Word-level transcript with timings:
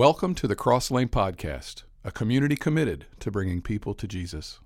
Welcome 0.00 0.34
to 0.36 0.48
the 0.48 0.56
Cross 0.56 0.90
Lane 0.90 1.10
Podcast, 1.10 1.82
a 2.04 2.10
community 2.10 2.56
committed 2.56 3.04
to 3.18 3.30
bringing 3.30 3.60
people 3.60 3.92
to 3.96 4.08
Jesus. 4.08 4.58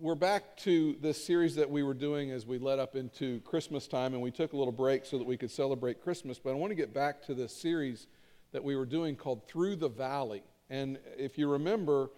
We're 0.00 0.14
back 0.14 0.56
to 0.60 0.96
this 1.02 1.22
series 1.22 1.56
that 1.56 1.70
we 1.70 1.82
were 1.82 1.92
doing 1.92 2.30
as 2.30 2.46
we 2.46 2.58
led 2.58 2.78
up 2.78 2.96
into 2.96 3.40
Christmas 3.40 3.86
time, 3.86 4.14
and 4.14 4.22
we 4.22 4.30
took 4.30 4.54
a 4.54 4.56
little 4.56 4.72
break 4.72 5.04
so 5.04 5.18
that 5.18 5.26
we 5.26 5.36
could 5.36 5.50
celebrate 5.50 6.00
Christmas. 6.00 6.38
But 6.38 6.52
I 6.52 6.54
want 6.54 6.70
to 6.70 6.74
get 6.74 6.94
back 6.94 7.22
to 7.26 7.34
this 7.34 7.54
series 7.54 8.06
that 8.52 8.64
we 8.64 8.76
were 8.76 8.86
doing 8.86 9.14
called 9.14 9.46
Through 9.46 9.76
the 9.76 9.90
Valley. 9.90 10.42
And 10.70 10.98
if 11.18 11.36
you 11.36 11.46
remember, 11.46 12.08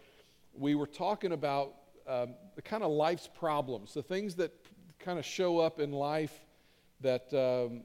we 0.55 0.77
were 0.77 0.87
talking 0.87 1.33
about 1.33 1.75
um, 2.07 2.37
the 2.55 2.63
kind 2.63 2.85
of 2.85 2.93
life's 2.93 3.29
problems, 3.37 3.95
the 3.95 4.03
things 4.05 4.37
that 4.37 4.53
kind 5.01 5.19
of 5.19 5.25
show 5.25 5.59
up 5.59 5.81
in 5.81 5.91
life 5.91 6.39
that 7.01 7.35
um, 7.35 7.83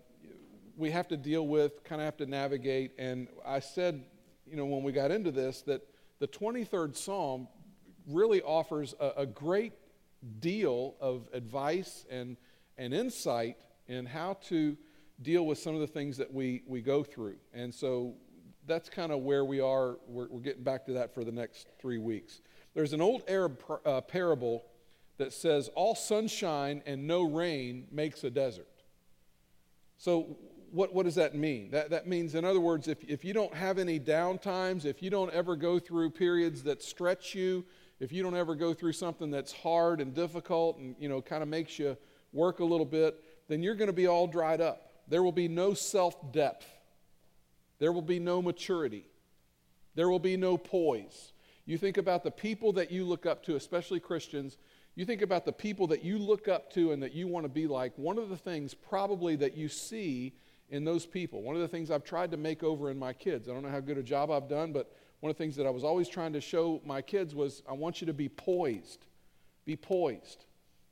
we 0.76 0.92
have 0.92 1.08
to 1.10 1.18
deal 1.18 1.48
with, 1.48 1.84
kind 1.84 2.02
of 2.02 2.06
have 2.06 2.18
to 2.18 2.26
navigate. 2.26 2.92
And 2.98 3.28
I 3.46 3.60
said, 3.60 4.04
you 4.46 4.56
know, 4.56 4.66
when 4.66 4.84
we 4.84 4.92
got 4.92 5.12
into 5.12 5.32
this, 5.32 5.62
that 5.64 5.82
the 6.20 6.28
23rd 6.28 6.96
Psalm 6.96 7.48
really 8.08 8.42
offers 8.42 8.96
a, 9.00 9.12
a 9.18 9.26
great 9.26 9.74
deal 10.40 10.96
of 11.00 11.28
advice 11.34 12.06
and, 12.10 12.38
and 12.78 12.94
insight 12.94 13.58
in 13.88 14.06
how 14.06 14.38
to 14.46 14.78
deal 15.22 15.46
with 15.46 15.58
some 15.58 15.76
of 15.76 15.82
the 15.82 15.88
things 15.88 16.18
that 16.18 16.34
we, 16.34 16.64
we 16.68 16.82
go 16.82 17.04
through. 17.04 17.36
And 17.54 17.74
so 17.74 18.16
that's 18.66 18.90
kind 18.90 19.12
of 19.12 19.20
where 19.20 19.46
we 19.46 19.60
are. 19.60 19.98
We're, 20.08 20.28
we're, 20.30 20.40
getting 20.40 20.64
back 20.64 20.86
to 20.86 20.94
that 20.94 21.14
for 21.14 21.24
the 21.24 21.32
next 21.32 21.68
three 21.80 21.98
weeks. 21.98 22.42
There's 22.74 22.94
an 22.94 23.02
old 23.02 23.24
Arab 23.28 23.60
par- 23.60 23.82
uh, 23.86 24.02
parable 24.02 24.66
that 25.18 25.34
says, 25.34 25.70
All 25.76 25.96
sunshine 25.96 26.82
and 26.86 27.06
no 27.08 27.24
rain 27.24 27.88
makes 27.92 28.24
a 28.24 28.30
desert. 28.30 28.68
So, 29.98 30.38
what, 30.74 30.92
what 30.92 31.04
does 31.04 31.16
that 31.16 31.36
mean? 31.36 31.70
That, 31.70 31.92
that 31.92 32.08
means, 32.08 32.34
in 32.34 32.44
other 32.44 32.60
words, 32.60 32.88
if, 32.88 33.04
if 33.04 33.24
you 33.24 33.32
don't 33.32 33.54
have 33.54 33.78
any 33.78 34.00
downtimes, 34.00 34.86
if 34.86 35.04
you 35.04 35.12
don't 35.12 35.32
ever 35.32 35.56
go 35.56 35.78
through 35.78 36.10
periods 36.10 36.64
that 36.64 36.82
stretch 36.82 37.36
you, 37.36 37.64
if 38.00 38.12
you 38.12 38.24
don't 38.24 38.36
ever 38.36 38.56
go 38.56 38.74
through 38.74 38.94
something 38.94 39.30
that's 39.30 39.54
hard 39.54 40.02
and 40.02 40.16
difficult 40.16 40.80
and, 40.80 40.96
you 40.98 41.08
know, 41.08 41.22
kind 41.22 41.44
of 41.44 41.48
makes 41.48 41.78
you 41.78 41.96
work 42.32 42.60
a 42.60 42.66
little 42.66 42.88
bit, 42.88 43.24
then 43.48 43.62
you're 43.62 43.76
going 43.76 43.88
to 43.88 43.94
be 43.94 44.08
all 44.08 44.26
dried 44.26 44.62
up. 44.62 44.94
There 45.08 45.22
will 45.22 45.32
be 45.32 45.48
no 45.48 45.76
self 45.76 46.32
depth. 46.32 46.68
There 47.78 47.92
will 47.92 48.02
be 48.02 48.20
no 48.20 48.42
maturity. 48.42 49.06
There 49.94 50.10
will 50.10 50.20
be 50.20 50.38
no 50.38 50.58
poise. 50.58 51.34
You 51.66 51.78
think 51.78 51.98
about 51.98 52.24
the 52.24 52.32
people 52.32 52.74
that 52.74 52.92
you 52.92 53.06
look 53.06 53.28
up 53.28 53.44
to, 53.46 53.56
especially 53.56 54.00
Christians, 54.00 54.58
you 54.96 55.06
think 55.06 55.22
about 55.22 55.46
the 55.46 55.54
people 55.54 55.86
that 55.88 56.04
you 56.04 56.18
look 56.18 56.48
up 56.48 56.74
to 56.74 56.92
and 56.94 57.04
that 57.04 57.14
you 57.14 57.28
want 57.28 57.46
to 57.46 57.50
be 57.50 57.68
like, 57.68 57.94
one 57.96 58.18
of 58.18 58.30
the 58.30 58.38
things 58.38 58.74
probably 58.74 59.36
that 59.36 59.56
you 59.56 59.70
see 59.70 60.34
in 60.70 60.84
those 60.84 61.06
people. 61.06 61.42
One 61.42 61.56
of 61.56 61.62
the 61.62 61.68
things 61.68 61.92
I've 61.92 62.04
tried 62.04 62.32
to 62.32 62.38
make 62.38 62.64
over 62.64 62.90
in 62.90 62.98
my 62.98 63.14
kids, 63.14 63.48
I 63.48 63.54
don't 63.54 63.64
know 63.64 63.70
how 63.70 63.80
good 63.80 63.98
a 63.98 64.04
job 64.04 64.32
I've 64.32 64.50
done, 64.50 64.72
but 64.72 64.92
one 65.20 65.30
of 65.30 65.38
the 65.38 65.44
things 65.44 65.56
that 65.56 65.66
I 65.66 65.70
was 65.70 65.84
always 65.84 66.10
trying 66.10 66.34
to 66.34 66.42
show 66.42 66.82
my 66.86 67.02
kids 67.02 67.34
was 67.34 67.64
I 67.70 67.74
want 67.74 68.02
you 68.02 68.08
to 68.08 68.14
be 68.14 68.28
poised. 68.28 69.06
Be 69.66 69.76
poised. 69.76 70.46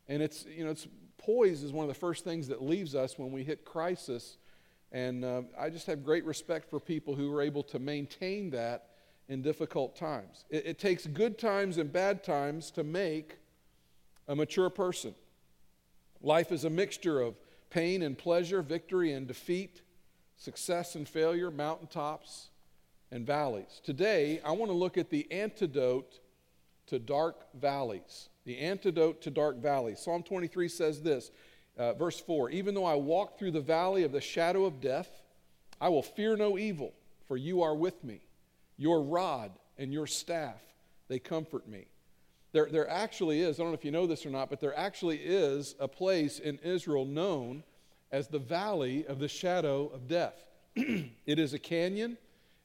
And 0.07 0.21
it's, 0.21 0.45
you 0.45 0.63
know, 0.63 0.71
it's 0.71 0.87
poise 1.17 1.63
is 1.63 1.71
one 1.71 1.83
of 1.83 1.89
the 1.89 1.99
first 1.99 2.23
things 2.23 2.47
that 2.47 2.61
leaves 2.61 2.95
us 2.95 3.17
when 3.17 3.31
we 3.31 3.43
hit 3.43 3.65
crisis. 3.65 4.37
And 4.91 5.23
uh, 5.23 5.41
I 5.59 5.69
just 5.69 5.87
have 5.87 6.03
great 6.03 6.25
respect 6.25 6.69
for 6.69 6.79
people 6.79 7.15
who 7.15 7.33
are 7.33 7.41
able 7.41 7.63
to 7.63 7.79
maintain 7.79 8.49
that 8.51 8.87
in 9.27 9.41
difficult 9.41 9.95
times. 9.95 10.45
It, 10.49 10.65
it 10.65 10.79
takes 10.79 11.07
good 11.07 11.37
times 11.37 11.77
and 11.77 11.91
bad 11.91 12.23
times 12.23 12.71
to 12.71 12.83
make 12.83 13.37
a 14.27 14.35
mature 14.35 14.69
person. 14.69 15.15
Life 16.21 16.51
is 16.51 16.65
a 16.65 16.69
mixture 16.69 17.21
of 17.21 17.35
pain 17.71 18.03
and 18.03 18.15
pleasure, 18.15 18.61
victory 18.61 19.13
and 19.13 19.27
defeat, 19.27 19.81
success 20.37 20.93
and 20.95 21.09
failure, 21.09 21.49
mountaintops 21.49 22.49
and 23.11 23.25
valleys. 23.25 23.81
Today, 23.83 24.39
I 24.45 24.51
want 24.51 24.69
to 24.69 24.77
look 24.77 24.97
at 24.97 25.09
the 25.09 25.31
antidote 25.31 26.19
to 26.87 26.99
dark 26.99 27.47
valleys. 27.59 28.29
The 28.45 28.59
antidote 28.59 29.21
to 29.23 29.31
dark 29.31 29.57
valleys. 29.57 29.99
Psalm 29.99 30.23
23 30.23 30.67
says 30.67 31.01
this, 31.01 31.31
uh, 31.77 31.93
verse 31.93 32.19
4 32.19 32.51
Even 32.51 32.75
though 32.75 32.85
I 32.85 32.95
walk 32.95 33.39
through 33.39 33.51
the 33.51 33.61
valley 33.61 34.03
of 34.03 34.11
the 34.11 34.21
shadow 34.21 34.65
of 34.65 34.81
death, 34.81 35.09
I 35.79 35.89
will 35.89 36.03
fear 36.03 36.35
no 36.35 36.57
evil, 36.57 36.93
for 37.27 37.37
you 37.37 37.61
are 37.63 37.75
with 37.75 38.03
me. 38.03 38.21
Your 38.77 39.01
rod 39.01 39.51
and 39.77 39.93
your 39.93 40.07
staff, 40.07 40.61
they 41.07 41.19
comfort 41.19 41.67
me. 41.67 41.87
There, 42.53 42.67
there 42.69 42.89
actually 42.89 43.41
is, 43.41 43.59
I 43.59 43.63
don't 43.63 43.71
know 43.71 43.77
if 43.77 43.85
you 43.85 43.91
know 43.91 44.07
this 44.07 44.25
or 44.25 44.29
not, 44.29 44.49
but 44.49 44.59
there 44.59 44.77
actually 44.77 45.17
is 45.17 45.75
a 45.79 45.87
place 45.87 46.39
in 46.39 46.57
Israel 46.59 47.05
known 47.05 47.63
as 48.11 48.27
the 48.27 48.39
valley 48.39 49.05
of 49.07 49.19
the 49.19 49.27
shadow 49.27 49.87
of 49.87 50.07
death. 50.07 50.43
it 50.75 51.39
is 51.39 51.53
a 51.53 51.59
canyon, 51.59 52.17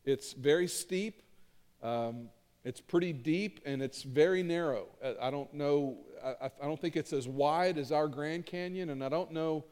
it's 0.05 0.33
very 0.33 0.67
steep, 0.67 1.23
um, 1.83 2.29
it's 2.65 2.81
pretty 2.81 3.13
deep, 3.13 3.61
and 3.65 3.81
it's 3.81 4.03
very 4.03 4.43
narrow. 4.43 4.87
I 5.21 5.31
don't 5.31 5.53
know, 5.55 5.99
I, 6.25 6.47
I, 6.47 6.67
don't 6.67 6.81
think 6.81 6.97
it's 6.97 7.13
as 7.13 7.29
wide 7.29 7.79
as 7.79 7.93
our 7.93 8.09
Grand 8.09 8.45
Canyon, 8.45 8.91
and 8.91 9.05
I 9.05 9.09
don't 9.09 9.31
know 9.31 9.65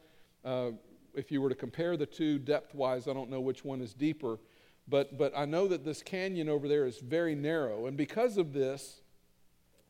uh, 0.44 0.70
if 1.14 1.32
you 1.32 1.40
were 1.42 1.48
to 1.48 1.56
compare 1.56 1.96
the 1.96 2.06
two 2.06 2.38
depth 2.38 2.72
wise, 2.72 3.08
I 3.08 3.12
don't 3.14 3.30
know 3.30 3.40
which 3.40 3.64
one 3.64 3.80
is 3.80 3.94
deeper. 3.94 4.38
But, 4.86 5.16
but 5.16 5.32
I 5.36 5.44
know 5.46 5.66
that 5.68 5.84
this 5.84 6.02
canyon 6.02 6.48
over 6.48 6.68
there 6.68 6.86
is 6.86 6.98
very 6.98 7.34
narrow. 7.34 7.86
And 7.86 7.96
because 7.96 8.36
of 8.36 8.52
this, 8.52 9.00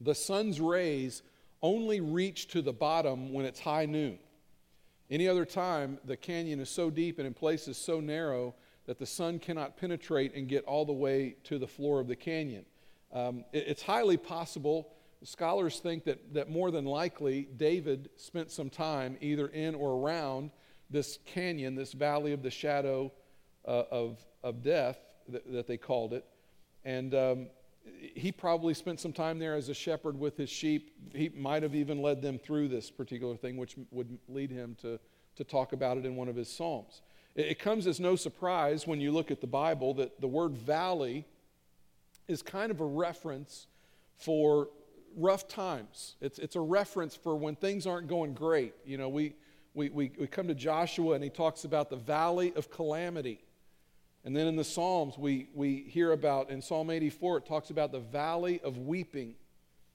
the 0.00 0.14
sun's 0.14 0.60
rays 0.60 1.22
only 1.62 2.00
reach 2.00 2.48
to 2.48 2.62
the 2.62 2.72
bottom 2.72 3.32
when 3.32 3.46
it's 3.46 3.60
high 3.60 3.86
noon. 3.86 4.18
Any 5.10 5.28
other 5.28 5.44
time, 5.44 5.98
the 6.04 6.16
canyon 6.16 6.60
is 6.60 6.68
so 6.68 6.90
deep 6.90 7.18
and 7.18 7.26
in 7.26 7.34
places 7.34 7.76
so 7.76 8.00
narrow 8.00 8.54
that 8.86 8.98
the 8.98 9.06
sun 9.06 9.38
cannot 9.38 9.76
penetrate 9.76 10.34
and 10.34 10.48
get 10.48 10.64
all 10.64 10.84
the 10.84 10.92
way 10.92 11.36
to 11.44 11.58
the 11.58 11.66
floor 11.66 12.00
of 12.00 12.08
the 12.08 12.16
canyon. 12.16 12.64
Um, 13.12 13.44
it, 13.52 13.64
it's 13.68 13.82
highly 13.82 14.16
possible, 14.16 14.92
scholars 15.22 15.78
think 15.80 16.04
that, 16.04 16.34
that 16.34 16.50
more 16.50 16.70
than 16.70 16.84
likely 16.84 17.48
David 17.56 18.10
spent 18.16 18.50
some 18.50 18.70
time 18.70 19.16
either 19.20 19.48
in 19.48 19.74
or 19.74 19.92
around 19.92 20.50
this 20.90 21.18
canyon, 21.24 21.74
this 21.74 21.92
valley 21.92 22.32
of 22.32 22.42
the 22.42 22.50
shadow 22.50 23.10
uh, 23.66 23.84
of, 23.90 24.24
of 24.42 24.62
death 24.62 24.98
that, 25.28 25.50
that, 25.50 25.66
they 25.66 25.78
called 25.78 26.12
it. 26.12 26.24
And 26.84 27.14
um, 27.14 27.46
he 28.14 28.32
probably 28.32 28.74
spent 28.74 29.00
some 29.00 29.12
time 29.12 29.38
there 29.38 29.54
as 29.54 29.68
a 29.68 29.74
shepherd 29.74 30.18
with 30.18 30.36
his 30.36 30.48
sheep. 30.48 30.92
He 31.12 31.28
might 31.30 31.62
have 31.62 31.74
even 31.74 32.00
led 32.00 32.22
them 32.22 32.38
through 32.38 32.68
this 32.68 32.90
particular 32.90 33.36
thing, 33.36 33.56
which 33.56 33.76
would 33.90 34.18
lead 34.28 34.50
him 34.50 34.76
to, 34.82 34.98
to 35.36 35.44
talk 35.44 35.72
about 35.72 35.98
it 35.98 36.06
in 36.06 36.16
one 36.16 36.28
of 36.28 36.36
his 36.36 36.48
Psalms. 36.48 37.02
It, 37.34 37.46
it 37.46 37.58
comes 37.58 37.86
as 37.86 38.00
no 38.00 38.16
surprise 38.16 38.86
when 38.86 39.00
you 39.00 39.12
look 39.12 39.30
at 39.30 39.40
the 39.40 39.46
Bible 39.46 39.94
that 39.94 40.20
the 40.20 40.28
word 40.28 40.56
valley 40.56 41.26
is 42.28 42.42
kind 42.42 42.70
of 42.70 42.80
a 42.80 42.86
reference 42.86 43.66
for 44.16 44.68
rough 45.16 45.46
times. 45.48 46.16
It's, 46.20 46.38
it's 46.38 46.56
a 46.56 46.60
reference 46.60 47.14
for 47.14 47.36
when 47.36 47.56
things 47.56 47.86
aren't 47.86 48.08
going 48.08 48.34
great. 48.34 48.74
You 48.84 48.96
know, 48.96 49.08
we, 49.08 49.34
we, 49.74 49.90
we, 49.90 50.12
we 50.18 50.26
come 50.26 50.48
to 50.48 50.54
Joshua 50.54 51.14
and 51.14 51.22
he 51.22 51.30
talks 51.30 51.64
about 51.64 51.90
the 51.90 51.96
valley 51.96 52.52
of 52.56 52.70
calamity. 52.70 53.40
And 54.24 54.34
then 54.34 54.46
in 54.46 54.56
the 54.56 54.64
Psalms, 54.64 55.18
we, 55.18 55.48
we 55.54 55.84
hear 55.88 56.12
about, 56.12 56.48
in 56.48 56.62
Psalm 56.62 56.88
84, 56.88 57.38
it 57.38 57.46
talks 57.46 57.70
about 57.70 57.92
the 57.92 58.00
valley 58.00 58.60
of 58.64 58.78
weeping. 58.78 59.34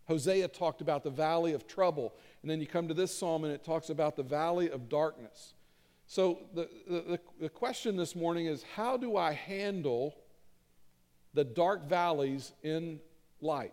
Hosea 0.08 0.48
talked 0.48 0.82
about 0.82 1.04
the 1.04 1.10
valley 1.10 1.54
of 1.54 1.68
trouble. 1.68 2.14
And 2.42 2.50
then 2.50 2.62
you 2.62 2.68
come 2.68 2.88
to 2.88 2.94
this 2.94 3.16
psalm 3.16 3.44
and 3.44 3.54
it 3.54 3.64
talks 3.64 3.90
about 3.90 4.16
the 4.16 4.24
valley 4.24 4.70
of 4.70 4.88
darkness. 4.88 5.54
So 6.06 6.40
the, 6.54 6.70
the, 6.88 7.20
the 7.40 7.50
question 7.50 7.96
this 7.96 8.16
morning 8.16 8.48
is 8.48 8.64
how 8.76 8.98
do 8.98 9.18
I 9.18 9.34
handle 9.34 10.16
the 11.34 11.44
dark 11.44 11.88
valleys 11.88 12.54
in 12.64 13.00
life? 13.42 13.72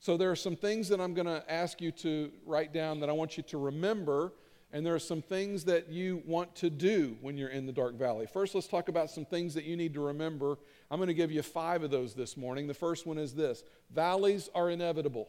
So 0.00 0.16
there 0.16 0.30
are 0.30 0.36
some 0.36 0.56
things 0.56 0.88
that 0.88 1.00
I'm 1.00 1.12
going 1.12 1.26
to 1.26 1.44
ask 1.52 1.80
you 1.80 1.92
to 1.92 2.30
write 2.46 2.72
down 2.72 3.00
that 3.00 3.08
I 3.08 3.12
want 3.12 3.36
you 3.36 3.42
to 3.44 3.58
remember 3.58 4.32
and 4.72 4.84
there 4.84 4.94
are 4.94 4.98
some 4.98 5.22
things 5.22 5.64
that 5.64 5.88
you 5.88 6.22
want 6.26 6.54
to 6.56 6.68
do 6.68 7.16
when 7.22 7.38
you're 7.38 7.48
in 7.48 7.64
the 7.64 7.72
dark 7.72 7.94
valley. 7.94 8.26
First, 8.26 8.54
let's 8.54 8.66
talk 8.66 8.88
about 8.88 9.10
some 9.10 9.24
things 9.24 9.54
that 9.54 9.64
you 9.64 9.76
need 9.76 9.94
to 9.94 10.00
remember. 10.00 10.58
I'm 10.90 10.98
going 10.98 11.08
to 11.08 11.14
give 11.14 11.32
you 11.32 11.42
five 11.42 11.82
of 11.82 11.90
those 11.90 12.14
this 12.14 12.36
morning. 12.36 12.66
The 12.66 12.74
first 12.74 13.06
one 13.06 13.16
is 13.16 13.34
this 13.34 13.64
valleys 13.90 14.50
are 14.54 14.70
inevitable. 14.70 15.28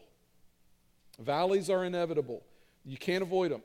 Valleys 1.19 1.69
are 1.69 1.86
inevitable. 1.86 2.44
You 2.86 2.97
can't 2.97 3.24
avoid 3.24 3.51
them, 3.51 3.62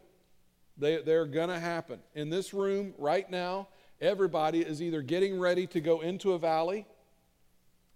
they, 0.76 1.02
they're 1.02 1.26
going 1.26 1.48
to 1.48 1.58
happen. 1.58 2.00
In 2.14 2.30
this 2.30 2.54
room 2.54 2.94
right 2.98 3.28
now, 3.30 3.68
everybody 4.00 4.60
is 4.60 4.82
either 4.82 5.02
getting 5.02 5.38
ready 5.38 5.66
to 5.68 5.80
go 5.80 6.00
into 6.00 6.32
a 6.32 6.38
valley, 6.38 6.86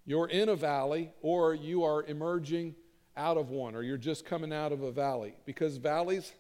you're 0.05 0.29
in 0.29 0.49
a 0.49 0.57
valley, 0.57 1.11
or 1.23 1.55
you 1.55 1.85
are 1.85 2.03
emerging 2.05 2.75
out 3.17 3.37
of 3.37 3.51
one, 3.51 3.75
or 3.75 3.83
you're 3.83 3.99
just 3.99 4.25
coming 4.25 4.53
out 4.53 4.73
of 4.73 4.83
a 4.83 4.93
valley. 4.93 5.35
Because 5.45 5.77
valleys 5.77 6.33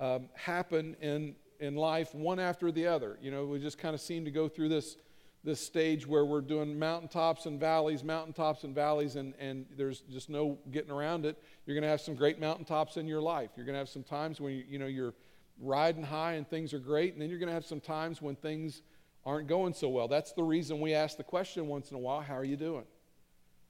um, 0.00 0.28
happen 0.34 0.96
in, 1.00 1.34
in 1.60 1.76
life 1.76 2.14
one 2.14 2.38
after 2.38 2.72
the 2.72 2.86
other. 2.86 3.18
You 3.20 3.30
know, 3.30 3.44
we 3.44 3.58
just 3.58 3.78
kind 3.78 3.94
of 3.94 4.00
seem 4.00 4.24
to 4.24 4.30
go 4.30 4.48
through 4.48 4.68
this, 4.68 4.96
this 5.42 5.60
stage 5.60 6.06
where 6.06 6.24
we're 6.24 6.40
doing 6.40 6.78
mountaintops 6.78 7.46
and 7.46 7.60
valleys, 7.60 8.02
mountaintops 8.02 8.64
and 8.64 8.74
valleys, 8.74 9.16
and, 9.16 9.34
and 9.38 9.66
there's 9.76 10.00
just 10.00 10.28
no 10.28 10.58
getting 10.70 10.90
around 10.90 11.26
it. 11.26 11.42
You're 11.66 11.74
going 11.74 11.82
to 11.82 11.88
have 11.88 12.00
some 12.00 12.14
great 12.14 12.40
mountaintops 12.40 12.96
in 12.96 13.06
your 13.06 13.20
life. 13.20 13.50
You're 13.56 13.66
going 13.66 13.74
to 13.74 13.78
have 13.78 13.88
some 13.88 14.02
times 14.02 14.40
when 14.40 14.52
you, 14.52 14.64
you 14.68 14.78
know, 14.78 14.86
you're 14.86 15.14
riding 15.60 16.02
high 16.02 16.34
and 16.34 16.48
things 16.48 16.74
are 16.74 16.78
great, 16.78 17.12
and 17.12 17.22
then 17.22 17.28
you're 17.28 17.38
going 17.38 17.48
to 17.48 17.54
have 17.54 17.66
some 17.66 17.80
times 17.80 18.20
when 18.20 18.36
things 18.36 18.82
aren't 19.24 19.48
going 19.48 19.72
so 19.72 19.88
well. 19.88 20.08
That's 20.08 20.32
the 20.32 20.42
reason 20.42 20.80
we 20.80 20.94
ask 20.94 21.16
the 21.16 21.24
question 21.24 21.66
once 21.66 21.90
in 21.90 21.96
a 21.96 22.00
while 22.00 22.20
how 22.20 22.36
are 22.36 22.44
you 22.44 22.56
doing? 22.56 22.84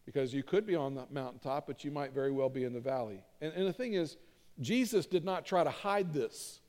Because 0.06 0.34
you 0.34 0.42
could 0.42 0.66
be 0.66 0.74
on 0.74 0.94
the 0.94 1.06
mountaintop, 1.10 1.66
but 1.66 1.84
you 1.84 1.90
might 1.90 2.12
very 2.12 2.30
well 2.30 2.48
be 2.48 2.64
in 2.64 2.72
the 2.72 2.80
valley. 2.80 3.22
And, 3.40 3.52
and 3.54 3.66
the 3.66 3.72
thing 3.72 3.94
is, 3.94 4.16
Jesus 4.60 5.06
did 5.06 5.24
not 5.24 5.44
try 5.44 5.64
to 5.64 5.70
hide 5.70 6.12
this 6.12 6.60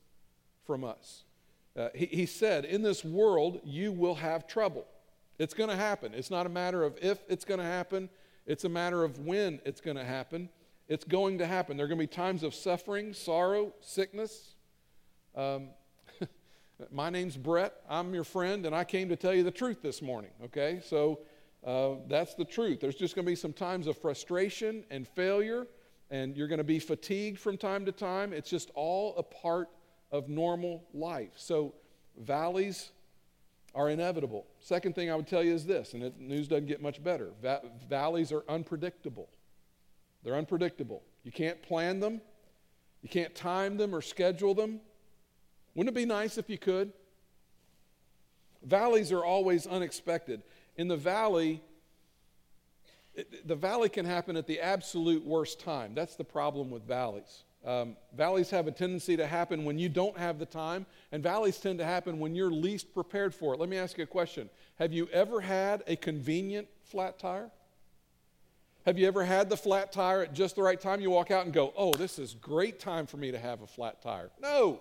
from 0.64 0.84
us. 0.84 1.24
Uh, 1.76 1.88
he, 1.94 2.06
he 2.06 2.26
said, 2.26 2.64
In 2.64 2.82
this 2.82 3.04
world, 3.04 3.60
you 3.64 3.92
will 3.92 4.16
have 4.16 4.46
trouble. 4.46 4.86
It's 5.38 5.54
going 5.54 5.70
to 5.70 5.76
happen. 5.76 6.14
It's 6.14 6.30
not 6.30 6.46
a 6.46 6.48
matter 6.48 6.82
of 6.82 6.96
if 7.00 7.18
it's 7.28 7.44
going 7.44 7.60
to 7.60 7.66
happen, 7.66 8.08
it's 8.46 8.64
a 8.64 8.68
matter 8.68 9.04
of 9.04 9.18
when 9.18 9.60
it's 9.64 9.80
going 9.80 9.96
to 9.96 10.04
happen. 10.04 10.48
It's 10.88 11.04
going 11.04 11.38
to 11.38 11.46
happen. 11.46 11.76
There 11.76 11.84
are 11.84 11.88
going 11.88 11.98
to 11.98 12.04
be 12.04 12.14
times 12.14 12.44
of 12.44 12.54
suffering, 12.54 13.12
sorrow, 13.12 13.72
sickness. 13.80 14.54
Um, 15.34 15.70
my 16.92 17.10
name's 17.10 17.36
Brett. 17.36 17.74
I'm 17.88 18.14
your 18.14 18.22
friend, 18.22 18.64
and 18.64 18.74
I 18.74 18.84
came 18.84 19.08
to 19.08 19.16
tell 19.16 19.34
you 19.34 19.42
the 19.42 19.50
truth 19.50 19.82
this 19.82 20.00
morning, 20.00 20.30
okay? 20.44 20.80
So 20.84 21.20
uh, 21.66 21.96
that's 22.06 22.34
the 22.34 22.44
truth. 22.44 22.78
There's 22.80 22.94
just 22.94 23.16
going 23.16 23.26
to 23.26 23.30
be 23.30 23.36
some 23.36 23.52
times 23.52 23.88
of 23.88 23.98
frustration 23.98 24.84
and 24.90 25.08
failure, 25.08 25.66
and 26.10 26.36
you're 26.36 26.48
going 26.48 26.58
to 26.58 26.64
be 26.64 26.78
fatigued 26.78 27.38
from 27.38 27.56
time 27.56 27.84
to 27.86 27.92
time. 27.92 28.32
It's 28.32 28.50
just 28.50 28.70
all 28.74 29.14
a 29.16 29.22
part 29.22 29.68
of 30.10 30.28
normal 30.28 30.84
life. 30.94 31.32
So 31.36 31.74
valleys 32.18 32.90
are 33.74 33.90
inevitable. 33.90 34.46
Second 34.60 34.94
thing 34.94 35.10
I 35.10 35.14
would 35.14 35.26
tell 35.26 35.42
you 35.42 35.54
is 35.54 35.66
this, 35.66 35.92
and 35.94 36.02
it, 36.02 36.18
news 36.18 36.48
doesn't 36.48 36.66
get 36.66 36.80
much 36.80 37.02
better 37.02 37.30
Va- 37.42 37.62
valleys 37.88 38.32
are 38.32 38.44
unpredictable. 38.48 39.28
They're 40.22 40.36
unpredictable. 40.36 41.02
You 41.24 41.32
can't 41.32 41.60
plan 41.62 42.00
them, 42.00 42.20
you 43.02 43.08
can't 43.08 43.34
time 43.34 43.76
them 43.76 43.94
or 43.94 44.00
schedule 44.00 44.54
them. 44.54 44.80
Wouldn't 45.74 45.94
it 45.94 45.98
be 45.98 46.06
nice 46.06 46.38
if 46.38 46.48
you 46.48 46.56
could? 46.56 46.92
Valleys 48.62 49.12
are 49.12 49.24
always 49.24 49.66
unexpected. 49.66 50.42
In 50.76 50.88
the 50.88 50.96
valley, 50.96 51.62
the 53.44 53.54
valley 53.54 53.88
can 53.88 54.04
happen 54.04 54.36
at 54.36 54.46
the 54.46 54.60
absolute 54.60 55.24
worst 55.24 55.60
time. 55.60 55.94
That's 55.94 56.16
the 56.16 56.24
problem 56.24 56.70
with 56.70 56.82
valleys. 56.82 57.44
Um, 57.64 57.96
valleys 58.16 58.50
have 58.50 58.68
a 58.68 58.70
tendency 58.70 59.16
to 59.16 59.26
happen 59.26 59.64
when 59.64 59.78
you 59.78 59.88
don't 59.88 60.16
have 60.16 60.38
the 60.38 60.46
time, 60.46 60.86
and 61.10 61.22
valleys 61.22 61.58
tend 61.58 61.78
to 61.80 61.84
happen 61.84 62.20
when 62.20 62.34
you're 62.34 62.50
least 62.50 62.94
prepared 62.94 63.34
for 63.34 63.54
it. 63.54 63.60
Let 63.60 63.68
me 63.68 63.76
ask 63.76 63.98
you 63.98 64.04
a 64.04 64.06
question 64.06 64.48
Have 64.78 64.92
you 64.92 65.08
ever 65.12 65.40
had 65.40 65.82
a 65.86 65.96
convenient 65.96 66.68
flat 66.84 67.18
tire? 67.18 67.50
Have 68.86 69.00
you 69.00 69.08
ever 69.08 69.24
had 69.24 69.50
the 69.50 69.56
flat 69.56 69.90
tire 69.90 70.22
at 70.22 70.32
just 70.32 70.54
the 70.54 70.62
right 70.62 70.80
time? 70.80 71.00
You 71.00 71.10
walk 71.10 71.32
out 71.32 71.44
and 71.44 71.52
go, 71.52 71.72
oh, 71.76 71.92
this 71.92 72.20
is 72.20 72.34
great 72.34 72.78
time 72.78 73.04
for 73.04 73.16
me 73.16 73.32
to 73.32 73.38
have 73.38 73.60
a 73.60 73.66
flat 73.66 74.00
tire. 74.00 74.30
No. 74.40 74.78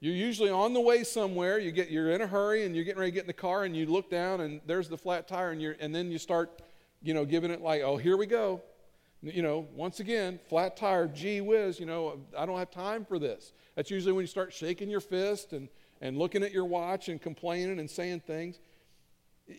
You're 0.00 0.14
usually 0.14 0.50
on 0.50 0.74
the 0.74 0.80
way 0.80 1.04
somewhere. 1.04 1.60
You 1.60 1.70
get, 1.70 1.88
you're 1.88 2.10
in 2.10 2.20
a 2.20 2.26
hurry 2.26 2.64
and 2.64 2.74
you're 2.74 2.84
getting 2.84 2.98
ready 2.98 3.12
to 3.12 3.14
get 3.14 3.20
in 3.20 3.26
the 3.28 3.32
car 3.32 3.62
and 3.62 3.76
you 3.76 3.86
look 3.86 4.10
down 4.10 4.40
and 4.40 4.60
there's 4.66 4.88
the 4.88 4.98
flat 4.98 5.28
tire 5.28 5.52
and, 5.52 5.62
you're, 5.62 5.76
and 5.78 5.94
then 5.94 6.10
you 6.10 6.18
start, 6.18 6.62
you 7.02 7.14
know, 7.14 7.24
giving 7.24 7.50
it 7.50 7.60
like, 7.60 7.82
oh, 7.82 7.96
here 7.96 8.16
we 8.16 8.26
go. 8.26 8.62
You 9.22 9.42
know, 9.42 9.68
once 9.74 10.00
again, 10.00 10.40
flat 10.48 10.76
tire, 10.76 11.06
gee 11.06 11.40
whiz, 11.40 11.78
you 11.78 11.86
know, 11.86 12.20
I 12.36 12.46
don't 12.46 12.58
have 12.58 12.70
time 12.70 13.04
for 13.04 13.18
this. 13.18 13.52
That's 13.76 13.90
usually 13.90 14.12
when 14.12 14.22
you 14.22 14.28
start 14.28 14.52
shaking 14.52 14.88
your 14.88 15.00
fist 15.00 15.52
and, 15.52 15.68
and 16.00 16.16
looking 16.16 16.42
at 16.42 16.52
your 16.52 16.64
watch 16.64 17.08
and 17.08 17.20
complaining 17.20 17.78
and 17.78 17.90
saying 17.90 18.20
things 18.20 18.58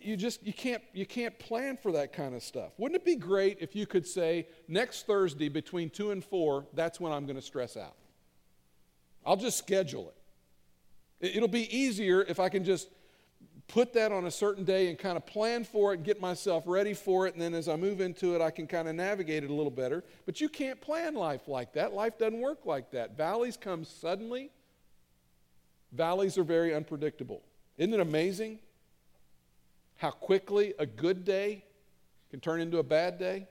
you 0.00 0.16
just 0.16 0.42
you 0.42 0.52
can't 0.52 0.82
you 0.92 1.04
can't 1.04 1.38
plan 1.38 1.76
for 1.76 1.92
that 1.92 2.12
kind 2.12 2.34
of 2.34 2.42
stuff 2.42 2.72
wouldn't 2.78 3.00
it 3.00 3.04
be 3.04 3.16
great 3.16 3.58
if 3.60 3.76
you 3.76 3.86
could 3.86 4.06
say 4.06 4.46
next 4.68 5.06
thursday 5.06 5.48
between 5.48 5.90
2 5.90 6.12
and 6.12 6.24
4 6.24 6.66
that's 6.72 6.98
when 6.98 7.12
i'm 7.12 7.26
going 7.26 7.36
to 7.36 7.42
stress 7.42 7.76
out 7.76 7.96
i'll 9.26 9.36
just 9.36 9.58
schedule 9.58 10.12
it 11.20 11.36
it'll 11.36 11.48
be 11.48 11.76
easier 11.76 12.22
if 12.22 12.40
i 12.40 12.48
can 12.48 12.64
just 12.64 12.88
put 13.68 13.92
that 13.94 14.12
on 14.12 14.26
a 14.26 14.30
certain 14.30 14.64
day 14.64 14.88
and 14.88 14.98
kind 14.98 15.16
of 15.16 15.24
plan 15.24 15.64
for 15.64 15.92
it 15.92 15.96
and 15.96 16.04
get 16.04 16.20
myself 16.20 16.64
ready 16.66 16.92
for 16.92 17.26
it 17.26 17.32
and 17.32 17.42
then 17.42 17.54
as 17.54 17.68
i 17.68 17.76
move 17.76 18.00
into 18.00 18.34
it 18.34 18.42
i 18.42 18.50
can 18.50 18.66
kind 18.66 18.86
of 18.86 18.94
navigate 18.94 19.44
it 19.44 19.50
a 19.50 19.54
little 19.54 19.70
better. 19.70 20.04
But 20.26 20.40
you 20.40 20.48
can't 20.48 20.80
plan 20.80 21.14
life 21.14 21.48
like 21.48 21.72
that. 21.74 21.92
Life 21.92 22.18
doesn't 22.18 22.40
work 22.40 22.66
like 22.66 22.90
that. 22.90 23.16
Valleys 23.16 23.56
come 23.56 23.84
suddenly. 23.84 24.50
Valleys 25.92 26.38
are 26.38 26.44
very 26.44 26.74
unpredictable. 26.74 27.42
Isn't 27.76 27.94
it 27.94 28.00
amazing 28.00 28.58
how 29.96 30.10
quickly 30.10 30.74
a 30.78 30.86
good 30.86 31.24
day 31.24 31.64
can 32.32 32.40
turn 32.40 32.60
into 32.60 32.78
a 32.78 32.82
bad 32.82 33.18
day. 33.18 33.46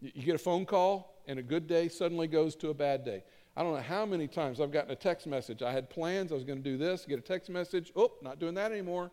You 0.00 0.24
get 0.24 0.34
a 0.34 0.38
phone 0.38 0.64
call, 0.64 1.22
and 1.28 1.38
a 1.38 1.42
good 1.42 1.66
day 1.66 1.88
suddenly 1.88 2.26
goes 2.26 2.56
to 2.56 2.70
a 2.70 2.74
bad 2.74 3.04
day. 3.04 3.22
I 3.56 3.62
don't 3.62 3.74
know 3.74 3.82
how 3.82 4.04
many 4.04 4.26
times 4.26 4.60
I've 4.60 4.72
gotten 4.72 4.90
a 4.90 4.96
text 4.96 5.26
message. 5.26 5.62
I 5.62 5.72
had 5.72 5.88
plans, 5.88 6.32
I 6.32 6.34
was 6.34 6.44
going 6.44 6.62
to 6.62 6.70
do 6.70 6.76
this, 6.76 7.06
get 7.08 7.18
a 7.18 7.22
text 7.22 7.48
message. 7.48 7.92
Oh, 7.94 8.12
not 8.20 8.40
doing 8.40 8.54
that 8.54 8.72
anymore. 8.72 9.12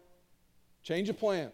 Change 0.83 1.09
of 1.09 1.19
plan. 1.19 1.51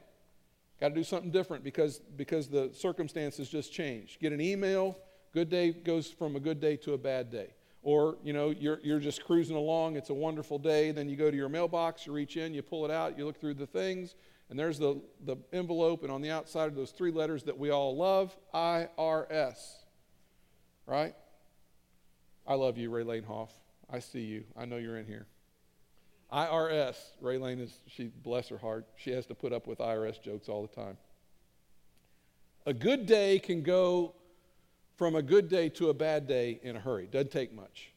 Got 0.80 0.89
to 0.89 0.95
do 0.95 1.04
something 1.04 1.31
different 1.31 1.63
because, 1.63 2.00
because 2.16 2.48
the 2.48 2.72
circumstances 2.74 3.50
just 3.50 3.74
changed. 3.74 4.19
Get 4.22 4.31
an 4.31 4.39
email, 4.39 4.98
good 5.34 5.50
day 5.50 5.72
goes 5.72 6.10
from 6.10 6.36
a 6.36 6.39
good 6.39 6.62
day 6.62 6.78
to 6.78 6.94
a 6.94 6.98
bad 6.98 7.30
day. 7.30 7.54
Or, 7.81 8.18
you 8.24 8.31
know, 8.31 8.51
you're, 8.51 8.80
you're 8.84 9.00
just 9.00 9.24
cruising 9.25 9.56
along, 9.56 9.98
it's 9.98 10.10
a 10.10 10.13
wonderful 10.13 10.60
day, 10.60 10.92
then 10.92 11.10
you 11.10 11.16
go 11.16 11.30
to 11.30 11.38
your 11.38 11.50
mailbox, 11.50 12.06
you 12.06 12.13
reach 12.13 12.38
in, 12.38 12.54
you 12.54 12.62
pull 12.62 12.86
it 12.86 12.92
out, 12.92 13.18
you 13.18 13.25
look 13.25 13.39
through 13.39 13.56
the 13.56 13.68
things, 13.68 14.16
and 14.50 14.57
there's 14.57 14.80
the, 14.80 15.01
the 15.25 15.38
envelope, 15.51 16.04
and 16.04 16.12
on 16.12 16.22
the 16.22 16.31
outside 16.31 16.68
are 16.68 16.75
those 16.75 16.92
three 16.92 17.12
letters 17.12 17.44
that 17.44 17.57
we 17.57 17.69
all 17.69 17.95
love 17.98 18.36
IRS. 18.54 19.57
Right? 20.86 21.16
I 22.48 22.56
love 22.56 22.78
you, 22.78 22.90
Ray 22.90 23.04
Lane 23.04 23.24
Hoff. 23.24 23.52
I 23.90 24.00
see 24.00 24.22
you. 24.22 24.44
I 24.56 24.66
know 24.66 24.78
you're 24.78 24.98
in 24.98 25.06
here. 25.06 25.26
IRS. 26.32 26.96
Ray 27.22 27.38
Lane 27.38 27.60
is, 27.60 27.74
she, 27.88 28.06
bless 28.24 28.50
her 28.50 28.58
heart, 28.58 28.86
she 28.98 29.12
has 29.12 29.26
to 29.28 29.36
put 29.36 29.54
up 29.54 29.68
with 29.68 29.80
IRS 29.80 30.22
jokes 30.22 30.50
all 30.50 30.62
the 30.62 30.74
time. 30.76 30.98
A 32.66 32.74
good 32.74 33.06
day 33.06 33.40
can 33.40 33.64
go 33.64 34.14
from 34.98 35.16
a 35.16 35.22
good 35.22 35.48
day 35.48 35.70
to 35.70 35.90
a 35.90 35.94
bad 35.94 36.28
day 36.28 36.60
in 36.64 36.76
a 36.76 36.80
hurry. 36.80 37.08
Doesn't 37.08 37.32
take 37.32 37.54
much. 37.54 37.92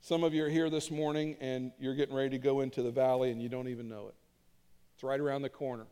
Some 0.00 0.22
of 0.22 0.32
you 0.32 0.44
are 0.44 0.48
here 0.48 0.70
this 0.70 0.90
morning 0.90 1.36
and 1.40 1.72
you're 1.78 1.94
getting 1.94 2.14
ready 2.14 2.30
to 2.30 2.38
go 2.38 2.60
into 2.60 2.82
the 2.82 2.90
valley 2.90 3.30
and 3.30 3.42
you 3.42 3.48
don't 3.48 3.68
even 3.68 3.88
know 3.88 4.08
it. 4.08 4.14
It's 4.94 5.02
right 5.02 5.18
around 5.18 5.42
the 5.42 5.48
corner. 5.48 5.86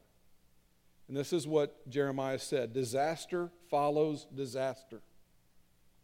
And 1.08 1.16
this 1.16 1.32
is 1.32 1.46
what 1.46 1.88
Jeremiah 1.88 2.38
said 2.38 2.72
disaster 2.72 3.50
follows 3.68 4.26
disaster. 4.34 5.00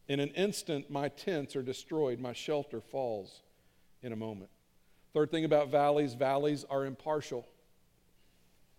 In 0.08 0.20
an 0.20 0.30
instant, 0.30 0.90
my 0.90 1.08
tents 1.08 1.54
are 1.56 1.62
destroyed, 1.62 2.18
my 2.18 2.32
shelter 2.32 2.80
falls 2.80 3.42
in 4.02 4.12
a 4.12 4.16
moment. 4.16 4.50
Third 5.12 5.30
thing 5.30 5.44
about 5.44 5.70
valleys 5.70 6.14
valleys 6.14 6.64
are 6.68 6.84
impartial. 6.84 7.46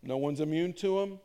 No 0.02 0.18
one's 0.18 0.42
immune 0.42 0.74
to 0.74 1.00
them, 1.00 1.20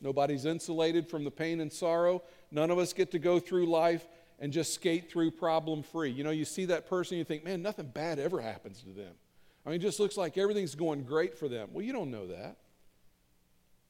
nobody's 0.00 0.44
insulated 0.44 1.08
from 1.08 1.24
the 1.24 1.30
pain 1.30 1.60
and 1.60 1.72
sorrow. 1.72 2.22
None 2.52 2.70
of 2.70 2.78
us 2.78 2.92
get 2.92 3.10
to 3.12 3.18
go 3.18 3.38
through 3.40 3.66
life 3.66 4.06
and 4.38 4.52
just 4.52 4.72
skate 4.72 5.10
through 5.10 5.32
problem 5.32 5.82
free. 5.82 6.10
You 6.10 6.24
know, 6.24 6.30
you 6.30 6.44
see 6.44 6.64
that 6.66 6.88
person, 6.88 7.18
you 7.18 7.24
think, 7.24 7.44
man, 7.44 7.60
nothing 7.62 7.86
bad 7.86 8.18
ever 8.18 8.40
happens 8.40 8.80
to 8.82 8.90
them. 8.90 9.12
I 9.64 9.70
mean, 9.70 9.80
it 9.80 9.82
just 9.82 10.00
looks 10.00 10.16
like 10.16 10.38
everything's 10.38 10.74
going 10.74 11.04
great 11.04 11.36
for 11.36 11.48
them. 11.48 11.68
Well, 11.72 11.84
you 11.84 11.92
don't 11.92 12.10
know 12.10 12.28
that. 12.28 12.56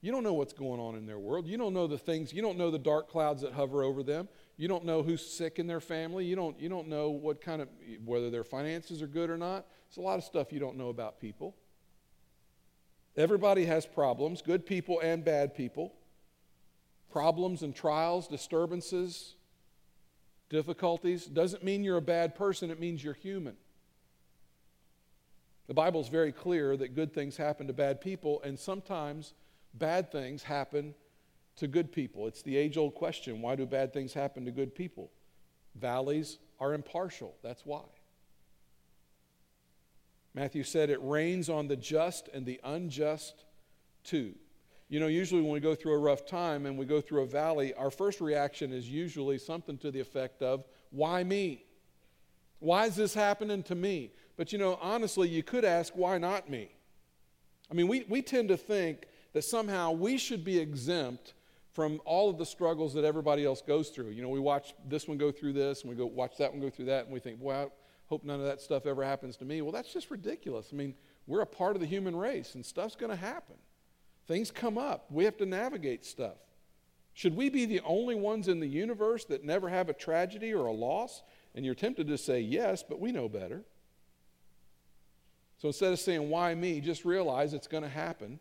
You 0.01 0.11
don't 0.11 0.25
know 0.25 0.33
what's 0.33 0.53
going 0.53 0.81
on 0.81 0.97
in 0.97 1.07
their 1.07 1.19
world. 1.19 1.47
You 1.47 1.59
don't 1.59 1.75
know 1.75 1.87
the 1.87 1.99
things, 1.99 2.33
you 2.33 2.43
don't 2.43 2.59
know 2.59 2.71
the 2.71 2.79
dark 2.79 3.09
clouds 3.09 3.43
that 3.43 3.53
hover 3.53 3.83
over 3.83 4.03
them. 4.03 4.29
You 4.61 4.69
don't 4.69 4.85
know 4.85 5.03
who's 5.03 5.27
sick 5.27 5.59
in 5.59 5.67
their 5.67 5.81
family. 5.81 6.27
You 6.27 6.37
don't, 6.37 6.61
you 6.61 6.69
don't 6.69 6.87
know 6.87 7.09
what 7.09 7.41
kind 7.41 7.63
of, 7.63 7.71
whether 8.05 8.29
their 8.29 8.45
finances 8.45 9.01
are 9.01 9.07
good 9.07 9.31
or 9.31 9.39
not. 9.39 9.65
It's 9.89 9.97
a 9.97 10.03
lot 10.03 10.19
of 10.19 10.25
stuff 10.25 10.53
you 10.53 10.61
don't 10.61 10.77
know 10.77 10.91
about 10.91 11.19
people. 11.19 11.57
Everybody 13.17 13.65
has 13.65 13.87
problems, 13.87 14.43
good 14.43 14.67
people 14.67 15.01
and 15.01 15.25
bad 15.25 15.55
people. 15.55 15.95
Problems 17.11 17.63
and 17.63 17.75
trials, 17.75 18.29
disturbances, 18.29 19.35
difficulties. 20.51 21.25
Doesn't 21.25 21.65
mean 21.65 21.83
you're 21.83 21.97
a 21.97 22.03
bad 22.03 22.35
person, 22.35 22.71
it 22.71 22.79
means 22.79 23.03
you're 23.03 23.15
human. 23.15 23.57
The 25.69 25.75
Bible 25.75 26.03
is 26.03 26.09
very 26.09 26.33
clear 26.33 26.77
that 26.77 26.95
good 26.95 27.15
things 27.15 27.39
happen 27.39 27.67
to 27.69 27.73
bad 27.73 28.03
people, 28.03 28.43
and 28.45 28.59
sometimes 28.59 29.33
bad 29.73 30.13
things 30.13 30.43
happen 30.43 30.95
to 31.61 31.69
good 31.69 31.93
people. 31.93 32.27
It's 32.27 32.43
the 32.43 32.57
age 32.57 32.77
old 32.77 32.95
question 32.95 33.41
why 33.41 33.55
do 33.55 33.65
bad 33.67 33.93
things 33.93 34.13
happen 34.13 34.45
to 34.47 34.51
good 34.51 34.75
people? 34.75 35.11
Valleys 35.77 36.39
are 36.59 36.75
impartial. 36.75 37.37
That's 37.43 37.65
why. 37.65 37.85
Matthew 40.35 40.65
said 40.65 40.91
it 40.91 40.99
rains 41.03 41.49
on 41.49 41.69
the 41.69 41.77
just 41.77 42.29
and 42.29 42.45
the 42.47 42.61
unjust 42.65 43.45
too. 44.05 44.35
You 44.89 45.01
know, 45.01 45.07
usually 45.07 45.43
when 45.43 45.53
we 45.53 45.61
go 45.61 45.75
through 45.75 45.95
a 45.95 45.99
rough 45.99 46.27
time 46.27 46.67
and 46.67 46.77
we 46.77 46.85
go 46.85 47.01
through 47.01 47.23
a 47.23 47.27
valley, 47.27 47.75
our 47.75 47.91
first 47.91 48.21
reaction 48.21 48.73
is 48.73 48.89
usually 48.89 49.39
something 49.39 49.79
to 49.79 49.91
the 49.91 50.01
effect 50.01 50.43
of, 50.43 50.65
Why 50.91 51.23
me? 51.23 51.65
Why 52.59 52.87
is 52.87 52.97
this 52.97 53.15
happening 53.15 53.63
to 53.65 53.75
me? 53.75 54.13
But 54.37 54.53
you 54.53 54.59
know, 54.59 54.79
honestly, 54.81 55.29
you 55.29 55.43
could 55.43 55.65
ask, 55.65 55.93
why 55.95 56.19
not 56.19 56.49
me? 56.49 56.71
I 57.71 57.75
mean, 57.75 57.89
we, 57.89 58.05
we 58.09 58.23
tend 58.23 58.49
to 58.49 58.57
think 58.57 59.07
that 59.33 59.43
somehow 59.43 59.93
we 59.93 60.19
should 60.19 60.45
be 60.45 60.59
exempt 60.59 61.35
from 61.73 62.01
all 62.05 62.29
of 62.29 62.39
the 62.39 62.47
struggles 62.47 62.95
that 62.95 63.05
everybody 63.05 63.45
else 63.45 63.63
goes 63.63 63.91
through. 63.91 64.11
You 64.11 64.23
know, 64.23 64.29
we 64.29 64.41
watch 64.41 64.75
this 64.89 65.07
one 65.07 65.19
go 65.19 65.31
through 65.31 65.53
this, 65.53 65.83
and 65.83 65.91
we 65.91 65.97
go 65.97 66.07
watch 66.07 66.37
that 66.39 66.51
one 66.51 66.61
go 66.61 66.71
through 66.71 66.87
that, 66.87 67.05
and 67.05 67.13
we 67.13 67.21
think, 67.21 67.39
well, 67.41 67.67
I 67.67 67.71
hope 68.09 68.25
none 68.25 68.41
of 68.41 68.47
that 68.47 68.61
stuff 68.61 68.87
ever 68.87 69.05
happens 69.05 69.37
to 69.37 69.45
me. 69.45 69.63
Well, 69.63 69.73
that's 69.73 69.93
just 69.93 70.11
ridiculous. 70.11 70.71
I 70.73 70.77
mean, 70.77 70.95
We're 71.31 71.43
a 71.43 71.47
part 71.47 71.77
of 71.77 71.81
the 71.81 71.87
human 71.87 72.17
race, 72.17 72.57
and 72.57 72.67
stuff's 72.67 72.97
going 72.97 73.11
to 73.11 73.17
happen. 73.17 73.55
Things 74.27 74.51
come 74.51 74.77
up. 74.77 75.07
We 75.11 75.25
have 75.27 75.37
to 75.37 75.47
navigate 75.47 76.05
stuff. 76.05 76.39
Should 77.15 77.37
we 77.37 77.51
be 77.51 77.67
the 77.67 77.81
only 77.85 78.17
ones 78.17 78.49
in 78.49 78.59
the 78.59 78.67
universe 78.67 79.25
that 79.27 79.45
never 79.45 79.69
have 79.69 79.89
a 79.89 79.93
tragedy 79.93 80.53
or 80.53 80.67
a 80.67 80.73
loss? 80.73 81.23
And 81.55 81.65
you're 81.65 81.77
tempted 81.77 82.09
to 82.09 82.19
say 82.19 82.41
yes, 82.41 82.83
but 82.83 82.99
we 83.01 83.13
know 83.13 83.29
better. 83.29 83.63
So 85.59 85.69
instead 85.69 85.93
of 85.93 86.01
saying, 86.01 86.29
why 86.29 86.53
me, 86.55 86.81
just 86.81 87.05
realize 87.05 87.55
it's 87.55 87.69
going 87.69 87.85
to 87.85 87.89
happen. 87.89 88.41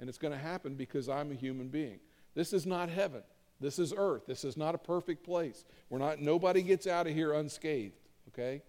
And 0.00 0.08
it's 0.08 0.18
going 0.18 0.32
to 0.32 0.38
happen 0.38 0.76
because 0.76 1.10
I'm 1.10 1.30
a 1.30 1.34
human 1.34 1.68
being. 1.68 1.98
This 2.38 2.52
is 2.52 2.66
not 2.66 2.88
heaven. 2.88 3.24
This 3.60 3.80
is 3.80 3.92
earth. 3.96 4.28
This 4.28 4.44
is 4.44 4.56
not 4.56 4.72
a 4.72 4.78
perfect 4.78 5.24
place. 5.24 5.64
We're 5.90 5.98
not, 5.98 6.20
nobody 6.20 6.62
gets 6.62 6.86
out 6.86 7.08
of 7.08 7.12
here 7.12 7.32
unscathed, 7.32 7.98
okay? 8.28 8.62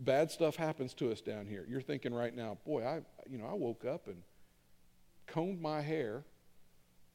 Bad 0.00 0.30
stuff 0.30 0.56
happens 0.56 0.92
to 0.96 1.10
us 1.10 1.22
down 1.22 1.46
here. 1.46 1.64
You're 1.66 1.80
thinking 1.80 2.12
right 2.12 2.36
now, 2.36 2.58
boy, 2.66 2.84
I, 2.84 3.00
you 3.30 3.38
know, 3.38 3.46
I 3.46 3.54
woke 3.54 3.86
up 3.86 4.08
and 4.08 4.18
combed 5.26 5.62
my 5.62 5.80
hair 5.80 6.24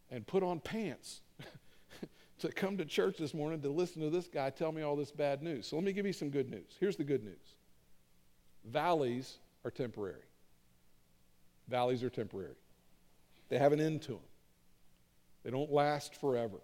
and 0.10 0.26
put 0.26 0.42
on 0.42 0.62
pants 0.62 1.22
to 2.40 2.52
come 2.52 2.80
to 2.80 2.84
church 2.84 3.18
this 3.20 3.36
morning 3.36 3.62
to 3.62 3.70
listen 3.70 4.02
to 4.02 4.10
this 4.10 4.28
guy 4.28 4.50
tell 4.50 4.72
me 4.72 4.82
all 4.82 4.96
this 4.96 5.12
bad 5.12 5.44
news. 5.44 5.68
So 5.68 5.76
let 5.76 5.86
me 5.86 5.94
give 5.94 6.08
you 6.08 6.14
some 6.14 6.32
good 6.32 6.50
news. 6.50 6.76
Here's 6.80 6.96
the 6.96 7.04
good 7.04 7.24
news 7.24 7.56
valleys 8.66 9.38
are 9.64 9.70
temporary. 9.70 10.26
Valleys 11.68 12.02
are 12.02 12.10
temporary, 12.10 12.58
they 13.50 13.60
have 13.60 13.74
an 13.74 13.80
end 13.80 14.02
to 14.02 14.14
them, 14.14 14.22
they 15.48 15.52
don't 15.52 15.72
last 15.72 16.14
forever. 16.20 16.58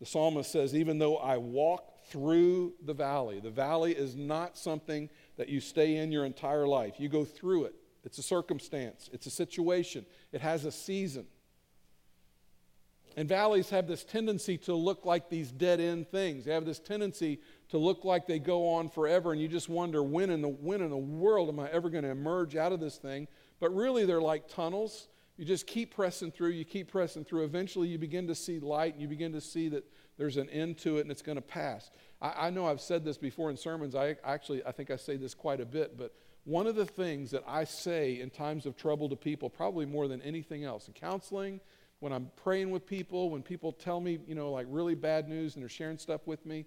The 0.00 0.06
psalmist 0.06 0.50
says, 0.50 0.74
Even 0.74 0.98
though 0.98 1.18
I 1.18 1.36
walk 1.36 2.06
through 2.06 2.72
the 2.82 2.94
valley, 2.94 3.40
the 3.40 3.50
valley 3.50 3.92
is 3.92 4.16
not 4.16 4.56
something 4.56 5.10
that 5.36 5.50
you 5.50 5.60
stay 5.60 5.96
in 5.96 6.10
your 6.10 6.24
entire 6.24 6.66
life. 6.66 6.94
You 6.96 7.10
go 7.10 7.26
through 7.26 7.64
it. 7.64 7.74
It's 8.04 8.16
a 8.16 8.22
circumstance, 8.22 9.10
it's 9.12 9.26
a 9.26 9.30
situation, 9.30 10.06
it 10.32 10.40
has 10.40 10.64
a 10.64 10.72
season. 10.72 11.26
And 13.18 13.28
valleys 13.28 13.68
have 13.68 13.86
this 13.86 14.02
tendency 14.02 14.56
to 14.56 14.74
look 14.74 15.04
like 15.04 15.28
these 15.28 15.52
dead 15.52 15.78
end 15.78 16.10
things. 16.10 16.46
They 16.46 16.54
have 16.54 16.64
this 16.64 16.78
tendency 16.78 17.38
to 17.68 17.76
look 17.76 18.02
like 18.02 18.26
they 18.26 18.38
go 18.38 18.66
on 18.66 18.88
forever, 18.88 19.30
and 19.30 19.38
you 19.42 19.46
just 19.46 19.68
wonder 19.68 20.02
when 20.02 20.30
in 20.30 20.40
the, 20.40 20.48
when 20.48 20.80
in 20.80 20.88
the 20.88 20.96
world 20.96 21.50
am 21.50 21.60
I 21.60 21.68
ever 21.70 21.90
going 21.90 22.04
to 22.04 22.10
emerge 22.10 22.56
out 22.56 22.72
of 22.72 22.80
this 22.80 22.96
thing? 22.96 23.28
But 23.60 23.74
really, 23.74 24.06
they're 24.06 24.22
like 24.22 24.48
tunnels. 24.48 25.08
You 25.42 25.48
just 25.48 25.66
keep 25.66 25.92
pressing 25.92 26.30
through, 26.30 26.50
you 26.50 26.64
keep 26.64 26.92
pressing 26.92 27.24
through. 27.24 27.42
Eventually, 27.42 27.88
you 27.88 27.98
begin 27.98 28.28
to 28.28 28.34
see 28.36 28.60
light, 28.60 28.92
and 28.92 29.02
you 29.02 29.08
begin 29.08 29.32
to 29.32 29.40
see 29.40 29.68
that 29.70 29.82
there's 30.16 30.36
an 30.36 30.48
end 30.50 30.78
to 30.78 30.98
it, 30.98 31.00
and 31.00 31.10
it's 31.10 31.20
going 31.20 31.34
to 31.34 31.42
pass. 31.42 31.90
I, 32.20 32.46
I 32.46 32.50
know 32.50 32.64
I've 32.64 32.80
said 32.80 33.04
this 33.04 33.18
before 33.18 33.50
in 33.50 33.56
sermons. 33.56 33.96
I 33.96 34.14
actually, 34.22 34.64
I 34.64 34.70
think 34.70 34.92
I 34.92 34.94
say 34.94 35.16
this 35.16 35.34
quite 35.34 35.60
a 35.60 35.64
bit, 35.66 35.98
but 35.98 36.14
one 36.44 36.68
of 36.68 36.76
the 36.76 36.86
things 36.86 37.32
that 37.32 37.42
I 37.44 37.64
say 37.64 38.20
in 38.20 38.30
times 38.30 38.66
of 38.66 38.76
trouble 38.76 39.08
to 39.08 39.16
people, 39.16 39.50
probably 39.50 39.84
more 39.84 40.06
than 40.06 40.22
anything 40.22 40.62
else, 40.62 40.86
in 40.86 40.94
counseling, 40.94 41.58
when 41.98 42.12
I'm 42.12 42.30
praying 42.36 42.70
with 42.70 42.86
people, 42.86 43.28
when 43.28 43.42
people 43.42 43.72
tell 43.72 43.98
me, 43.98 44.20
you 44.28 44.36
know, 44.36 44.52
like 44.52 44.68
really 44.70 44.94
bad 44.94 45.28
news 45.28 45.56
and 45.56 45.62
they're 45.64 45.68
sharing 45.68 45.98
stuff 45.98 46.24
with 46.24 46.46
me, 46.46 46.66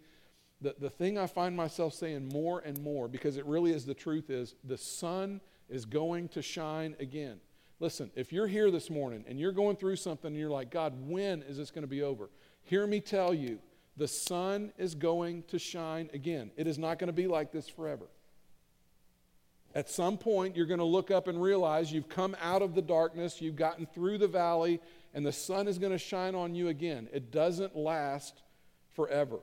the, 0.59 0.75
the 0.77 0.89
thing 0.89 1.17
I 1.17 1.27
find 1.27 1.55
myself 1.55 1.93
saying 1.93 2.27
more 2.27 2.59
and 2.59 2.77
more, 2.81 3.07
because 3.07 3.37
it 3.37 3.45
really 3.45 3.71
is 3.71 3.85
the 3.85 3.93
truth, 3.93 4.29
is 4.29 4.53
the 4.65 4.77
sun 4.77 5.39
is 5.69 5.85
going 5.85 6.27
to 6.27 6.41
shine 6.41 6.97
again. 6.99 7.39
Listen, 7.79 8.09
if 8.15 8.31
you're 8.31 8.47
here 8.47 8.71
this 8.71 8.89
morning 8.89 9.25
and 9.27 9.39
you're 9.39 9.51
going 9.51 9.75
through 9.75 9.97
something 9.97 10.29
and 10.29 10.37
you're 10.37 10.49
like, 10.49 10.71
God, 10.71 10.93
when 11.07 11.43
is 11.43 11.57
this 11.57 11.71
going 11.71 11.83
to 11.83 11.87
be 11.87 12.03
over? 12.03 12.29
Hear 12.63 12.87
me 12.87 13.01
tell 13.01 13.33
you, 13.33 13.59
the 13.97 14.07
sun 14.07 14.71
is 14.77 14.95
going 14.95 15.43
to 15.43 15.59
shine 15.59 16.09
again. 16.13 16.51
It 16.55 16.67
is 16.67 16.77
not 16.77 16.99
going 16.99 17.07
to 17.07 17.13
be 17.13 17.27
like 17.27 17.51
this 17.51 17.67
forever. 17.67 18.05
At 19.73 19.89
some 19.89 20.17
point, 20.17 20.55
you're 20.55 20.65
going 20.65 20.79
to 20.79 20.85
look 20.85 21.11
up 21.11 21.27
and 21.27 21.41
realize 21.41 21.91
you've 21.91 22.07
come 22.07 22.35
out 22.41 22.61
of 22.61 22.75
the 22.75 22.81
darkness, 22.81 23.41
you've 23.41 23.57
gotten 23.57 23.85
through 23.85 24.19
the 24.19 24.27
valley, 24.27 24.79
and 25.13 25.25
the 25.25 25.33
sun 25.33 25.67
is 25.67 25.77
going 25.77 25.91
to 25.91 25.97
shine 25.97 26.33
on 26.33 26.55
you 26.55 26.69
again. 26.69 27.09
It 27.11 27.29
doesn't 27.29 27.75
last 27.75 28.41
forever. 28.93 29.39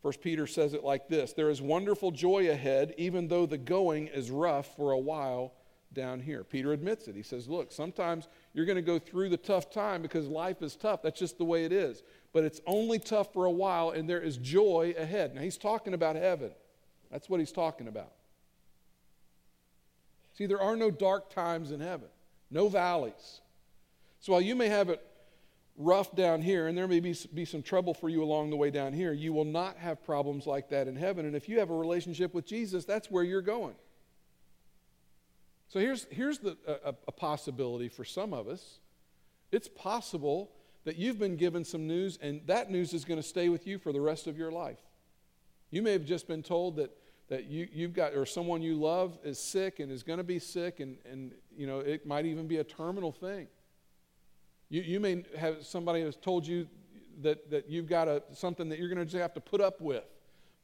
First 0.00 0.22
Peter 0.22 0.46
says 0.46 0.72
it 0.72 0.82
like 0.82 1.08
this 1.08 1.34
There 1.34 1.50
is 1.50 1.60
wonderful 1.60 2.10
joy 2.12 2.50
ahead, 2.50 2.94
even 2.96 3.28
though 3.28 3.44
the 3.44 3.58
going 3.58 4.08
is 4.08 4.30
rough 4.30 4.74
for 4.74 4.92
a 4.92 4.98
while 4.98 5.52
down 5.94 6.20
here. 6.20 6.44
Peter 6.44 6.72
admits 6.72 7.08
it. 7.08 7.14
He 7.14 7.22
says, 7.22 7.48
Look, 7.48 7.72
sometimes 7.72 8.28
you're 8.54 8.66
going 8.66 8.76
to 8.76 8.82
go 8.82 8.98
through 8.98 9.28
the 9.28 9.36
tough 9.36 9.70
time 9.70 10.02
because 10.02 10.26
life 10.26 10.62
is 10.62 10.76
tough. 10.76 11.02
That's 11.02 11.18
just 11.18 11.38
the 11.38 11.44
way 11.44 11.64
it 11.64 11.72
is. 11.72 12.02
But 12.32 12.44
it's 12.44 12.60
only 12.66 12.98
tough 12.98 13.32
for 13.32 13.44
a 13.44 13.50
while, 13.50 13.90
and 13.90 14.08
there 14.08 14.20
is 14.20 14.36
joy 14.36 14.94
ahead. 14.96 15.34
Now, 15.34 15.42
he's 15.42 15.58
talking 15.58 15.94
about 15.94 16.16
heaven. 16.16 16.52
That's 17.10 17.28
what 17.28 17.40
he's 17.40 17.52
talking 17.52 17.88
about. 17.88 18.12
See, 20.34 20.46
there 20.46 20.60
are 20.60 20.76
no 20.76 20.90
dark 20.90 21.30
times 21.30 21.70
in 21.70 21.80
heaven, 21.80 22.08
no 22.50 22.68
valleys. 22.68 23.40
So 24.20 24.32
while 24.32 24.40
you 24.40 24.56
may 24.56 24.68
have 24.68 24.88
it 24.88 25.04
rough 25.76 26.14
down 26.14 26.40
here, 26.40 26.68
and 26.68 26.76
there 26.76 26.88
may 26.88 27.00
be, 27.00 27.14
be 27.34 27.44
some 27.44 27.62
trouble 27.62 27.92
for 27.92 28.08
you 28.08 28.22
along 28.22 28.50
the 28.50 28.56
way 28.56 28.70
down 28.70 28.92
here, 28.92 29.12
you 29.12 29.32
will 29.32 29.44
not 29.44 29.76
have 29.76 30.02
problems 30.04 30.46
like 30.46 30.70
that 30.70 30.88
in 30.88 30.96
heaven. 30.96 31.26
And 31.26 31.36
if 31.36 31.48
you 31.48 31.58
have 31.58 31.70
a 31.70 31.74
relationship 31.74 32.32
with 32.32 32.46
Jesus, 32.46 32.84
that's 32.84 33.10
where 33.10 33.24
you're 33.24 33.42
going. 33.42 33.74
So 35.72 35.80
here's, 35.80 36.06
here's 36.10 36.38
the, 36.38 36.58
a, 36.66 36.94
a 37.08 37.12
possibility 37.12 37.88
for 37.88 38.04
some 38.04 38.34
of 38.34 38.46
us. 38.46 38.80
It's 39.50 39.68
possible 39.68 40.50
that 40.84 40.96
you've 40.96 41.18
been 41.18 41.36
given 41.36 41.64
some 41.64 41.86
news, 41.86 42.18
and 42.20 42.42
that 42.44 42.70
news 42.70 42.92
is 42.92 43.06
going 43.06 43.18
to 43.18 43.26
stay 43.26 43.48
with 43.48 43.66
you 43.66 43.78
for 43.78 43.90
the 43.90 44.00
rest 44.00 44.26
of 44.26 44.36
your 44.36 44.52
life. 44.52 44.80
You 45.70 45.80
may 45.80 45.92
have 45.92 46.04
just 46.04 46.28
been 46.28 46.42
told 46.42 46.76
that, 46.76 46.90
that 47.30 47.46
you, 47.46 47.68
you've 47.72 47.94
got, 47.94 48.12
or 48.12 48.26
someone 48.26 48.60
you 48.60 48.74
love 48.74 49.18
is 49.24 49.38
sick 49.38 49.80
and 49.80 49.90
is 49.90 50.02
going 50.02 50.18
to 50.18 50.24
be 50.24 50.38
sick, 50.38 50.80
and, 50.80 50.98
and 51.10 51.32
you 51.56 51.66
know, 51.66 51.78
it 51.78 52.06
might 52.06 52.26
even 52.26 52.46
be 52.46 52.58
a 52.58 52.64
terminal 52.64 53.10
thing. 53.10 53.46
You, 54.68 54.82
you 54.82 55.00
may 55.00 55.24
have 55.38 55.64
somebody 55.64 56.02
has 56.02 56.16
told 56.16 56.46
you 56.46 56.68
that, 57.22 57.50
that 57.50 57.70
you've 57.70 57.88
got 57.88 58.08
a, 58.08 58.22
something 58.34 58.68
that 58.68 58.78
you're 58.78 58.90
going 58.90 58.98
to 58.98 59.06
just 59.06 59.16
have 59.16 59.32
to 59.32 59.40
put 59.40 59.62
up 59.62 59.80
with 59.80 60.04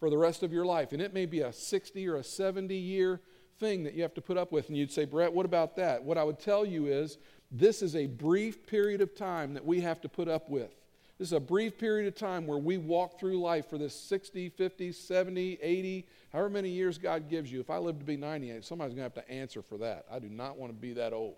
for 0.01 0.11
the 0.11 0.19
rest 0.19 0.43
of 0.43 0.53
your 0.53 0.67
life. 0.67 0.93
And 0.93 1.01
it 1.01 1.15
may 1.15 1.25
be 1.25 1.41
a 1.41 1.51
60 1.51 2.07
or 2.07 2.17
a 2.17 2.23
70 2.23 2.75
year 2.75 3.23
thing 3.59 3.85
that 3.85 3.95
you 3.95 4.03
have 4.03 4.15
to 4.15 4.21
put 4.21 4.37
up 4.37 4.53
with. 4.53 4.69
And 4.69 4.77
you'd 4.77 4.93
say, 4.93 5.05
Brett, 5.05 5.33
what 5.33 5.47
about 5.47 5.77
that? 5.77 6.03
What 6.03 6.19
I 6.19 6.25
would 6.25 6.39
tell 6.39 6.65
you 6.65 6.87
is 6.87 7.19
this 7.51 7.83
is 7.83 7.97
a 7.97 8.07
brief 8.07 8.67
period 8.67 9.01
of 9.01 9.15
time 9.15 9.55
that 9.55 9.65
we 9.65 9.81
have 9.81 10.01
to 10.03 10.09
put 10.09 10.29
up 10.29 10.49
with. 10.49 10.75
This 11.19 11.29
is 11.29 11.33
a 11.33 11.41
brief 11.41 11.79
period 11.79 12.07
of 12.07 12.15
time 12.15 12.47
where 12.47 12.59
we 12.59 12.79
walk 12.79 13.19
through 13.19 13.41
life 13.41 13.69
for 13.69 13.77
this 13.77 13.93
60, 13.93 14.51
50, 14.51 14.93
70, 14.93 15.59
80, 15.61 16.07
however 16.33 16.49
many 16.49 16.69
years 16.69 16.97
God 16.97 17.29
gives 17.29 17.51
you. 17.51 17.59
If 17.59 17.71
I 17.71 17.79
live 17.79 17.99
to 17.99 18.05
be 18.05 18.17
98, 18.17 18.65
somebody's 18.65 18.95
going 18.95 19.11
to 19.11 19.17
have 19.17 19.27
to 19.27 19.33
answer 19.33 19.61
for 19.61 19.79
that. 19.79 20.07
I 20.11 20.21
do 20.21 20.29
not 20.29 20.57
want 20.57 20.73
to 20.73 20.79
be 20.79 20.93
that 20.93 21.13
old. 21.13 21.35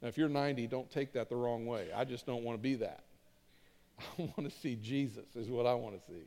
Now, 0.00 0.08
if 0.08 0.16
you're 0.16 0.30
90, 0.30 0.66
don't 0.68 0.90
take 0.90 1.12
that 1.12 1.28
the 1.28 1.36
wrong 1.36 1.66
way. 1.66 1.88
I 1.94 2.04
just 2.04 2.24
don't 2.24 2.42
want 2.42 2.58
to 2.58 2.62
be 2.62 2.76
that. 2.76 3.04
I 4.18 4.22
want 4.36 4.50
to 4.50 4.58
see 4.60 4.76
Jesus, 4.76 5.26
is 5.34 5.48
what 5.48 5.66
I 5.66 5.74
want 5.74 6.00
to 6.00 6.06
see. 6.06 6.24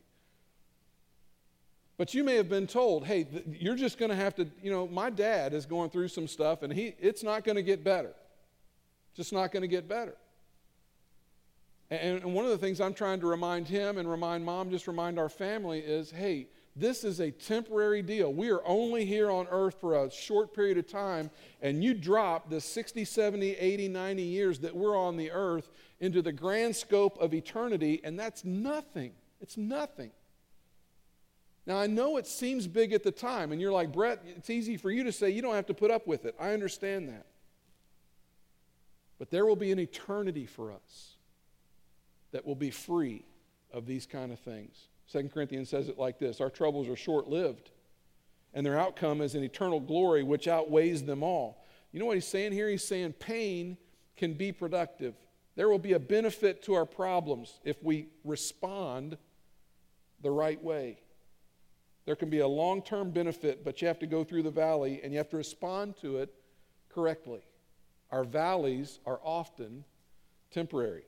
But 2.00 2.14
you 2.14 2.24
may 2.24 2.38
have 2.38 2.48
been 2.48 2.66
told, 2.66 3.06
hey, 3.06 3.26
th- 3.26 3.44
you're 3.60 3.76
just 3.76 3.98
going 3.98 4.08
to 4.08 4.16
have 4.16 4.34
to, 4.36 4.48
you 4.64 4.72
know, 4.72 4.88
my 4.88 5.10
dad 5.10 5.54
is 5.54 5.66
going 5.66 5.90
through 5.90 6.08
some 6.08 6.30
stuff 6.30 6.64
and 6.64 6.72
he, 6.72 6.96
it's 6.98 7.24
not 7.24 7.44
going 7.44 7.58
to 7.58 7.62
get 7.62 7.84
better. 7.84 8.14
Just 9.16 9.34
not 9.34 9.52
going 9.52 9.64
to 9.64 9.68
get 9.68 9.90
better. 9.90 10.16
And, 11.90 12.24
and 12.24 12.34
one 12.34 12.46
of 12.46 12.52
the 12.52 12.58
things 12.58 12.80
I'm 12.80 12.94
trying 12.94 13.20
to 13.20 13.28
remind 13.28 13.68
him 13.68 13.98
and 13.98 14.10
remind 14.10 14.46
mom, 14.46 14.70
just 14.70 14.88
remind 14.88 15.20
our 15.20 15.28
family 15.28 15.80
is, 15.80 16.10
hey, 16.10 16.48
this 16.74 17.04
is 17.04 17.20
a 17.20 17.32
temporary 17.32 18.02
deal. 18.02 18.32
We 18.32 18.50
are 18.50 18.66
only 18.66 19.04
here 19.04 19.30
on 19.30 19.48
earth 19.52 19.76
for 19.82 20.06
a 20.06 20.10
short 20.10 20.54
period 20.56 20.78
of 20.78 20.88
time, 20.88 21.30
and 21.62 21.84
you 21.84 21.94
drop 21.94 22.50
the 22.50 22.62
60, 22.62 23.04
70, 23.04 23.58
80, 23.58 23.90
90 23.90 24.24
years 24.24 24.60
that 24.60 24.74
we're 24.74 24.98
on 24.98 25.18
the 25.18 25.32
earth 25.32 25.70
into 26.00 26.22
the 26.22 26.32
grand 26.32 26.78
scope 26.78 27.20
of 27.20 27.34
eternity, 27.34 28.00
and 28.06 28.18
that's 28.18 28.46
nothing. 28.46 29.12
It's 29.42 29.58
nothing. 29.58 30.12
Now, 31.70 31.78
I 31.78 31.86
know 31.86 32.18
it 32.18 32.26
seems 32.26 32.66
big 32.66 32.94
at 32.94 33.04
the 33.04 33.12
time, 33.12 33.52
and 33.52 33.62
you're 33.62 33.72
like, 33.72 33.94
Brett, 33.94 34.24
it's 34.26 34.50
easy 34.50 34.76
for 34.76 34.90
you 34.90 35.04
to 35.04 35.12
say 35.12 35.30
you 35.30 35.44
don't 35.44 35.54
have 35.54 35.68
to 35.68 35.76
put 35.76 35.92
up 35.92 36.08
with 36.08 36.26
it. 36.26 36.34
I 36.40 36.54
understand 36.54 37.10
that. 37.10 37.28
But 39.20 39.30
there 39.30 39.46
will 39.46 39.56
be 39.56 39.72
an 39.72 39.78
eternity 39.78 40.48
for 40.48 40.72
us 40.72 41.12
that 42.32 42.44
will 42.44 42.56
be 42.56 42.72
free 42.72 43.24
of 43.72 43.86
these 43.86 44.08
kind 44.08 44.32
of 44.32 44.40
things. 44.40 44.88
Second 45.06 45.32
Corinthians 45.32 45.70
says 45.70 45.90
it 45.90 46.00
like 46.00 46.18
this 46.18 46.42
Our 46.42 46.50
troubles 46.50 46.90
are 46.90 46.96
short 46.96 47.28
lived, 47.28 47.70
and 48.52 48.66
their 48.66 48.80
outcome 48.80 49.22
is 49.22 49.36
an 49.36 49.44
eternal 49.44 49.80
glory 49.80 50.24
which 50.24 50.48
outweighs 50.48 51.04
them 51.04 51.22
all. 51.22 51.64
You 51.92 52.00
know 52.00 52.08
what 52.08 52.16
he's 52.16 52.26
saying 52.26 52.52
here? 52.52 52.68
He's 52.68 52.84
saying 52.84 53.14
pain 53.14 53.78
can 54.18 54.34
be 54.34 54.52
productive. 54.52 55.14
There 55.56 55.70
will 55.70 55.78
be 55.78 55.94
a 55.94 56.00
benefit 56.00 56.64
to 56.64 56.74
our 56.74 56.88
problems 56.88 57.60
if 57.64 57.84
we 57.84 58.08
respond 58.24 59.20
the 60.20 60.32
right 60.32 60.64
way. 60.64 60.98
There 62.10 62.16
can 62.16 62.32
be 62.32 62.40
a 62.40 62.48
long 62.48 62.82
term 62.82 63.12
benefit, 63.12 63.64
but 63.64 63.84
you 63.84 63.88
have 63.88 64.00
to 64.00 64.08
go 64.08 64.24
through 64.24 64.42
the 64.42 64.50
valley 64.50 65.00
and 65.04 65.14
you 65.14 65.20
have 65.20 65.30
to 65.30 65.38
respond 65.38 65.96
to 65.98 66.18
it 66.18 66.34
correctly. 66.92 67.42
Our 68.10 68.24
valleys 68.24 68.98
are 69.06 69.20
often 69.24 69.86
temporary, 70.50 71.04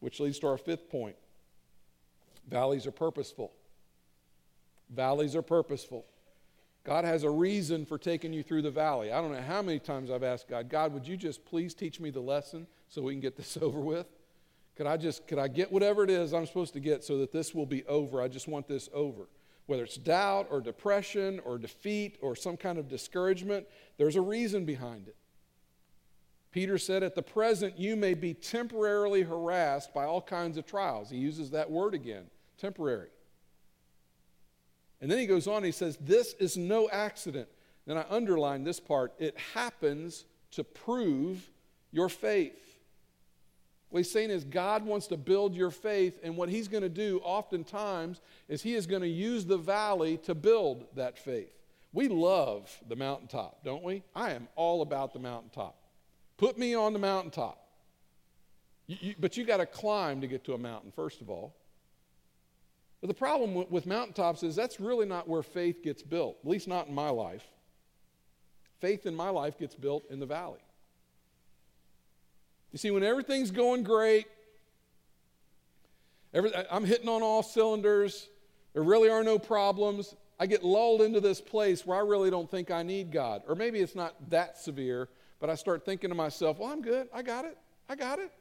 which 0.00 0.20
leads 0.20 0.38
to 0.40 0.48
our 0.48 0.58
fifth 0.58 0.90
point 0.90 1.16
Valleys 2.50 2.86
are 2.86 2.90
purposeful. 2.90 3.54
Valleys 4.90 5.34
are 5.34 5.40
purposeful. 5.40 6.04
God 6.84 7.06
has 7.06 7.24
a 7.24 7.30
reason 7.30 7.86
for 7.86 7.96
taking 7.96 8.34
you 8.34 8.42
through 8.42 8.60
the 8.60 8.70
valley. 8.70 9.10
I 9.10 9.22
don't 9.22 9.32
know 9.32 9.40
how 9.40 9.62
many 9.62 9.78
times 9.78 10.10
I've 10.10 10.22
asked 10.22 10.48
God, 10.48 10.68
God, 10.68 10.92
would 10.92 11.08
you 11.08 11.16
just 11.16 11.46
please 11.46 11.72
teach 11.72 11.98
me 11.98 12.10
the 12.10 12.20
lesson 12.20 12.66
so 12.90 13.00
we 13.00 13.14
can 13.14 13.22
get 13.22 13.38
this 13.38 13.56
over 13.62 13.80
with? 13.80 14.06
Could 14.76 14.86
I 14.86 14.98
just, 14.98 15.26
could 15.26 15.38
I 15.38 15.48
get 15.48 15.72
whatever 15.72 16.04
it 16.04 16.10
is 16.10 16.34
I'm 16.34 16.44
supposed 16.44 16.74
to 16.74 16.80
get 16.80 17.04
so 17.04 17.16
that 17.20 17.32
this 17.32 17.54
will 17.54 17.64
be 17.64 17.86
over? 17.86 18.20
I 18.20 18.28
just 18.28 18.48
want 18.48 18.68
this 18.68 18.90
over. 18.92 19.28
Whether 19.66 19.84
it's 19.84 19.96
doubt 19.96 20.48
or 20.50 20.60
depression 20.60 21.40
or 21.44 21.58
defeat 21.58 22.18
or 22.20 22.34
some 22.34 22.56
kind 22.56 22.78
of 22.78 22.88
discouragement, 22.88 23.66
there's 23.96 24.16
a 24.16 24.20
reason 24.20 24.64
behind 24.64 25.08
it. 25.08 25.16
Peter 26.50 26.78
said, 26.78 27.02
At 27.02 27.14
the 27.14 27.22
present, 27.22 27.78
you 27.78 27.96
may 27.96 28.14
be 28.14 28.34
temporarily 28.34 29.22
harassed 29.22 29.94
by 29.94 30.04
all 30.04 30.20
kinds 30.20 30.58
of 30.58 30.66
trials. 30.66 31.10
He 31.10 31.16
uses 31.16 31.50
that 31.50 31.70
word 31.70 31.94
again 31.94 32.26
temporary. 32.58 33.08
And 35.00 35.10
then 35.10 35.18
he 35.18 35.26
goes 35.26 35.48
on, 35.48 35.64
he 35.64 35.72
says, 35.72 35.98
This 36.00 36.34
is 36.34 36.56
no 36.56 36.88
accident. 36.90 37.48
Then 37.86 37.98
I 37.98 38.04
underline 38.08 38.62
this 38.62 38.78
part 38.78 39.14
it 39.18 39.36
happens 39.54 40.26
to 40.52 40.62
prove 40.62 41.50
your 41.90 42.08
faith. 42.08 42.71
What 43.92 43.98
he's 43.98 44.10
saying 44.10 44.30
is, 44.30 44.42
God 44.42 44.86
wants 44.86 45.06
to 45.08 45.18
build 45.18 45.54
your 45.54 45.70
faith, 45.70 46.18
and 46.22 46.34
what 46.34 46.48
he's 46.48 46.66
going 46.66 46.82
to 46.82 46.88
do 46.88 47.20
oftentimes 47.22 48.22
is 48.48 48.62
he 48.62 48.74
is 48.74 48.86
going 48.86 49.02
to 49.02 49.08
use 49.08 49.44
the 49.44 49.58
valley 49.58 50.16
to 50.24 50.34
build 50.34 50.86
that 50.96 51.18
faith. 51.18 51.52
We 51.92 52.08
love 52.08 52.74
the 52.88 52.96
mountaintop, 52.96 53.62
don't 53.62 53.84
we? 53.84 54.02
I 54.16 54.30
am 54.30 54.48
all 54.56 54.80
about 54.80 55.12
the 55.12 55.18
mountaintop. 55.18 55.76
Put 56.38 56.56
me 56.56 56.74
on 56.74 56.94
the 56.94 56.98
mountaintop. 56.98 57.62
You, 58.86 58.96
you, 58.98 59.14
but 59.20 59.36
you 59.36 59.44
got 59.44 59.58
to 59.58 59.66
climb 59.66 60.22
to 60.22 60.26
get 60.26 60.42
to 60.44 60.54
a 60.54 60.58
mountain, 60.58 60.90
first 60.90 61.20
of 61.20 61.28
all. 61.28 61.54
But 63.02 63.08
the 63.08 63.14
problem 63.14 63.54
with, 63.54 63.70
with 63.70 63.84
mountaintops 63.84 64.42
is 64.42 64.56
that's 64.56 64.80
really 64.80 65.04
not 65.04 65.28
where 65.28 65.42
faith 65.42 65.82
gets 65.82 66.02
built, 66.02 66.38
at 66.42 66.50
least 66.50 66.66
not 66.66 66.88
in 66.88 66.94
my 66.94 67.10
life. 67.10 67.44
Faith 68.80 69.04
in 69.04 69.14
my 69.14 69.28
life 69.28 69.58
gets 69.58 69.74
built 69.74 70.04
in 70.08 70.18
the 70.18 70.24
valley. 70.24 70.60
You 72.72 72.78
see, 72.78 72.90
when 72.90 73.02
everything's 73.02 73.50
going 73.50 73.82
great, 73.82 74.26
every, 76.32 76.50
I'm 76.70 76.84
hitting 76.84 77.08
on 77.08 77.22
all 77.22 77.42
cylinders, 77.42 78.28
there 78.72 78.82
really 78.82 79.10
are 79.10 79.22
no 79.22 79.38
problems, 79.38 80.14
I 80.40 80.46
get 80.46 80.64
lulled 80.64 81.02
into 81.02 81.20
this 81.20 81.40
place 81.40 81.86
where 81.86 81.96
I 81.96 82.00
really 82.00 82.30
don't 82.30 82.50
think 82.50 82.70
I 82.70 82.82
need 82.82 83.12
God. 83.12 83.42
Or 83.46 83.54
maybe 83.54 83.78
it's 83.78 83.94
not 83.94 84.30
that 84.30 84.58
severe, 84.58 85.08
but 85.38 85.50
I 85.50 85.54
start 85.54 85.84
thinking 85.84 86.10
to 86.10 86.16
myself, 86.16 86.58
well, 86.58 86.70
I'm 86.70 86.82
good. 86.82 87.08
I 87.14 87.22
got 87.22 87.44
it. 87.44 87.56
I 87.88 87.94
got 87.94 88.18
it. 88.18 88.32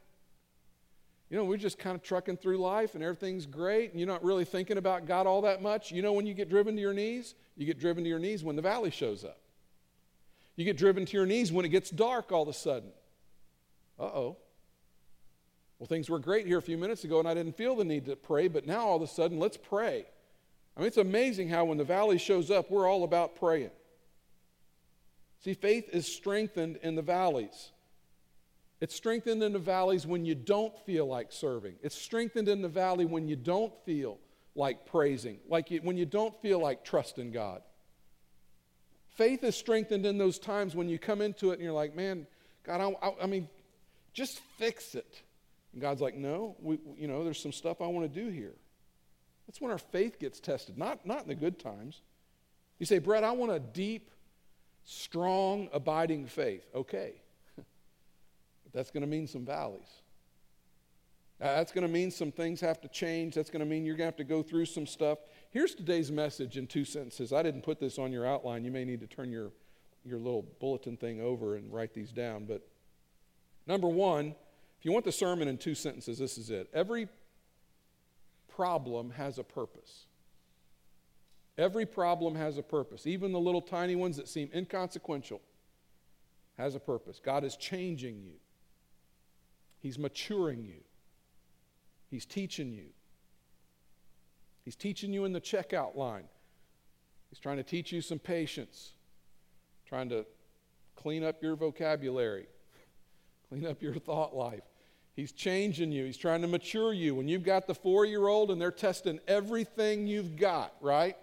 You 1.30 1.38
know, 1.38 1.46
we're 1.46 1.58
just 1.58 1.78
kind 1.78 1.96
of 1.96 2.02
trucking 2.02 2.38
through 2.38 2.58
life 2.58 2.96
and 2.96 3.04
everything's 3.04 3.46
great, 3.46 3.92
and 3.92 4.00
you're 4.00 4.08
not 4.08 4.24
really 4.24 4.46
thinking 4.46 4.78
about 4.78 5.06
God 5.06 5.28
all 5.28 5.44
that 5.44 5.62
much. 5.62 5.92
You 5.92 6.02
know, 6.02 6.14
when 6.14 6.26
you 6.26 6.34
get 6.34 6.50
driven 6.50 6.76
to 6.76 6.82
your 6.82 6.94
knees, 6.94 7.36
you 7.56 7.66
get 7.66 7.80
driven 7.80 8.04
to 8.04 8.10
your 8.10 8.20
knees 8.20 8.44
when 8.44 8.56
the 8.56 8.62
valley 8.62 8.90
shows 8.90 9.24
up. 9.24 9.40
You 10.56 10.66
get 10.66 10.78
driven 10.78 11.06
to 11.06 11.18
your 11.18 11.26
knees 11.26 11.52
when 11.52 11.66
it 11.66 11.70
gets 11.70 11.90
dark 11.90 12.32
all 12.32 12.42
of 12.42 12.48
a 12.48 12.54
sudden. 12.54 12.92
Uh 14.02 14.06
oh. 14.06 14.38
Well, 15.78 15.88
things 15.88 16.10
were 16.10 16.20
great 16.20 16.48
here 16.48 16.58
a 16.58 16.62
few 16.62 16.78
minutes 16.78 17.04
ago, 17.04 17.20
and 17.20 17.28
I 17.28 17.34
didn't 17.34 17.56
feel 17.56 17.76
the 17.76 17.84
need 17.84 18.06
to 18.06 18.16
pray, 18.16 18.48
but 18.48 18.66
now 18.66 18.82
all 18.82 18.96
of 18.96 19.02
a 19.04 19.08
sudden, 19.08 19.40
let's 19.40 19.58
pray. 19.58 20.06
I 20.76 20.80
mean, 20.80 20.88
it's 20.88 20.98
amazing 20.98 21.50
how 21.50 21.66
when 21.66 21.78
the 21.78 21.84
valley 21.84 22.18
shows 22.18 22.50
up, 22.50 22.72
we're 22.72 22.88
all 22.88 23.04
about 23.04 23.36
praying. 23.36 23.72
See, 25.44 25.54
faith 25.54 25.90
is 25.92 26.08
strengthened 26.08 26.78
in 26.84 26.96
the 26.96 27.02
valleys. 27.02 27.72
It's 28.80 28.96
strengthened 28.96 29.44
in 29.44 29.54
the 29.54 29.60
valleys 29.60 30.08
when 30.08 30.26
you 30.26 30.34
don't 30.34 30.78
feel 30.86 31.06
like 31.06 31.32
serving. 31.32 31.76
It's 31.84 31.96
strengthened 31.96 32.48
in 32.48 32.62
the 32.62 32.70
valley 32.70 33.06
when 33.06 33.28
you 33.28 33.36
don't 33.36 33.74
feel 33.86 34.18
like 34.56 34.86
praising, 34.86 35.38
like 35.48 35.70
you, 35.70 35.80
when 35.84 35.98
you 35.98 36.06
don't 36.06 36.40
feel 36.42 36.60
like 36.60 36.84
trusting 36.84 37.32
God. 37.32 37.62
Faith 39.10 39.44
is 39.44 39.56
strengthened 39.56 40.06
in 40.06 40.18
those 40.18 40.40
times 40.40 40.76
when 40.76 40.90
you 40.90 40.98
come 40.98 41.22
into 41.22 41.52
it 41.52 41.56
and 41.56 41.64
you're 41.64 41.74
like, 41.74 41.96
man, 41.96 42.26
God, 42.64 42.82
I, 42.82 43.08
I, 43.08 43.14
I 43.24 43.26
mean, 43.28 43.48
just 44.14 44.40
fix 44.58 44.96
it. 44.96 45.22
And 45.74 45.82
God's 45.82 46.02
like, 46.02 46.16
no, 46.16 46.56
we, 46.60 46.80
you 46.98 47.08
know, 47.08 47.24
there's 47.24 47.42
some 47.42 47.54
stuff 47.54 47.82
I 47.82 47.88
want 47.88 48.12
to 48.12 48.24
do 48.24 48.30
here. 48.30 48.56
That's 49.48 49.62
when 49.62 49.72
our 49.72 49.78
faith 49.78 50.20
gets 50.20 50.40
tested, 50.40 50.78
not, 50.78 51.06
not 51.06 51.24
in 51.24 51.28
the 51.28 51.36
good 51.36 51.60
times. 51.60 52.02
You 52.80 52.86
say, 52.86 53.00
Brett, 53.00 53.24
I 53.24 53.32
want 53.32 53.52
a 53.52 53.60
deep, 53.60 54.12
strong, 54.84 55.70
abiding 55.74 56.26
faith. 56.28 56.66
Okay. 56.74 57.14
That's 58.74 58.92
going 58.92 59.02
to 59.02 59.08
mean 59.08 59.28
some 59.28 59.46
valleys. 59.46 60.02
That's 61.40 61.72
going 61.72 61.88
to 61.88 61.92
mean 61.92 62.12
some 62.12 62.32
things 62.32 62.62
have 62.62 62.80
to 62.82 62.88
change. 62.88 63.34
That's 63.34 63.50
going 63.50 63.62
to 63.62 63.66
mean 63.66 63.84
you're 63.84 63.96
going 63.96 64.06
to 64.06 64.12
have 64.12 64.18
to 64.18 64.24
go 64.24 64.44
through 64.44 64.66
some 64.66 64.86
stuff. 64.86 65.18
Here's 65.50 65.74
today's 65.74 66.12
message 66.12 66.56
in 66.56 66.68
two 66.68 66.86
sentences. 66.86 67.34
I 67.34 67.42
didn't 67.42 67.64
put 67.64 67.80
this 67.80 67.98
on 67.98 68.12
your 68.12 68.28
outline. 68.28 68.64
You 68.64 68.70
may 68.70 68.86
need 68.86 69.00
to 69.02 69.08
turn 69.08 69.32
your, 69.32 69.52
your 70.06 70.20
little 70.20 70.46
bulletin 70.60 70.98
thing 70.98 71.20
over 71.20 71.56
and 71.56 71.74
write 71.74 71.96
these 71.96 72.12
down. 72.12 72.46
But 72.46 72.62
number 73.72 73.88
one, 73.88 74.36
if 74.78 74.86
you 74.86 74.92
want 74.92 75.06
the 75.06 75.12
sermon 75.14 75.48
in 75.48 75.58
two 75.58 75.76
sentences, 75.76 76.18
this 76.18 76.38
is 76.38 76.50
it. 76.50 76.70
Every 76.74 77.08
problem 78.54 79.12
has 79.12 79.38
a 79.40 79.44
purpose. 79.44 80.08
Every 81.58 81.86
problem 81.86 82.36
has 82.36 82.58
a 82.58 82.64
purpose, 82.64 83.08
even 83.08 83.32
the 83.32 83.40
little 83.40 83.62
tiny 83.62 83.96
ones 83.96 84.18
that 84.18 84.28
seem 84.28 84.50
inconsequential 84.54 85.40
has 86.58 86.76
a 86.76 86.80
purpose. 86.80 87.22
God 87.24 87.46
is 87.46 87.56
changing 87.56 88.22
you. 88.22 88.34
He's 89.80 89.98
maturing 89.98 90.66
you. 90.66 90.82
He's 92.10 92.26
teaching 92.26 92.74
you. 92.74 92.88
He's 94.66 94.76
teaching 94.76 95.14
you 95.14 95.24
in 95.24 95.32
the 95.32 95.42
checkout 95.42 95.96
line. 95.96 96.26
He's 97.30 97.40
trying 97.40 97.58
to 97.58 97.64
teach 97.64 97.94
you 97.94 98.02
some 98.02 98.20
patience, 98.20 98.92
trying 99.86 100.10
to 100.10 100.26
clean 100.96 101.24
up 101.24 101.42
your 101.42 101.56
vocabulary, 101.56 102.48
clean 103.52 103.66
up 103.66 103.82
your 103.82 103.96
thought 103.96 104.34
life. 104.34 104.64
He's 105.14 105.34
changing 105.34 105.92
you. 105.92 106.06
He's 106.06 106.16
trying 106.16 106.42
to 106.42 106.48
mature 106.48 106.94
you. 106.94 107.14
When 107.14 107.28
you've 107.28 107.44
got 107.44 107.68
the 107.68 107.76
four 107.76 108.06
year 108.06 108.28
old 108.28 108.50
and 108.50 108.62
they're 108.62 108.72
testing 108.72 109.20
everything 109.28 110.08
you've 110.08 110.38
got, 110.38 110.74
right? 110.80 111.18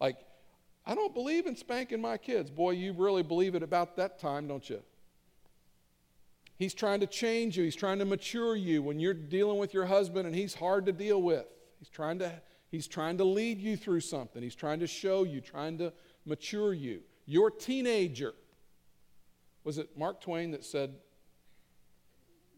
Like, 0.00 0.16
I 0.86 0.94
don't 0.94 1.12
believe 1.12 1.46
in 1.46 1.54
spanking 1.54 2.00
my 2.00 2.16
kids. 2.16 2.50
Boy, 2.50 2.70
you 2.70 2.94
really 2.94 3.22
believe 3.22 3.54
it 3.54 3.62
about 3.62 3.96
that 3.96 4.18
time, 4.18 4.48
don't 4.48 4.68
you? 4.68 4.80
He's 6.58 6.72
trying 6.72 7.00
to 7.00 7.06
change 7.06 7.58
you. 7.58 7.64
He's 7.64 7.76
trying 7.76 7.98
to 7.98 8.06
mature 8.06 8.56
you 8.56 8.82
when 8.82 8.98
you're 8.98 9.12
dealing 9.12 9.58
with 9.58 9.74
your 9.74 9.84
husband 9.84 10.26
and 10.26 10.34
he's 10.34 10.54
hard 10.54 10.86
to 10.86 10.92
deal 10.92 11.20
with. 11.20 11.44
He's 11.78 11.90
trying 11.90 12.18
to, 12.20 12.32
he's 12.70 12.86
trying 12.86 13.18
to 13.18 13.24
lead 13.24 13.60
you 13.60 13.76
through 13.76 14.00
something. 14.00 14.42
He's 14.42 14.54
trying 14.54 14.80
to 14.80 14.86
show 14.86 15.24
you, 15.24 15.42
trying 15.42 15.76
to 15.78 15.92
mature 16.24 16.72
you. 16.72 17.02
Your 17.26 17.50
teenager. 17.50 18.32
Was 19.64 19.76
it 19.76 19.98
Mark 19.98 20.22
Twain 20.22 20.52
that 20.52 20.64
said, 20.64 20.94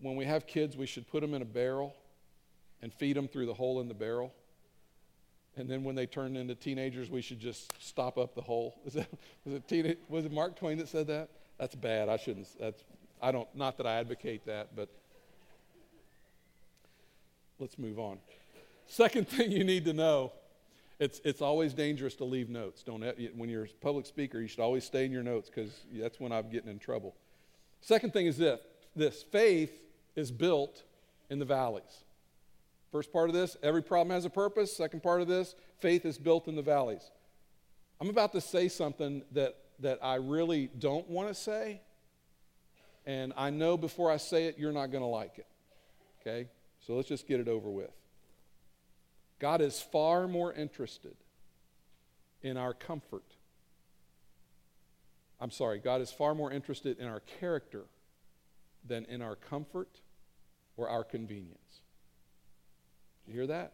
when 0.05 0.17
we 0.17 0.27
have 0.27 0.47
kids, 0.47 0.77
we 0.77 0.87
should 0.87 1.09
put 1.09 1.23
them 1.23 1.35
in 1.35 1.43
a 1.43 1.47
barrel 1.47 1.95
and 2.83 2.93
feed 2.93 3.17
them 3.17 3.27
through 3.27 3.47
the 3.47 3.55
hole 3.55 3.81
in 3.81 3.89
the 3.89 3.95
barrel? 3.95 4.33
And 5.57 5.69
then 5.69 5.83
when 5.85 5.95
they 5.95 6.07
turn 6.07 6.37
into 6.37 6.55
teenagers, 6.55 7.11
we 7.11 7.23
should 7.23 7.41
just 7.41 7.73
stop 7.83 8.19
up 8.19 8.35
the 8.35 8.43
hole. 8.43 8.75
Is 8.85 8.95
that, 8.95 9.09
was, 9.45 9.55
it 9.55 9.69
teen, 9.69 9.97
was 10.09 10.25
it 10.25 10.33
Mark 10.33 10.57
Twain 10.57 10.79
that 10.79 10.89
said 10.89 11.07
that? 11.07 11.31
That's 11.59 11.75
bad. 11.75 12.09
I 12.09 12.17
shouldn't. 12.17 12.49
That's 12.59 12.83
I 13.23 13.33
don't, 13.33 13.49
not 13.55 13.79
that 13.79 13.87
I 13.87 13.95
advocate 13.95 14.45
that, 14.47 14.77
but 14.77 14.89
let's 17.59 17.79
move 17.79 17.99
on. 17.99 18.19
Second 18.87 19.29
thing 19.31 19.51
you 19.51 19.65
need 19.65 19.87
to 19.87 19.95
know 19.95 20.33
it's, 20.99 21.21
it's 21.25 21.41
always 21.41 21.73
dangerous 21.73 22.15
to 22.17 22.25
leave 22.25 22.49
notes. 22.49 22.83
Don't, 22.83 23.03
uh, 23.03 23.13
when 23.35 23.49
you're 23.49 23.65
a 23.65 23.69
public 23.81 24.07
speaker, 24.07 24.41
you 24.41 24.47
should 24.47 24.61
always 24.61 24.85
stay 24.85 25.05
in 25.05 25.13
your 25.13 25.23
notes 25.23 25.49
because 25.49 25.73
that's 25.93 26.21
when 26.21 26.33
I'm 26.33 26.51
getting 26.51 26.71
in 26.71 26.79
trouble. 26.79 27.15
Second 27.81 28.13
thing 28.13 28.27
is 28.27 28.37
this, 28.37 28.61
this 28.95 29.23
faith 29.23 29.84
is 30.17 30.31
built 30.31 30.83
in 31.31 31.39
the 31.39 31.45
valleys. 31.45 32.05
First 32.93 33.13
part 33.13 33.29
of 33.29 33.35
this, 33.35 33.57
every 33.63 33.83
problem 33.83 34.15
has 34.15 34.25
a 34.25 34.31
purpose. 34.31 34.77
Second 34.77 35.03
part 35.03 35.21
of 35.21 35.27
this, 35.27 35.55
faith 35.79 36.07
is 36.07 36.17
built 36.17 36.47
in 36.47 36.55
the 36.55 36.63
valleys. 36.63 37.11
I'm 38.01 38.09
about 38.09 38.33
to 38.33 38.41
say 38.41 38.69
something 38.69 39.23
that, 39.33 39.57
that 39.81 39.99
I 40.03 40.17
really 40.17 40.71
don't 40.79 41.09
want 41.09 41.29
to 41.29 41.35
say, 41.35 41.81
and 43.07 43.33
I 43.37 43.51
know 43.51 43.77
before 43.77 44.11
I 44.11 44.17
say 44.17 44.47
it, 44.47 44.59
you're 44.59 44.73
not 44.73 44.93
going 44.93 45.03
to 45.03 45.09
like 45.09 45.39
it. 45.39 45.47
Okay? 46.21 46.49
So 46.87 46.95
let's 46.95 47.09
just 47.09 47.27
get 47.27 47.41
it 47.41 47.49
over 47.49 47.69
with. 47.69 47.91
God 49.41 49.61
is 49.61 49.81
far 49.81 50.29
more 50.29 50.53
interested 50.53 51.17
in 52.43 52.57
our 52.57 52.73
comfort. 52.75 53.25
I'm 55.41 55.51
sorry, 55.51 55.81
God 55.81 56.01
is 56.01 56.13
far 56.13 56.35
more 56.35 56.53
interested 56.53 56.99
in 56.99 57.09
our 57.09 57.21
character 57.41 57.87
than 58.87 59.05
in 59.07 59.21
our 59.21 59.35
comfort 59.35 60.01
or 60.77 60.89
our 60.89 61.05
convenience. 61.05 61.81
You 63.27 63.35
hear 63.35 63.47
that? 63.47 63.73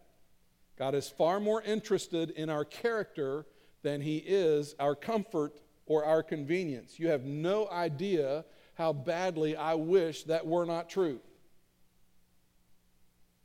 God 0.78 0.94
is 0.94 1.08
far 1.08 1.40
more 1.40 1.62
interested 1.62 2.30
in 2.30 2.48
our 2.48 2.64
character 2.64 3.46
than 3.82 4.00
he 4.00 4.18
is 4.18 4.74
our 4.78 4.94
comfort 4.94 5.60
or 5.86 6.04
our 6.04 6.22
convenience. 6.22 6.98
You 6.98 7.08
have 7.08 7.24
no 7.24 7.68
idea 7.68 8.44
how 8.74 8.92
badly 8.92 9.56
I 9.56 9.74
wish 9.74 10.24
that 10.24 10.46
were 10.46 10.64
not 10.64 10.88
true. 10.88 11.20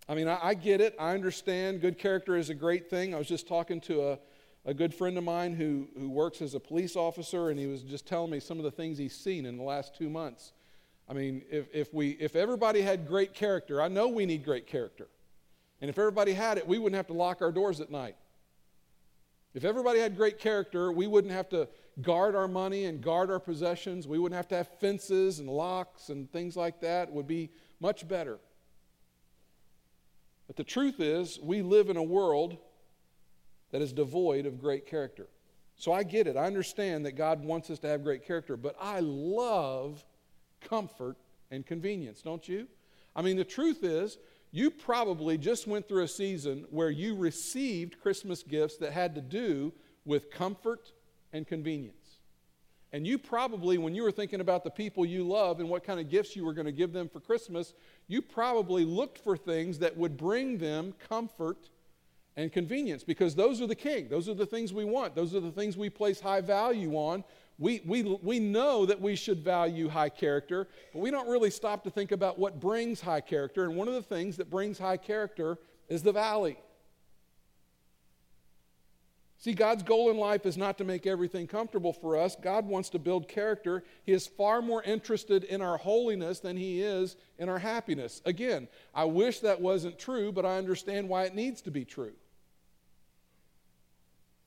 I 0.07 0.13
mean, 0.13 0.27
I, 0.27 0.39
I, 0.41 0.53
get 0.53 0.81
it. 0.81 0.95
I 0.99 1.13
understand 1.13 1.81
good 1.81 1.97
character 1.97 2.37
is 2.37 2.49
a 2.49 2.53
great 2.53 2.89
thing. 2.89 3.15
I 3.15 3.17
was 3.17 3.27
just 3.27 3.47
talking 3.47 3.81
to 3.81 4.09
a, 4.09 4.19
a 4.63 4.73
good 4.73 4.93
friend 4.93 5.17
of 5.17 5.23
mine 5.23 5.53
who, 5.53 5.87
who 5.97 6.09
works 6.09 6.41
as 6.41 6.53
a 6.53 6.59
police 6.59 6.95
officer, 6.95 7.49
and 7.49 7.59
he 7.59 7.65
was 7.65 7.81
just 7.81 8.05
telling 8.05 8.29
me 8.29 8.39
some 8.39 8.59
of 8.59 8.63
the 8.63 8.71
things 8.71 8.97
he's 8.97 9.15
seen 9.15 9.45
in 9.45 9.57
the 9.57 9.63
last 9.63 9.95
two 9.95 10.09
months. 10.09 10.53
I 11.07 11.13
mean, 11.13 11.43
if, 11.51 11.67
if, 11.73 11.93
we, 11.93 12.11
if 12.11 12.35
everybody 12.35 12.81
had 12.81 13.07
great 13.07 13.33
character, 13.33 13.81
I 13.81 13.87
know 13.87 14.07
we 14.07 14.25
need 14.25 14.43
great 14.43 14.65
character. 14.67 15.07
And 15.81 15.89
if 15.89 15.99
everybody 15.99 16.33
had 16.33 16.57
it, 16.57 16.67
we 16.67 16.79
wouldn't 16.79 16.97
have 16.97 17.07
to 17.07 17.13
lock 17.13 17.41
our 17.41 17.51
doors 17.51 17.79
at 17.79 17.91
night. 17.91 18.15
If 19.53 19.63
everybody 19.63 19.99
had 19.99 20.17
great 20.17 20.39
character, 20.39 20.91
we 20.91 21.07
wouldn't 21.07 21.33
have 21.33 21.47
to 21.49 21.69
guard 22.01 22.35
our 22.35 22.47
money 22.47 22.85
and 22.85 23.01
guard 23.01 23.31
our 23.31 23.39
possessions. 23.39 24.07
We 24.07 24.19
wouldn't 24.19 24.35
have 24.35 24.47
to 24.49 24.55
have 24.55 24.67
fences 24.79 25.39
and 25.39 25.47
locks 25.47 26.09
and 26.09 26.29
things 26.31 26.57
like 26.57 26.81
that. 26.81 27.09
It 27.09 27.13
would 27.13 27.27
be 27.27 27.51
much 27.79 28.07
better. 28.07 28.39
But 30.47 30.55
the 30.55 30.63
truth 30.63 30.99
is, 30.99 31.39
we 31.41 31.61
live 31.61 31.89
in 31.89 31.97
a 31.97 32.03
world 32.03 32.57
that 33.71 33.81
is 33.81 33.93
devoid 33.93 34.45
of 34.45 34.59
great 34.59 34.85
character. 34.85 35.27
So 35.77 35.91
I 35.91 36.03
get 36.03 36.27
it. 36.27 36.37
I 36.37 36.45
understand 36.45 37.05
that 37.05 37.13
God 37.13 37.43
wants 37.43 37.69
us 37.69 37.79
to 37.79 37.87
have 37.87 38.03
great 38.03 38.25
character, 38.25 38.55
but 38.57 38.75
I 38.79 38.99
love 39.01 40.03
comfort 40.67 41.17
and 41.51 41.65
convenience, 41.65 42.21
don't 42.21 42.47
you? 42.47 42.67
I 43.15 43.21
mean, 43.21 43.37
the 43.37 43.45
truth 43.45 43.83
is, 43.83 44.17
you 44.51 44.71
probably 44.71 45.37
just 45.37 45.67
went 45.67 45.87
through 45.87 46.03
a 46.03 46.07
season 46.07 46.65
where 46.69 46.89
you 46.89 47.15
received 47.15 47.99
Christmas 48.01 48.43
gifts 48.43 48.77
that 48.77 48.93
had 48.93 49.15
to 49.15 49.21
do 49.21 49.73
with 50.05 50.31
comfort 50.31 50.91
and 51.33 51.47
convenience. 51.47 52.19
And 52.93 53.05
you 53.05 53.17
probably, 53.17 53.77
when 53.77 53.93
you 53.93 54.03
were 54.03 54.11
thinking 54.11 54.39
about 54.39 54.63
the 54.63 54.69
people 54.69 55.05
you 55.05 55.27
love 55.27 55.59
and 55.59 55.67
what 55.67 55.83
kind 55.83 55.99
of 55.99 56.09
gifts 56.09 56.35
you 56.35 56.45
were 56.45 56.53
going 56.53 56.67
to 56.67 56.71
give 56.71 56.93
them 56.93 57.09
for 57.09 57.19
Christmas, 57.19 57.73
you 58.07 58.21
probably 58.21 58.85
looked 58.85 59.17
for 59.17 59.35
things 59.35 59.79
that 59.79 59.97
would 59.97 60.15
bring 60.15 60.57
them 60.57 60.93
comfort 61.09 61.69
and 62.37 62.53
convenience 62.53 63.03
because 63.03 63.35
those 63.35 63.61
are 63.61 63.67
the 63.67 63.75
king. 63.75 64.07
Those 64.07 64.29
are 64.29 64.33
the 64.33 64.45
things 64.45 64.71
we 64.71 64.85
want. 64.85 65.15
Those 65.15 65.35
are 65.35 65.41
the 65.41 65.51
things 65.51 65.75
we 65.75 65.89
place 65.89 66.21
high 66.21 66.41
value 66.41 66.93
on. 66.95 67.23
We, 67.57 67.81
we, 67.85 68.03
we 68.03 68.39
know 68.39 68.85
that 68.85 68.99
we 68.99 69.15
should 69.15 69.39
value 69.39 69.87
high 69.87 70.09
character, 70.09 70.67
but 70.93 70.99
we 70.99 71.09
don't 71.09 71.29
really 71.29 71.49
stop 71.49 71.83
to 71.85 71.89
think 71.89 72.11
about 72.11 72.37
what 72.37 72.59
brings 72.59 72.99
high 72.99 73.21
character. 73.21 73.63
And 73.63 73.75
one 73.75 73.87
of 73.87 73.93
the 73.93 74.01
things 74.01 74.37
that 74.37 74.49
brings 74.49 74.77
high 74.77 74.97
character 74.97 75.57
is 75.87 76.03
the 76.03 76.11
valley. 76.11 76.57
See, 79.37 79.53
God's 79.53 79.83
goal 79.83 80.09
in 80.09 80.17
life 80.17 80.45
is 80.45 80.57
not 80.57 80.77
to 80.79 80.83
make 80.83 81.05
everything 81.05 81.45
comfortable 81.45 81.93
for 81.93 82.17
us. 82.17 82.35
God 82.41 82.65
wants 82.65 82.89
to 82.89 82.99
build 82.99 83.27
character. 83.27 83.83
He 84.03 84.11
is 84.11 84.25
far 84.25 84.61
more 84.61 84.81
interested 84.83 85.43
in 85.43 85.61
our 85.61 85.77
holiness 85.77 86.39
than 86.39 86.57
He 86.57 86.81
is 86.81 87.15
in 87.37 87.47
our 87.47 87.59
happiness. 87.59 88.21
Again, 88.25 88.67
I 88.93 89.05
wish 89.05 89.41
that 89.41 89.61
wasn't 89.61 89.99
true, 89.99 90.31
but 90.31 90.45
I 90.45 90.57
understand 90.57 91.07
why 91.07 91.25
it 91.25 91.35
needs 91.35 91.61
to 91.63 91.71
be 91.71 91.85
true. 91.85 92.13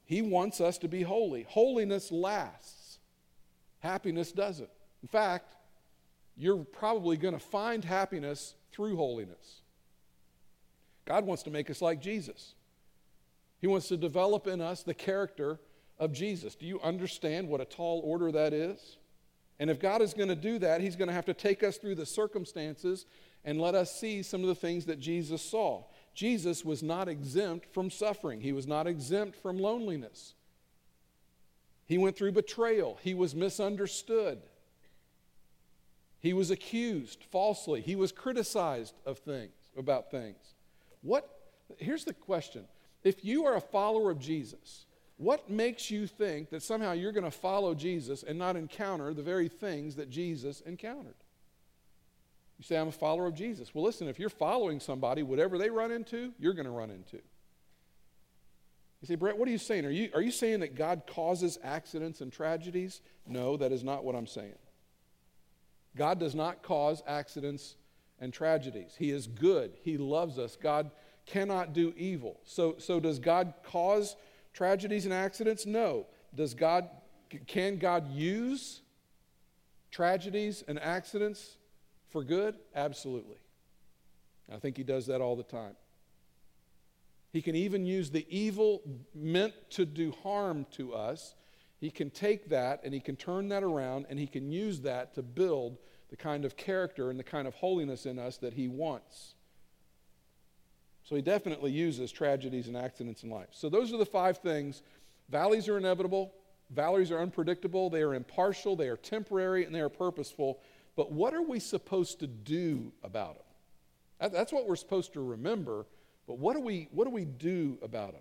He 0.04 0.22
wants 0.22 0.60
us 0.60 0.78
to 0.78 0.88
be 0.88 1.02
holy. 1.02 1.44
Holiness 1.44 2.10
lasts, 2.10 2.77
happiness 3.80 4.32
doesn't. 4.32 4.70
In 5.02 5.08
fact, 5.08 5.54
you're 6.36 6.64
probably 6.64 7.16
going 7.16 7.34
to 7.34 7.40
find 7.40 7.84
happiness 7.84 8.54
through 8.72 8.96
holiness. 8.96 9.62
God 11.04 11.24
wants 11.24 11.42
to 11.44 11.50
make 11.50 11.70
us 11.70 11.82
like 11.82 12.00
Jesus. 12.00 12.54
He 13.60 13.66
wants 13.66 13.88
to 13.88 13.96
develop 13.96 14.46
in 14.46 14.60
us 14.60 14.82
the 14.82 14.94
character 14.94 15.58
of 15.98 16.12
Jesus. 16.12 16.54
Do 16.54 16.66
you 16.66 16.80
understand 16.80 17.48
what 17.48 17.60
a 17.60 17.64
tall 17.64 18.00
order 18.04 18.30
that 18.32 18.52
is? 18.52 18.98
And 19.58 19.70
if 19.70 19.80
God 19.80 20.02
is 20.02 20.14
going 20.14 20.28
to 20.28 20.36
do 20.36 20.58
that, 20.60 20.80
He's 20.80 20.96
going 20.96 21.08
to 21.08 21.14
have 21.14 21.24
to 21.26 21.34
take 21.34 21.62
us 21.64 21.78
through 21.78 21.96
the 21.96 22.06
circumstances 22.06 23.06
and 23.44 23.60
let 23.60 23.74
us 23.74 23.98
see 23.98 24.22
some 24.22 24.42
of 24.42 24.48
the 24.48 24.54
things 24.54 24.84
that 24.84 25.00
Jesus 25.00 25.42
saw. 25.42 25.84
Jesus 26.14 26.64
was 26.64 26.82
not 26.82 27.08
exempt 27.08 27.72
from 27.72 27.90
suffering, 27.90 28.40
He 28.40 28.52
was 28.52 28.66
not 28.66 28.86
exempt 28.86 29.36
from 29.40 29.58
loneliness. 29.58 30.34
He 31.88 31.98
went 31.98 32.16
through 32.16 32.32
betrayal, 32.32 32.98
He 33.02 33.14
was 33.14 33.34
misunderstood. 33.34 34.38
He 36.20 36.32
was 36.32 36.50
accused 36.50 37.24
falsely. 37.30 37.80
He 37.80 37.94
was 37.94 38.10
criticized 38.10 38.94
of 39.06 39.18
things, 39.18 39.52
about 39.76 40.10
things. 40.10 40.54
What, 41.00 41.28
here's 41.78 42.04
the 42.04 42.12
question 42.12 42.64
if 43.04 43.24
you 43.24 43.46
are 43.46 43.54
a 43.54 43.60
follower 43.60 44.10
of 44.10 44.18
Jesus, 44.18 44.86
what 45.16 45.48
makes 45.48 45.90
you 45.90 46.06
think 46.06 46.50
that 46.50 46.62
somehow 46.62 46.92
you're 46.92 47.12
going 47.12 47.24
to 47.24 47.30
follow 47.30 47.74
Jesus 47.74 48.24
and 48.24 48.38
not 48.38 48.56
encounter 48.56 49.14
the 49.14 49.22
very 49.22 49.48
things 49.48 49.94
that 49.96 50.10
Jesus 50.10 50.60
encountered? 50.62 51.14
You 52.58 52.64
say, 52.64 52.76
I'm 52.76 52.88
a 52.88 52.92
follower 52.92 53.26
of 53.26 53.34
Jesus. 53.34 53.72
Well, 53.72 53.84
listen, 53.84 54.08
if 54.08 54.18
you're 54.18 54.28
following 54.28 54.80
somebody, 54.80 55.22
whatever 55.22 55.56
they 55.56 55.70
run 55.70 55.92
into, 55.92 56.32
you're 56.40 56.54
going 56.54 56.66
to 56.66 56.72
run 56.72 56.90
into. 56.90 57.20
You 59.00 59.06
say, 59.06 59.14
Brett, 59.14 59.38
what 59.38 59.48
are 59.48 59.52
you 59.52 59.58
saying? 59.58 59.84
Are 59.86 59.90
you, 59.90 60.10
are 60.14 60.20
you 60.20 60.30
saying 60.30 60.60
that 60.60 60.74
God 60.74 61.02
causes 61.06 61.58
accidents 61.62 62.20
and 62.20 62.32
tragedies? 62.32 63.00
No, 63.26 63.56
that 63.56 63.70
is 63.70 63.84
not 63.84 64.04
what 64.04 64.16
I'm 64.16 64.26
saying. 64.26 64.58
God 65.96 66.18
does 66.18 66.34
not 66.34 66.62
cause 66.62 67.02
accidents 67.06 67.76
and 68.20 68.32
tragedies. 68.32 68.94
He 68.98 69.10
is 69.10 69.26
good. 69.26 69.72
He 69.82 69.96
loves 69.96 70.38
us. 70.38 70.56
God 70.56 70.90
cannot 71.26 71.72
do 71.72 71.94
evil. 71.96 72.40
So, 72.44 72.76
so 72.78 72.98
does 72.98 73.18
God 73.18 73.54
cause 73.62 74.16
tragedies 74.52 75.04
and 75.04 75.14
accidents? 75.14 75.64
No. 75.66 76.06
Does 76.34 76.54
God, 76.54 76.88
can 77.46 77.78
God 77.78 78.10
use 78.10 78.80
tragedies 79.90 80.64
and 80.66 80.78
accidents 80.80 81.56
for 82.08 82.24
good? 82.24 82.56
Absolutely. 82.74 83.36
I 84.52 84.56
think 84.58 84.76
He 84.76 84.82
does 84.82 85.06
that 85.06 85.20
all 85.20 85.36
the 85.36 85.42
time. 85.42 85.76
He 87.32 87.42
can 87.42 87.54
even 87.54 87.84
use 87.84 88.10
the 88.10 88.26
evil 88.28 88.82
meant 89.14 89.52
to 89.70 89.84
do 89.84 90.12
harm 90.22 90.66
to 90.72 90.94
us. 90.94 91.34
He 91.80 91.90
can 91.90 92.10
take 92.10 92.48
that 92.48 92.80
and 92.84 92.94
he 92.94 93.00
can 93.00 93.16
turn 93.16 93.48
that 93.48 93.62
around 93.62 94.06
and 94.08 94.18
he 94.18 94.26
can 94.26 94.50
use 94.50 94.80
that 94.80 95.14
to 95.14 95.22
build 95.22 95.78
the 96.10 96.16
kind 96.16 96.44
of 96.44 96.56
character 96.56 97.10
and 97.10 97.18
the 97.18 97.24
kind 97.24 97.46
of 97.46 97.54
holiness 97.54 98.06
in 98.06 98.18
us 98.18 98.38
that 98.38 98.54
he 98.54 98.66
wants. 98.66 99.34
So 101.04 101.16
he 101.16 101.22
definitely 101.22 101.70
uses 101.70 102.12
tragedies 102.12 102.66
and 102.66 102.76
accidents 102.76 103.22
in 103.22 103.30
life. 103.30 103.48
So 103.52 103.68
those 103.68 103.92
are 103.92 103.98
the 103.98 104.06
five 104.06 104.38
things. 104.38 104.82
Valleys 105.28 105.68
are 105.68 105.76
inevitable, 105.78 106.32
valleys 106.70 107.10
are 107.10 107.18
unpredictable, 107.20 107.90
they 107.90 108.02
are 108.02 108.14
impartial, 108.14 108.76
they 108.76 108.88
are 108.88 108.96
temporary, 108.96 109.64
and 109.64 109.74
they 109.74 109.80
are 109.80 109.90
purposeful. 109.90 110.60
But 110.96 111.12
what 111.12 111.34
are 111.34 111.42
we 111.42 111.60
supposed 111.60 112.20
to 112.20 112.26
do 112.26 112.92
about 113.02 113.36
them? 114.20 114.32
That's 114.32 114.52
what 114.52 114.66
we're 114.66 114.76
supposed 114.76 115.12
to 115.12 115.20
remember, 115.20 115.86
but 116.28 116.38
what 116.38 116.54
do 116.54 116.60
we, 116.60 116.88
what 116.92 117.06
do, 117.06 117.10
we 117.10 117.24
do 117.24 117.78
about 117.82 118.12
them? 118.12 118.20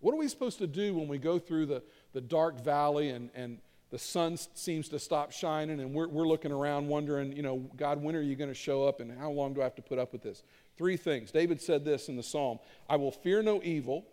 What 0.00 0.14
are 0.14 0.16
we 0.16 0.26
supposed 0.28 0.58
to 0.58 0.66
do 0.66 0.94
when 0.94 1.08
we 1.08 1.18
go 1.18 1.38
through 1.38 1.66
the, 1.66 1.82
the 2.14 2.22
dark 2.22 2.64
valley 2.64 3.10
and, 3.10 3.30
and 3.34 3.58
the 3.90 3.98
sun 3.98 4.38
seems 4.54 4.88
to 4.88 4.98
stop 4.98 5.30
shining 5.30 5.78
and 5.78 5.92
we're, 5.92 6.08
we're 6.08 6.26
looking 6.26 6.50
around 6.50 6.88
wondering, 6.88 7.36
you 7.36 7.42
know, 7.42 7.58
God, 7.76 8.02
when 8.02 8.16
are 8.16 8.22
you 8.22 8.34
going 8.34 8.48
to 8.48 8.54
show 8.54 8.84
up 8.84 9.00
and 9.00 9.16
how 9.16 9.30
long 9.30 9.52
do 9.52 9.60
I 9.60 9.64
have 9.64 9.74
to 9.76 9.82
put 9.82 9.98
up 9.98 10.12
with 10.12 10.22
this? 10.22 10.42
Three 10.78 10.96
things. 10.96 11.30
David 11.30 11.60
said 11.60 11.84
this 11.84 12.08
in 12.08 12.16
the 12.16 12.22
psalm 12.22 12.58
I 12.88 12.96
will 12.96 13.12
fear 13.12 13.42
no 13.42 13.62
evil, 13.62 14.06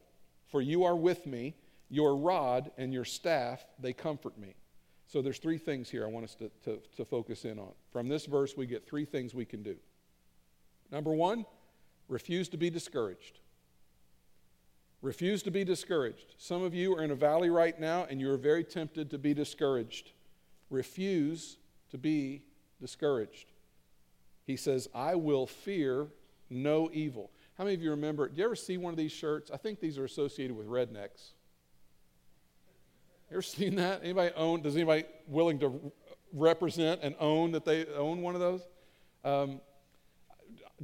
for 0.50 0.62
you 0.62 0.84
are 0.84 0.96
with 0.96 1.26
me. 1.26 1.56
Your 1.90 2.16
rod 2.16 2.72
and 2.78 2.94
your 2.94 3.04
staff, 3.04 3.66
they 3.80 3.92
comfort 3.92 4.38
me. 4.38 4.56
So 5.08 5.22
there's 5.22 5.40
three 5.40 5.58
things 5.58 5.90
here 5.90 6.06
I 6.06 6.10
want 6.10 6.26
us 6.26 6.36
to, 6.36 6.50
to, 6.64 6.80
to 6.96 7.06
focus 7.06 7.44
in 7.44 7.60
on. 7.60 7.72
From 7.92 8.08
this 8.08 8.26
verse, 8.26 8.56
we 8.56 8.66
get 8.66 8.88
three 8.88 9.04
things 9.04 9.34
we 9.34 9.44
can 9.46 9.62
do. 9.62 9.76
Number 10.90 11.12
one, 11.12 11.46
refuse 12.12 12.50
to 12.50 12.58
be 12.58 12.70
discouraged. 12.70 13.40
Refuse 15.02 15.42
to 15.44 15.50
be 15.50 15.64
discouraged. 15.64 16.36
Some 16.38 16.62
of 16.62 16.76
you 16.76 16.94
are 16.96 17.04
in 17.04 17.10
a 17.10 17.16
valley 17.16 17.50
right 17.50 17.80
now 17.80 18.06
and 18.10 18.20
you're 18.20 18.38
very 18.38 18.66
tempted 18.66 19.10
to 19.12 19.18
be 19.18 19.34
discouraged. 19.34 20.12
Refuse 20.70 21.58
to 21.90 21.98
be 21.98 22.44
discouraged. 22.82 23.54
He 24.46 24.58
says, 24.58 24.90
I 24.94 25.16
will 25.16 25.48
fear 25.48 26.08
no 26.50 26.90
evil. 26.94 27.32
How 27.58 27.64
many 27.64 27.76
of 27.76 27.82
you 27.82 27.92
remember? 27.92 28.28
Do 28.28 28.38
you 28.38 28.44
ever 28.44 28.56
see 28.56 28.78
one 28.78 28.92
of 28.92 28.98
these 28.98 29.14
shirts? 29.14 29.50
I 29.50 29.58
think 29.58 29.80
these 29.80 29.98
are 29.98 30.06
associated 30.06 30.56
with 30.56 30.68
rednecks. 30.68 31.32
You 33.30 33.38
Ever 33.38 33.42
seen 33.42 33.76
that? 33.76 34.02
Anybody 34.04 34.34
own? 34.36 34.62
Does 34.62 34.76
anybody 34.76 35.06
willing 35.28 35.60
to 35.60 35.94
represent 36.34 37.00
and 37.04 37.16
own 37.22 37.54
that 37.54 37.64
they 37.64 37.86
own 37.86 38.22
one 38.22 38.36
of 38.36 38.42
those? 38.42 38.68
Um, 39.24 39.62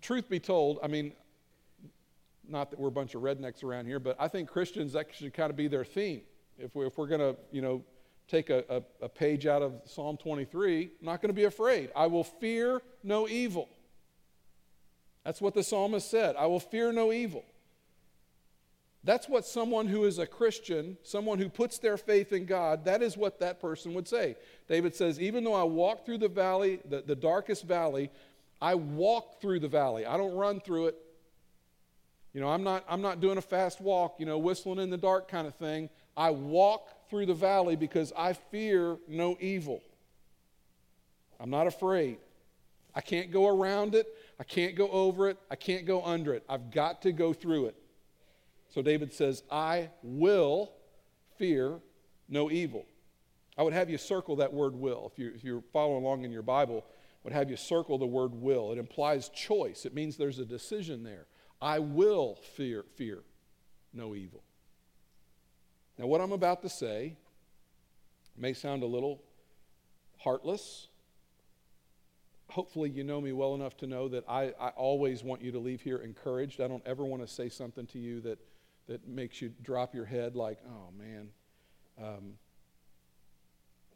truth 0.02 0.30
be 0.30 0.40
told, 0.40 0.80
I 0.84 0.88
mean, 0.88 1.14
not 2.48 2.72
that 2.72 2.80
we're 2.80 2.88
a 2.88 2.92
bunch 2.92 3.16
of 3.16 3.22
rednecks 3.22 3.64
around 3.64 3.86
here, 3.86 4.00
but 4.00 4.16
I 4.20 4.28
think 4.28 4.50
Christians 4.50 4.94
that 4.94 5.14
should 5.14 5.34
kind 5.34 5.50
of 5.50 5.56
be 5.56 5.68
their 5.68 5.84
theme. 5.84 6.22
If, 6.58 6.76
we, 6.76 6.86
if 6.86 6.98
we're 6.98 7.08
going 7.08 7.22
to, 7.22 7.36
you 7.52 7.62
know, 7.62 7.84
take 8.28 8.50
a, 8.50 8.64
a, 8.70 9.06
a 9.06 9.10
page 9.10 9.46
out 9.46 9.62
of 9.62 9.74
Psalm 9.86 10.18
23, 10.18 10.84
I'm 10.84 10.90
not 11.02 11.22
going 11.22 11.30
to 11.30 11.34
be 11.34 11.46
afraid. 11.46 11.92
I 11.96 12.08
will 12.08 12.24
fear 12.24 12.82
no 13.04 13.28
evil. 13.28 13.70
That's 15.24 15.42
what 15.42 15.54
the 15.54 15.64
psalmist 15.64 16.10
said 16.10 16.36
I 16.38 16.46
will 16.46 16.60
fear 16.60 16.92
no 16.92 17.12
evil. 17.12 17.44
That's 19.04 19.30
what 19.30 19.46
someone 19.46 19.88
who 19.88 20.04
is 20.04 20.20
a 20.20 20.28
Christian, 20.28 20.98
someone 21.04 21.38
who 21.38 21.48
puts 21.48 21.78
their 21.78 21.96
faith 21.96 22.34
in 22.34 22.46
God, 22.46 22.86
that 22.86 23.02
is 23.02 23.16
what 23.16 23.40
that 23.40 23.62
person 23.62 23.94
would 23.94 24.08
say. 24.08 24.36
David 24.68 24.96
says, 24.96 25.20
Even 25.20 25.44
though 25.46 25.54
I 25.54 25.64
walk 25.64 26.06
through 26.06 26.18
the 26.18 26.28
valley, 26.28 26.80
the, 26.84 27.02
the 27.02 27.16
darkest 27.16 27.64
valley, 27.64 28.10
I 28.62 28.76
walk 28.76 29.42
through 29.42 29.60
the 29.60 29.68
valley. 29.68 30.06
I 30.06 30.18
don't 30.18 30.36
run 30.36 30.60
through 30.60 30.88
it. 30.88 30.96
You 32.34 32.42
know, 32.42 32.50
I'm 32.50 32.64
not, 32.64 32.86
I'm 32.90 33.02
not 33.02 33.20
doing 33.20 33.38
a 33.38 33.42
fast 33.42 33.82
walk, 33.82 34.16
you 34.20 34.26
know, 34.26 34.38
whistling 34.38 34.80
in 34.80 34.90
the 34.90 34.98
dark 34.98 35.28
kind 35.28 35.48
of 35.48 35.56
thing. 35.56 35.90
I 36.16 36.32
walk 36.32 37.10
through 37.10 37.28
the 37.28 37.34
valley 37.34 37.76
because 37.76 38.14
I 38.18 38.34
fear 38.34 38.98
no 39.08 39.38
evil. 39.40 39.82
I'm 41.40 41.50
not 41.50 41.68
afraid. 41.68 42.18
I 42.94 43.02
can't 43.02 43.32
go 43.32 43.48
around 43.48 43.96
it. 43.96 44.08
I 44.40 44.44
can't 44.44 44.76
go 44.76 44.90
over 44.90 45.30
it. 45.30 45.38
I 45.50 45.56
can't 45.56 45.86
go 45.86 46.04
under 46.04 46.34
it. 46.34 46.44
I've 46.50 46.72
got 46.72 47.04
to 47.04 47.12
go 47.12 47.34
through 47.34 47.68
it. 47.68 47.76
So 48.70 48.82
David 48.82 49.14
says, 49.14 49.44
I 49.52 49.90
will 50.04 50.74
fear 51.38 51.80
no 52.28 52.52
evil. 52.52 52.86
I 53.58 53.64
would 53.64 53.74
have 53.74 53.90
you 53.90 53.98
circle 53.98 54.36
that 54.38 54.54
word 54.54 54.76
will. 54.76 55.12
If, 55.12 55.20
you, 55.20 55.32
if 55.36 55.44
you're 55.44 55.64
following 55.74 56.04
along 56.04 56.24
in 56.24 56.32
your 56.32 56.44
Bible, 56.44 56.86
would 57.28 57.34
have 57.34 57.50
you 57.50 57.58
circle 57.58 57.98
the 57.98 58.06
word 58.06 58.34
will. 58.34 58.72
It 58.72 58.78
implies 58.78 59.28
choice, 59.28 59.86
it 59.86 59.94
means 59.94 60.16
there's 60.16 60.40
a 60.40 60.46
decision 60.46 61.04
there. 61.04 61.26
I 61.62 61.80
will 61.80 62.36
fear, 62.56 62.86
fear 62.96 63.20
no 63.94 64.16
evil. 64.16 64.44
Now, 65.98 66.06
what 66.06 66.22
I'm 66.22 66.32
about 66.32 66.62
to 66.62 66.70
say 66.70 67.18
may 68.38 68.54
sound 68.54 68.82
a 68.82 68.86
little 68.86 69.22
heartless. 70.20 70.88
Hopefully, 72.50 72.90
you 72.90 73.04
know 73.04 73.20
me 73.20 73.34
well 73.34 73.56
enough 73.56 73.76
to 73.78 73.88
know 73.88 74.08
that 74.08 74.24
I, 74.30 74.54
I 74.58 74.70
always 74.70 75.22
want 75.22 75.42
you 75.42 75.52
to 75.52 75.60
leave 75.60 75.82
here 75.82 75.98
encouraged. 75.98 76.62
I 76.62 76.70
don't 76.70 76.86
ever 76.88 77.04
want 77.04 77.24
to 77.24 77.28
say 77.28 77.50
something 77.50 77.88
to 77.88 78.00
you 78.00 78.22
that, 78.22 78.40
that 78.88 79.06
makes 79.06 79.42
you 79.42 79.52
drop 79.64 79.94
your 79.94 80.06
head 80.06 80.38
like, 80.38 80.60
oh 80.66 80.94
man. 80.98 81.28
Um, 82.02 82.36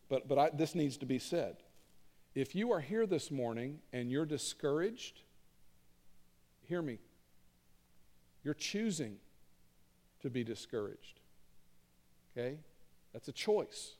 but 0.09 0.27
but 0.27 0.37
I, 0.37 0.49
this 0.53 0.75
needs 0.75 0.97
to 0.97 1.05
be 1.05 1.17
said. 1.17 1.55
If 2.33 2.55
you 2.55 2.71
are 2.71 2.79
here 2.79 3.05
this 3.05 3.29
morning 3.29 3.79
and 3.91 4.09
you're 4.09 4.25
discouraged, 4.25 5.21
hear 6.67 6.81
me. 6.81 6.99
You're 8.43 8.53
choosing 8.53 9.17
to 10.21 10.29
be 10.29 10.43
discouraged. 10.43 11.19
Okay? 12.31 12.57
That's 13.11 13.27
a 13.27 13.33
choice. 13.33 13.95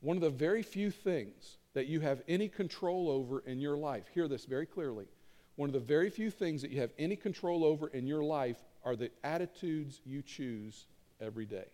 One 0.00 0.16
of 0.16 0.22
the 0.22 0.30
very 0.30 0.62
few 0.62 0.90
things 0.90 1.58
that 1.74 1.86
you 1.86 2.00
have 2.00 2.22
any 2.28 2.48
control 2.48 3.10
over 3.10 3.40
in 3.40 3.60
your 3.60 3.76
life, 3.76 4.04
hear 4.14 4.26
this 4.26 4.46
very 4.46 4.66
clearly. 4.66 5.06
One 5.56 5.68
of 5.68 5.74
the 5.74 5.80
very 5.80 6.08
few 6.08 6.30
things 6.30 6.62
that 6.62 6.70
you 6.70 6.80
have 6.80 6.92
any 6.98 7.16
control 7.16 7.64
over 7.64 7.88
in 7.88 8.06
your 8.06 8.22
life 8.22 8.56
are 8.84 8.96
the 8.96 9.10
attitudes 9.22 10.00
you 10.06 10.22
choose 10.22 10.86
every 11.20 11.44
day. 11.44 11.66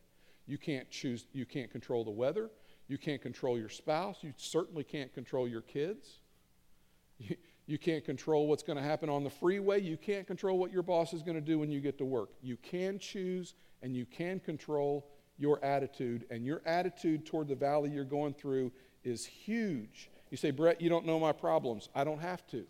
You 0.47 0.59
can't 0.59 0.91
choose, 0.91 1.27
you 1.33 1.47
can't 1.47 1.71
control 1.71 2.03
the 2.03 2.11
weather. 2.11 2.51
You 2.89 2.99
can't 2.99 3.23
control 3.23 3.59
your 3.59 3.69
spouse. 3.69 4.19
You 4.23 4.33
certainly 4.37 4.85
can't 4.85 5.13
control 5.15 5.49
your 5.49 5.63
kids. 5.63 6.19
You, 7.19 7.37
you 7.67 7.79
can't 7.79 8.05
control 8.05 8.47
what's 8.47 8.63
going 8.63 8.77
to 8.77 8.83
happen 8.83 9.09
on 9.09 9.25
the 9.25 9.31
freeway. 9.31 9.81
You 9.81 9.97
can't 9.97 10.27
control 10.27 10.59
what 10.59 10.73
your 10.73 10.83
boss 10.83 11.13
is 11.13 11.23
going 11.23 11.37
to 11.37 11.41
do 11.41 11.59
when 11.59 11.71
you 11.71 11.81
get 11.81 11.97
to 11.99 12.05
work. 12.05 12.31
You 12.43 12.57
can 12.59 12.99
choose 12.99 13.55
and 13.83 13.97
you 13.97 14.05
can 14.05 14.41
control 14.41 15.07
your 15.37 15.63
attitude, 15.65 16.27
and 16.31 16.47
your 16.47 16.63
attitude 16.65 17.27
toward 17.27 17.49
the 17.49 17.57
valley 17.57 17.91
you're 17.91 18.05
going 18.05 18.33
through 18.35 18.71
is 19.03 19.27
huge. 19.27 20.09
You 20.31 20.37
say, 20.37 20.53
Brett, 20.53 20.81
you 20.81 20.89
don't 20.89 21.05
know 21.05 21.19
my 21.19 21.33
problems. 21.33 21.89
I 21.95 22.05
don't 22.05 22.21
have 22.21 22.47
to. 22.49 22.65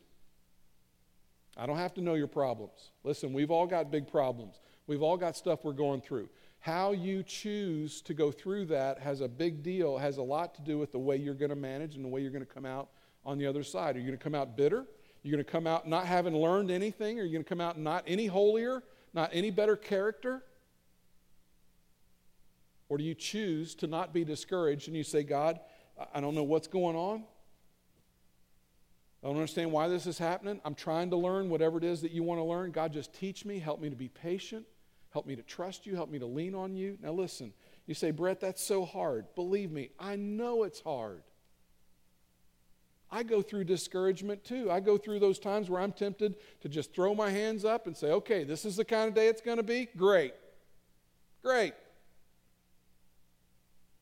I 1.56 1.66
don't 1.66 1.76
have 1.76 1.94
to 1.94 2.00
know 2.00 2.14
your 2.14 2.26
problems. 2.26 2.90
Listen, 3.04 3.32
we've 3.32 3.50
all 3.50 3.66
got 3.66 3.90
big 3.90 4.10
problems. 4.10 4.60
We've 4.86 5.02
all 5.02 5.16
got 5.16 5.36
stuff 5.36 5.60
we're 5.62 5.72
going 5.72 6.00
through. 6.00 6.28
How 6.64 6.92
you 6.92 7.22
choose 7.22 8.00
to 8.00 8.14
go 8.14 8.32
through 8.32 8.64
that 8.66 8.98
has 9.00 9.20
a 9.20 9.28
big 9.28 9.62
deal, 9.62 9.98
has 9.98 10.16
a 10.16 10.22
lot 10.22 10.54
to 10.54 10.62
do 10.62 10.78
with 10.78 10.92
the 10.92 10.98
way 10.98 11.14
you're 11.14 11.34
going 11.34 11.50
to 11.50 11.56
manage 11.56 11.94
and 11.94 12.02
the 12.02 12.08
way 12.08 12.22
you're 12.22 12.30
going 12.30 12.40
to 12.40 12.50
come 12.50 12.64
out 12.64 12.88
on 13.22 13.36
the 13.36 13.44
other 13.44 13.62
side. 13.62 13.96
Are 13.96 13.98
you 13.98 14.06
going 14.06 14.16
to 14.16 14.24
come 14.24 14.34
out 14.34 14.56
bitter? 14.56 14.86
You're 15.22 15.32
going 15.32 15.44
to 15.44 15.50
come 15.52 15.66
out 15.66 15.86
not 15.86 16.06
having 16.06 16.34
learned 16.34 16.70
anything? 16.70 17.20
Are 17.20 17.22
you 17.22 17.32
going 17.32 17.44
to 17.44 17.48
come 17.48 17.60
out 17.60 17.78
not 17.78 18.04
any 18.06 18.24
holier, 18.24 18.82
not 19.12 19.28
any 19.34 19.50
better 19.50 19.76
character? 19.76 20.42
Or 22.88 22.96
do 22.96 23.04
you 23.04 23.14
choose 23.14 23.74
to 23.74 23.86
not 23.86 24.14
be 24.14 24.24
discouraged 24.24 24.88
and 24.88 24.96
you 24.96 25.04
say, 25.04 25.22
God, 25.22 25.60
I 26.14 26.22
don't 26.22 26.34
know 26.34 26.44
what's 26.44 26.66
going 26.66 26.96
on? 26.96 27.24
I 29.22 29.26
don't 29.26 29.36
understand 29.36 29.70
why 29.70 29.88
this 29.88 30.06
is 30.06 30.16
happening. 30.16 30.62
I'm 30.64 30.74
trying 30.74 31.10
to 31.10 31.16
learn 31.16 31.50
whatever 31.50 31.76
it 31.76 31.84
is 31.84 32.00
that 32.00 32.12
you 32.12 32.22
want 32.22 32.40
to 32.40 32.44
learn. 32.44 32.70
God, 32.70 32.90
just 32.90 33.12
teach 33.12 33.44
me. 33.44 33.58
Help 33.58 33.82
me 33.82 33.90
to 33.90 33.96
be 33.96 34.08
patient. 34.08 34.64
Help 35.14 35.26
me 35.26 35.36
to 35.36 35.42
trust 35.42 35.86
you. 35.86 35.94
Help 35.94 36.10
me 36.10 36.18
to 36.18 36.26
lean 36.26 36.56
on 36.56 36.74
you. 36.74 36.98
Now, 37.00 37.12
listen, 37.12 37.52
you 37.86 37.94
say, 37.94 38.10
Brett, 38.10 38.40
that's 38.40 38.60
so 38.60 38.84
hard. 38.84 39.26
Believe 39.36 39.70
me, 39.70 39.90
I 39.98 40.16
know 40.16 40.64
it's 40.64 40.80
hard. 40.80 41.22
I 43.12 43.22
go 43.22 43.40
through 43.40 43.62
discouragement 43.64 44.42
too. 44.42 44.72
I 44.72 44.80
go 44.80 44.98
through 44.98 45.20
those 45.20 45.38
times 45.38 45.70
where 45.70 45.80
I'm 45.80 45.92
tempted 45.92 46.34
to 46.62 46.68
just 46.68 46.92
throw 46.92 47.14
my 47.14 47.30
hands 47.30 47.64
up 47.64 47.86
and 47.86 47.96
say, 47.96 48.08
okay, 48.08 48.42
this 48.42 48.64
is 48.64 48.74
the 48.74 48.84
kind 48.84 49.06
of 49.06 49.14
day 49.14 49.28
it's 49.28 49.40
going 49.40 49.58
to 49.58 49.62
be. 49.62 49.86
Great. 49.96 50.34
Great. 51.44 51.74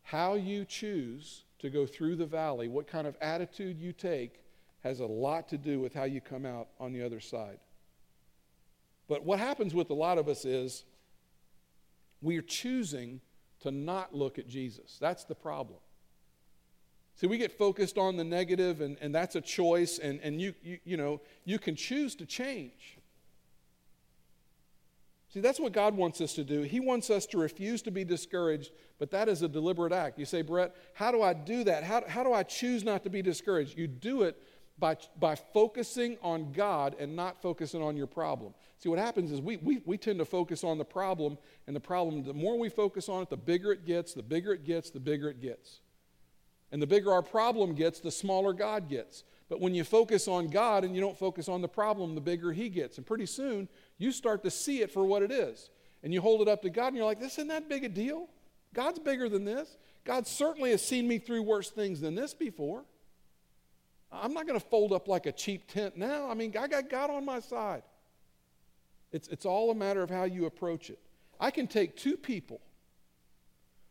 How 0.02 0.34
you 0.34 0.64
choose 0.64 1.42
to 1.58 1.68
go 1.68 1.84
through 1.84 2.16
the 2.16 2.24
valley, 2.24 2.68
what 2.68 2.86
kind 2.86 3.06
of 3.06 3.18
attitude 3.20 3.78
you 3.78 3.92
take, 3.92 4.40
has 4.82 5.00
a 5.00 5.06
lot 5.06 5.46
to 5.48 5.58
do 5.58 5.78
with 5.78 5.92
how 5.92 6.04
you 6.04 6.22
come 6.22 6.46
out 6.46 6.68
on 6.80 6.94
the 6.94 7.02
other 7.02 7.20
side. 7.20 7.58
But 9.08 9.26
what 9.26 9.38
happens 9.38 9.74
with 9.74 9.90
a 9.90 9.94
lot 9.94 10.16
of 10.16 10.26
us 10.26 10.46
is 10.46 10.84
we 12.22 12.38
are 12.38 12.42
choosing 12.42 13.20
to 13.60 13.70
not 13.70 14.14
look 14.14 14.38
at 14.38 14.48
Jesus. 14.48 14.96
That's 15.00 15.24
the 15.24 15.34
problem. 15.34 15.78
See, 17.16 17.26
we 17.26 17.36
get 17.36 17.52
focused 17.52 17.98
on 17.98 18.16
the 18.16 18.24
negative, 18.24 18.80
and, 18.80 18.96
and 19.00 19.14
that's 19.14 19.36
a 19.36 19.40
choice, 19.40 19.98
and, 19.98 20.18
and 20.22 20.40
you, 20.40 20.54
you, 20.62 20.78
you 20.84 20.96
know, 20.96 21.20
you 21.44 21.58
can 21.58 21.76
choose 21.76 22.14
to 22.16 22.26
change. 22.26 22.98
See, 25.32 25.40
that's 25.40 25.60
what 25.60 25.72
God 25.72 25.96
wants 25.96 26.20
us 26.20 26.34
to 26.34 26.44
do. 26.44 26.62
He 26.62 26.78
wants 26.78 27.08
us 27.08 27.24
to 27.26 27.38
refuse 27.38 27.80
to 27.82 27.90
be 27.90 28.04
discouraged, 28.04 28.70
but 28.98 29.10
that 29.12 29.28
is 29.28 29.40
a 29.42 29.48
deliberate 29.48 29.92
act. 29.92 30.18
You 30.18 30.26
say, 30.26 30.42
Brett, 30.42 30.74
how 30.94 31.10
do 31.10 31.22
I 31.22 31.32
do 31.32 31.64
that? 31.64 31.84
How, 31.84 32.02
how 32.06 32.22
do 32.22 32.32
I 32.32 32.42
choose 32.42 32.84
not 32.84 33.02
to 33.04 33.10
be 33.10 33.22
discouraged? 33.22 33.78
You 33.78 33.86
do 33.86 34.22
it 34.22 34.36
by, 34.82 34.96
by 35.20 35.36
focusing 35.36 36.18
on 36.22 36.50
God 36.50 36.96
and 36.98 37.14
not 37.14 37.40
focusing 37.40 37.80
on 37.80 37.96
your 37.96 38.08
problem. 38.08 38.52
See, 38.80 38.88
what 38.88 38.98
happens 38.98 39.30
is 39.30 39.40
we, 39.40 39.56
we, 39.58 39.80
we 39.86 39.96
tend 39.96 40.18
to 40.18 40.24
focus 40.24 40.64
on 40.64 40.76
the 40.76 40.84
problem, 40.84 41.38
and 41.68 41.76
the 41.76 41.80
problem, 41.80 42.24
the 42.24 42.34
more 42.34 42.58
we 42.58 42.68
focus 42.68 43.08
on 43.08 43.22
it, 43.22 43.30
the 43.30 43.36
bigger 43.36 43.70
it 43.70 43.86
gets, 43.86 44.12
the 44.12 44.24
bigger 44.24 44.52
it 44.52 44.64
gets, 44.64 44.90
the 44.90 44.98
bigger 44.98 45.30
it 45.30 45.40
gets. 45.40 45.82
And 46.72 46.82
the 46.82 46.86
bigger 46.88 47.12
our 47.12 47.22
problem 47.22 47.76
gets, 47.76 48.00
the 48.00 48.10
smaller 48.10 48.52
God 48.52 48.88
gets. 48.88 49.22
But 49.48 49.60
when 49.60 49.72
you 49.72 49.84
focus 49.84 50.26
on 50.26 50.48
God 50.48 50.82
and 50.82 50.96
you 50.96 51.00
don't 51.00 51.16
focus 51.16 51.48
on 51.48 51.62
the 51.62 51.68
problem, 51.68 52.16
the 52.16 52.20
bigger 52.20 52.50
He 52.50 52.68
gets. 52.68 52.98
And 52.98 53.06
pretty 53.06 53.26
soon, 53.26 53.68
you 53.98 54.10
start 54.10 54.42
to 54.42 54.50
see 54.50 54.82
it 54.82 54.90
for 54.90 55.04
what 55.04 55.22
it 55.22 55.30
is. 55.30 55.70
And 56.02 56.12
you 56.12 56.20
hold 56.20 56.42
it 56.42 56.48
up 56.48 56.60
to 56.62 56.70
God, 56.70 56.88
and 56.88 56.96
you're 56.96 57.06
like, 57.06 57.20
this 57.20 57.34
isn't 57.34 57.48
that 57.48 57.68
big 57.68 57.84
a 57.84 57.88
deal. 57.88 58.26
God's 58.74 58.98
bigger 58.98 59.28
than 59.28 59.44
this. 59.44 59.76
God 60.04 60.26
certainly 60.26 60.72
has 60.72 60.82
seen 60.82 61.06
me 61.06 61.20
through 61.20 61.42
worse 61.42 61.70
things 61.70 62.00
than 62.00 62.16
this 62.16 62.34
before. 62.34 62.84
I'm 64.12 64.34
not 64.34 64.46
going 64.46 64.58
to 64.58 64.66
fold 64.66 64.92
up 64.92 65.08
like 65.08 65.26
a 65.26 65.32
cheap 65.32 65.66
tent 65.66 65.96
now. 65.96 66.28
I 66.28 66.34
mean, 66.34 66.54
I 66.58 66.68
got 66.68 66.90
God 66.90 67.10
on 67.10 67.24
my 67.24 67.40
side. 67.40 67.82
It's, 69.10 69.28
it's 69.28 69.46
all 69.46 69.70
a 69.70 69.74
matter 69.74 70.02
of 70.02 70.10
how 70.10 70.24
you 70.24 70.46
approach 70.46 70.90
it. 70.90 70.98
I 71.40 71.50
can 71.50 71.66
take 71.66 71.96
two 71.96 72.16
people, 72.16 72.60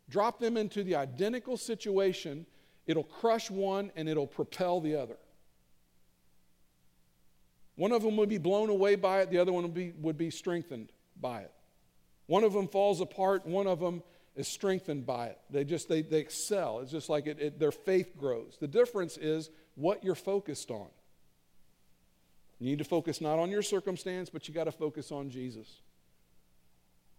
drop 0.09 0.39
them 0.39 0.57
into 0.57 0.83
the 0.83 0.95
identical 0.95 1.57
situation, 1.57 2.45
it'll 2.87 3.03
crush 3.03 3.51
one 3.51 3.91
and 3.95 4.07
it'll 4.07 4.27
propel 4.27 4.79
the 4.79 4.95
other. 4.95 5.17
One 7.75 7.91
of 7.91 8.03
them 8.03 8.17
would 8.17 8.29
be 8.29 8.37
blown 8.37 8.69
away 8.69 8.95
by 8.95 9.21
it, 9.21 9.31
the 9.31 9.37
other 9.37 9.51
one 9.51 9.63
would 9.63 9.73
be, 9.73 9.91
would 9.99 10.17
be 10.17 10.29
strengthened 10.29 10.91
by 11.19 11.41
it. 11.41 11.51
One 12.27 12.43
of 12.43 12.53
them 12.53 12.67
falls 12.67 13.01
apart, 13.01 13.45
one 13.45 13.67
of 13.67 13.79
them 13.79 14.03
is 14.35 14.47
strengthened 14.47 15.05
by 15.05 15.27
it. 15.27 15.39
They 15.49 15.65
just 15.65 15.89
they, 15.89 16.01
they 16.01 16.19
excel. 16.19 16.79
It's 16.79 16.91
just 16.91 17.09
like 17.09 17.27
it, 17.27 17.39
it, 17.39 17.59
their 17.59 17.71
faith 17.71 18.17
grows. 18.17 18.57
The 18.59 18.67
difference 18.67 19.17
is 19.17 19.49
what 19.75 20.03
you're 20.03 20.15
focused 20.15 20.71
on. 20.71 20.87
You 22.59 22.67
need 22.67 22.77
to 22.77 22.83
focus 22.83 23.21
not 23.21 23.39
on 23.39 23.49
your 23.49 23.63
circumstance, 23.63 24.29
but 24.29 24.47
you 24.47 24.53
got 24.53 24.65
to 24.65 24.71
focus 24.71 25.11
on 25.11 25.29
Jesus. 25.29 25.81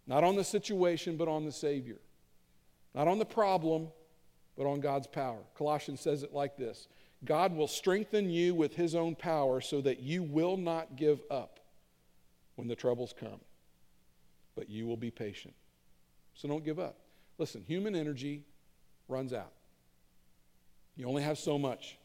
Not 0.06 0.24
on 0.24 0.36
the 0.36 0.44
situation, 0.44 1.16
but 1.16 1.28
on 1.28 1.44
the 1.44 1.52
Savior. 1.52 1.98
Not 2.94 3.08
on 3.08 3.18
the 3.18 3.24
problem, 3.24 3.88
but 4.56 4.66
on 4.66 4.80
God's 4.80 5.06
power. 5.06 5.38
Colossians 5.56 6.00
says 6.00 6.22
it 6.22 6.32
like 6.32 6.56
this 6.56 6.88
God 7.24 7.54
will 7.54 7.68
strengthen 7.68 8.30
you 8.30 8.54
with 8.54 8.74
His 8.74 8.94
own 8.94 9.14
power 9.14 9.60
so 9.60 9.80
that 9.80 10.00
you 10.00 10.22
will 10.22 10.56
not 10.56 10.96
give 10.96 11.20
up 11.30 11.60
when 12.56 12.68
the 12.68 12.76
troubles 12.76 13.14
come, 13.18 13.40
but 14.54 14.68
you 14.68 14.86
will 14.86 14.96
be 14.96 15.10
patient. 15.10 15.54
So 16.34 16.48
don't 16.48 16.64
give 16.64 16.78
up. 16.78 16.98
Listen, 17.38 17.64
human 17.66 17.94
energy 17.94 18.44
runs 19.08 19.32
out. 19.32 19.52
You 20.96 21.08
only 21.08 21.22
have 21.22 21.38
so 21.38 21.58
much. 21.58 21.98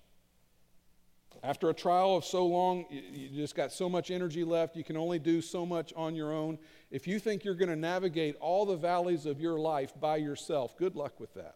After 1.43 1.69
a 1.69 1.73
trial 1.73 2.15
of 2.15 2.25
so 2.25 2.45
long, 2.45 2.85
you 2.89 3.29
just 3.29 3.55
got 3.55 3.71
so 3.71 3.87
much 3.89 4.11
energy 4.11 4.43
left. 4.43 4.75
You 4.75 4.83
can 4.83 4.97
only 4.97 5.19
do 5.19 5.41
so 5.41 5.65
much 5.65 5.93
on 5.95 6.15
your 6.15 6.33
own. 6.33 6.57
If 6.91 7.07
you 7.07 7.19
think 7.19 7.43
you're 7.43 7.55
going 7.55 7.69
to 7.69 7.75
navigate 7.75 8.35
all 8.39 8.65
the 8.65 8.75
valleys 8.75 9.25
of 9.25 9.39
your 9.39 9.59
life 9.59 9.93
by 9.99 10.17
yourself, 10.17 10.77
good 10.77 10.95
luck 10.95 11.19
with 11.19 11.33
that. 11.35 11.55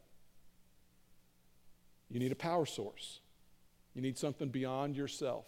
You 2.09 2.19
need 2.19 2.31
a 2.31 2.35
power 2.35 2.65
source, 2.65 3.21
you 3.93 4.01
need 4.01 4.17
something 4.17 4.49
beyond 4.49 4.95
yourself. 4.95 5.45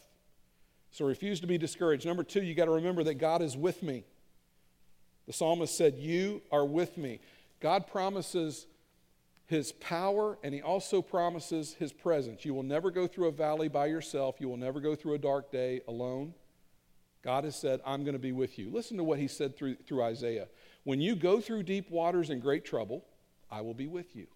So 0.92 1.06
refuse 1.06 1.40
to 1.40 1.48
be 1.48 1.58
discouraged. 1.58 2.06
Number 2.06 2.24
two, 2.24 2.44
you 2.44 2.54
got 2.54 2.66
to 2.66 2.72
remember 2.72 3.04
that 3.06 3.16
God 3.16 3.42
is 3.42 3.58
with 3.58 3.82
me. 3.82 4.06
The 5.26 5.34
psalmist 5.34 5.76
said, 5.76 5.96
You 5.96 6.42
are 6.52 6.66
with 6.66 6.98
me. 6.98 7.20
God 7.60 7.88
promises 7.88 8.68
his 9.46 9.72
power 9.74 10.38
and 10.44 10.54
he 10.54 10.62
also 10.62 11.02
promises 11.02 11.74
his 11.74 11.92
presence. 11.92 12.46
You 12.46 12.54
will 12.54 12.64
never 12.64 12.92
go 12.92 13.08
through 13.08 13.28
a 13.28 13.32
valley 13.32 13.68
by 13.68 13.88
yourself, 13.88 14.36
you 14.40 14.50
will 14.50 14.58
never 14.58 14.80
go 14.80 14.96
through 14.96 15.14
a 15.14 15.20
dark 15.20 15.52
day 15.52 15.82
alone. 15.88 16.34
God 17.24 17.46
has 17.46 17.56
said, 17.56 17.80
I'm 17.86 18.04
going 18.04 18.14
to 18.14 18.20
be 18.20 18.34
with 18.34 18.60
you. 18.60 18.70
Listen 18.70 18.98
to 18.98 19.04
what 19.04 19.18
he 19.18 19.28
said 19.28 19.56
through, 19.56 19.76
through 19.76 20.04
Isaiah. 20.04 20.48
When 20.84 21.00
you 21.00 21.16
go 21.16 21.40
through 21.40 21.64
deep 21.64 21.90
waters 21.90 22.30
and 22.30 22.42
great 22.42 22.66
trouble, 22.66 23.06
I 23.50 23.62
will 23.62 23.74
be 23.74 23.88
with 23.88 24.16
you. 24.16 24.28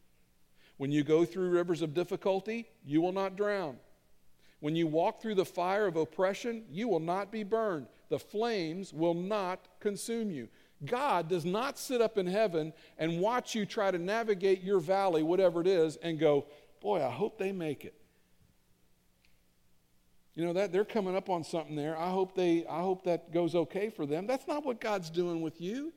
When 0.78 0.92
you 0.92 1.04
go 1.04 1.26
through 1.26 1.50
rivers 1.50 1.82
of 1.82 1.94
difficulty, 1.94 2.70
you 2.86 3.02
will 3.02 3.12
not 3.12 3.36
drown. 3.36 3.78
When 4.60 4.76
you 4.76 4.88
walk 4.88 5.22
through 5.22 5.36
the 5.36 5.46
fire 5.46 5.86
of 5.86 5.98
oppression, 5.98 6.64
you 6.70 6.88
will 6.88 7.00
not 7.00 7.32
be 7.32 7.44
burned. 7.44 7.88
The 8.10 8.20
flames 8.20 8.94
will 8.94 9.14
not 9.14 9.68
consume 9.80 10.32
you. 10.32 10.48
God 10.86 11.28
does 11.28 11.46
not 11.46 11.80
sit 11.80 12.02
up 12.02 12.18
in 12.18 12.28
heaven 12.28 12.74
and 12.98 13.20
watch 13.20 13.56
you 13.56 13.66
try 13.66 13.90
to 13.90 13.98
navigate 13.98 14.64
your 14.64 14.80
valley, 14.80 15.24
whatever 15.24 15.62
it 15.62 15.68
is, 15.68 15.96
and 15.98 16.20
go, 16.20 16.46
Boy, 16.80 17.04
I 17.04 17.10
hope 17.10 17.38
they 17.38 17.52
make 17.52 17.86
it. 17.86 17.96
You 20.38 20.46
know 20.46 20.54
that 20.54 20.72
they're 20.72 20.86
coming 20.86 21.16
up 21.16 21.32
on 21.32 21.44
something 21.44 21.76
there. 21.76 21.98
I 21.98 22.12
hope 22.12 22.36
they 22.36 22.64
I 22.68 22.82
hope 22.82 23.06
that 23.06 23.34
goes 23.34 23.56
okay 23.56 23.90
for 23.90 24.06
them. 24.06 24.28
That's 24.28 24.48
not 24.48 24.64
what 24.64 24.80
God's 24.80 25.10
doing 25.10 25.42
with 25.42 25.60
you. 25.60 25.92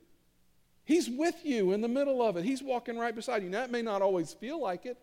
He's 0.85 1.11
with 1.11 1.45
you 1.45 1.73
in 1.73 1.83
the 1.83 1.89
middle 1.89 2.23
of 2.23 2.39
it. 2.39 2.45
He's 2.45 2.63
walking 2.63 2.97
right 2.97 3.15
beside 3.15 3.43
you. 3.43 3.51
Now 3.51 3.65
it 3.65 3.71
may 3.71 3.83
not 3.83 4.01
always 4.01 4.33
feel 4.33 4.59
like 4.59 4.87
it. 4.87 4.97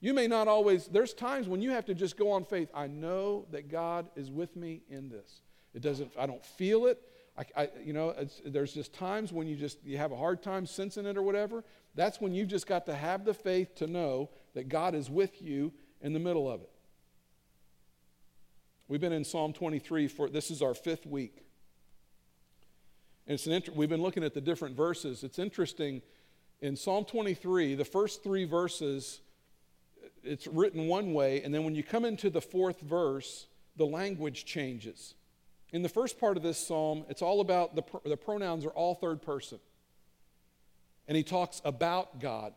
You 0.00 0.12
may 0.12 0.26
not 0.26 0.48
always 0.48 0.88
there's 0.88 1.14
times 1.14 1.46
when 1.46 1.62
you 1.62 1.70
have 1.70 1.86
to 1.86 1.94
just 1.94 2.16
go 2.16 2.32
on 2.32 2.44
faith. 2.44 2.68
I 2.74 2.88
know 2.88 3.46
that 3.52 3.70
God 3.70 4.08
is 4.16 4.28
with 4.28 4.56
me 4.56 4.82
in 4.90 5.08
this. 5.08 5.42
It 5.72 5.80
doesn't 5.80 6.10
I 6.18 6.26
don't 6.26 6.44
feel 6.44 6.86
it. 6.86 7.00
I, 7.36 7.44
I, 7.56 7.68
you 7.82 7.92
know, 7.92 8.14
there's 8.44 8.74
just 8.74 8.92
times 8.92 9.32
when 9.32 9.46
you 9.46 9.56
just 9.56 9.82
you 9.84 9.96
have 9.98 10.12
a 10.12 10.16
hard 10.16 10.42
time 10.42 10.66
sensing 10.66 11.06
it 11.06 11.16
or 11.16 11.22
whatever. 11.22 11.64
That's 11.94 12.20
when 12.20 12.34
you've 12.34 12.48
just 12.48 12.66
got 12.66 12.86
to 12.86 12.94
have 12.94 13.24
the 13.24 13.34
faith 13.34 13.74
to 13.76 13.86
know 13.86 14.30
that 14.54 14.68
God 14.68 14.94
is 14.94 15.10
with 15.10 15.40
you 15.40 15.72
in 16.00 16.12
the 16.12 16.18
middle 16.18 16.50
of 16.50 16.60
it. 16.60 16.70
We've 18.88 19.00
been 19.00 19.12
in 19.12 19.24
Psalm 19.24 19.52
23 19.52 20.08
for 20.08 20.28
this 20.28 20.50
is 20.50 20.60
our 20.60 20.74
fifth 20.74 21.06
week. 21.06 21.46
And 23.26 23.34
it's 23.34 23.46
an 23.46 23.52
int- 23.52 23.74
we've 23.74 23.88
been 23.88 24.02
looking 24.02 24.24
at 24.24 24.34
the 24.34 24.40
different 24.40 24.76
verses. 24.76 25.24
It's 25.24 25.38
interesting 25.38 26.02
in 26.60 26.76
Psalm 26.76 27.04
23, 27.04 27.74
the 27.74 27.84
first 27.84 28.22
three 28.22 28.44
verses, 28.44 29.20
it's 30.22 30.46
written 30.46 30.86
one 30.86 31.12
way, 31.12 31.42
and 31.42 31.54
then 31.54 31.64
when 31.64 31.74
you 31.74 31.82
come 31.82 32.04
into 32.04 32.30
the 32.30 32.40
fourth 32.40 32.80
verse, 32.80 33.46
the 33.76 33.86
language 33.86 34.44
changes. 34.44 35.14
In 35.72 35.82
the 35.82 35.88
first 35.88 36.20
part 36.20 36.36
of 36.36 36.42
this 36.42 36.58
psalm, 36.58 37.04
it's 37.08 37.22
all 37.22 37.40
about 37.40 37.74
the, 37.74 37.82
the 38.04 38.16
pronouns 38.16 38.64
are 38.66 38.70
all 38.70 38.94
third 38.94 39.22
person. 39.22 39.58
And 41.08 41.16
he 41.16 41.22
talks 41.22 41.60
about 41.64 42.20
God. 42.20 42.52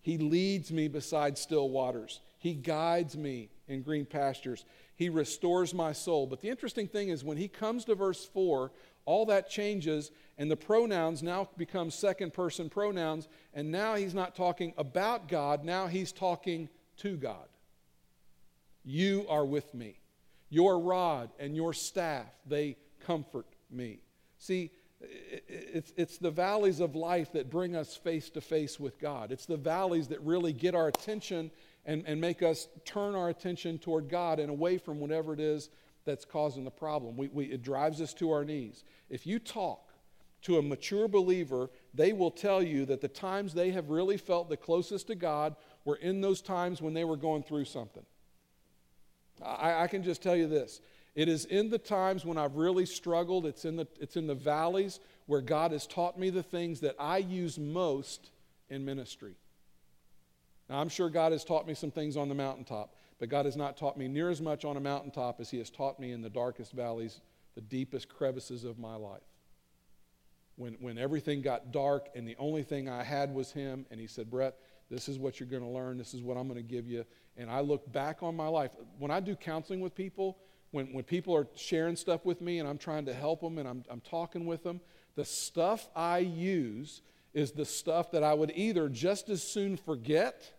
He 0.00 0.18
leads 0.18 0.70
me 0.70 0.88
beside 0.88 1.36
still 1.36 1.68
waters. 1.68 2.20
He 2.38 2.54
guides 2.54 3.16
me 3.16 3.50
in 3.66 3.82
green 3.82 4.04
pastures. 4.04 4.64
He 4.96 5.08
restores 5.08 5.74
my 5.74 5.92
soul. 5.92 6.26
But 6.26 6.40
the 6.40 6.48
interesting 6.48 6.86
thing 6.86 7.08
is, 7.08 7.24
when 7.24 7.38
he 7.38 7.48
comes 7.48 7.84
to 7.86 7.94
verse 7.94 8.24
4, 8.24 8.70
all 9.06 9.26
that 9.26 9.50
changes, 9.50 10.10
and 10.38 10.50
the 10.50 10.56
pronouns 10.56 11.22
now 11.22 11.48
become 11.56 11.90
second 11.90 12.32
person 12.32 12.70
pronouns. 12.70 13.28
And 13.52 13.70
now 13.70 13.94
he's 13.96 14.14
not 14.14 14.34
talking 14.34 14.74
about 14.76 15.28
God, 15.28 15.64
now 15.64 15.86
he's 15.86 16.12
talking 16.12 16.68
to 16.98 17.16
God. 17.16 17.48
You 18.84 19.26
are 19.28 19.44
with 19.44 19.74
me. 19.74 19.98
Your 20.50 20.78
rod 20.78 21.30
and 21.38 21.56
your 21.56 21.72
staff, 21.72 22.26
they 22.46 22.76
comfort 23.06 23.46
me. 23.70 24.00
See, 24.38 24.70
it's, 25.48 25.92
it's 25.96 26.18
the 26.18 26.30
valleys 26.30 26.80
of 26.80 26.94
life 26.94 27.32
that 27.32 27.50
bring 27.50 27.76
us 27.76 27.96
face 27.96 28.30
to 28.30 28.40
face 28.40 28.78
with 28.78 28.98
God. 28.98 29.32
It's 29.32 29.46
the 29.46 29.56
valleys 29.56 30.08
that 30.08 30.20
really 30.20 30.52
get 30.52 30.74
our 30.74 30.88
attention 30.88 31.50
and, 31.84 32.04
and 32.06 32.20
make 32.20 32.42
us 32.42 32.68
turn 32.84 33.14
our 33.14 33.28
attention 33.28 33.78
toward 33.78 34.08
God 34.08 34.38
and 34.38 34.50
away 34.50 34.78
from 34.78 35.00
whatever 35.00 35.34
it 35.34 35.40
is 35.40 35.70
that's 36.04 36.24
causing 36.24 36.64
the 36.64 36.70
problem. 36.70 37.16
We, 37.16 37.28
we, 37.28 37.44
it 37.46 37.62
drives 37.62 38.00
us 38.00 38.14
to 38.14 38.30
our 38.30 38.44
knees. 38.44 38.84
If 39.08 39.26
you 39.26 39.38
talk 39.38 39.92
to 40.42 40.58
a 40.58 40.62
mature 40.62 41.08
believer, 41.08 41.70
they 41.94 42.12
will 42.12 42.30
tell 42.30 42.62
you 42.62 42.84
that 42.86 43.00
the 43.00 43.08
times 43.08 43.54
they 43.54 43.70
have 43.70 43.88
really 43.88 44.18
felt 44.18 44.48
the 44.48 44.56
closest 44.56 45.06
to 45.06 45.14
God 45.14 45.56
were 45.84 45.96
in 45.96 46.20
those 46.20 46.42
times 46.42 46.82
when 46.82 46.94
they 46.94 47.04
were 47.04 47.16
going 47.16 47.42
through 47.42 47.64
something. 47.64 48.04
I, 49.42 49.82
I, 49.82 49.86
can 49.86 50.02
just 50.02 50.22
tell 50.22 50.36
you 50.36 50.46
this. 50.46 50.80
It 51.14 51.28
is 51.28 51.44
in 51.44 51.70
the 51.70 51.78
times 51.78 52.24
when 52.24 52.38
I've 52.38 52.56
really 52.56 52.86
struggled, 52.86 53.46
it's 53.46 53.64
in, 53.64 53.76
the, 53.76 53.86
it's 54.00 54.16
in 54.16 54.26
the 54.26 54.34
valleys 54.34 55.00
where 55.26 55.40
God 55.40 55.72
has 55.72 55.86
taught 55.86 56.18
me 56.18 56.30
the 56.30 56.42
things 56.42 56.80
that 56.80 56.96
I 56.98 57.18
use 57.18 57.58
most 57.58 58.30
in 58.68 58.84
ministry. 58.84 59.34
Now, 60.68 60.80
I'm 60.80 60.88
sure 60.88 61.08
God 61.10 61.32
has 61.32 61.44
taught 61.44 61.66
me 61.66 61.74
some 61.74 61.90
things 61.90 62.16
on 62.16 62.28
the 62.28 62.34
mountaintop, 62.34 62.96
but 63.18 63.28
God 63.28 63.44
has 63.44 63.56
not 63.56 63.76
taught 63.76 63.96
me 63.96 64.08
near 64.08 64.30
as 64.30 64.40
much 64.40 64.64
on 64.64 64.76
a 64.76 64.80
mountaintop 64.80 65.40
as 65.40 65.50
He 65.50 65.58
has 65.58 65.70
taught 65.70 66.00
me 66.00 66.12
in 66.12 66.22
the 66.22 66.30
darkest 66.30 66.72
valleys, 66.72 67.20
the 67.54 67.60
deepest 67.60 68.08
crevices 68.08 68.64
of 68.64 68.78
my 68.78 68.96
life. 68.96 69.22
When, 70.56 70.74
when 70.80 70.98
everything 70.98 71.42
got 71.42 71.72
dark 71.72 72.08
and 72.14 72.26
the 72.26 72.36
only 72.38 72.62
thing 72.62 72.88
I 72.88 73.02
had 73.02 73.34
was 73.34 73.52
Him, 73.52 73.86
and 73.90 74.00
He 74.00 74.06
said, 74.06 74.30
Brett, 74.30 74.56
this 74.90 75.08
is 75.08 75.18
what 75.18 75.38
you're 75.38 75.48
going 75.48 75.62
to 75.62 75.68
learn, 75.68 75.98
this 75.98 76.14
is 76.14 76.22
what 76.22 76.36
I'm 76.36 76.48
going 76.48 76.60
to 76.60 76.68
give 76.68 76.86
you 76.86 77.04
and 77.36 77.50
I 77.50 77.60
look 77.60 77.90
back 77.92 78.22
on 78.22 78.36
my 78.36 78.48
life. 78.48 78.70
When 78.98 79.10
I 79.10 79.20
do 79.20 79.34
counseling 79.36 79.80
with 79.80 79.94
people, 79.94 80.38
when, 80.70 80.92
when 80.92 81.04
people 81.04 81.34
are 81.36 81.46
sharing 81.54 81.96
stuff 81.96 82.24
with 82.24 82.40
me 82.40 82.58
and 82.58 82.68
I'm 82.68 82.78
trying 82.78 83.06
to 83.06 83.14
help 83.14 83.40
them 83.40 83.58
and 83.58 83.68
I'm, 83.68 83.84
I'm 83.90 84.00
talking 84.00 84.46
with 84.46 84.62
them, 84.62 84.80
the 85.16 85.24
stuff 85.24 85.88
I 85.94 86.18
use 86.18 87.02
is 87.32 87.52
the 87.52 87.64
stuff 87.64 88.10
that 88.12 88.22
I 88.22 88.34
would 88.34 88.52
either 88.54 88.88
just 88.88 89.28
as 89.28 89.42
soon 89.42 89.76
forget 89.76 90.52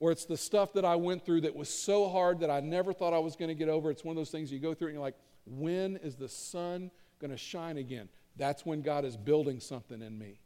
or 0.00 0.10
it's 0.12 0.24
the 0.24 0.36
stuff 0.36 0.72
that 0.74 0.84
I 0.84 0.96
went 0.96 1.24
through 1.24 1.42
that 1.42 1.54
was 1.54 1.68
so 1.68 2.08
hard 2.08 2.40
that 2.40 2.50
I 2.50 2.60
never 2.60 2.92
thought 2.92 3.12
I 3.12 3.18
was 3.18 3.36
going 3.36 3.48
to 3.48 3.54
get 3.54 3.68
over. 3.68 3.90
It's 3.90 4.04
one 4.04 4.12
of 4.12 4.16
those 4.16 4.30
things 4.30 4.52
you 4.52 4.58
go 4.58 4.74
through 4.74 4.88
and 4.88 4.94
you're 4.94 5.02
like, 5.02 5.16
when 5.46 5.96
is 5.98 6.16
the 6.16 6.28
sun 6.28 6.90
going 7.20 7.30
to 7.30 7.36
shine 7.36 7.78
again? 7.78 8.08
That's 8.36 8.66
when 8.66 8.82
God 8.82 9.04
is 9.04 9.16
building 9.16 9.60
something 9.60 10.02
in 10.02 10.18
me. 10.18 10.40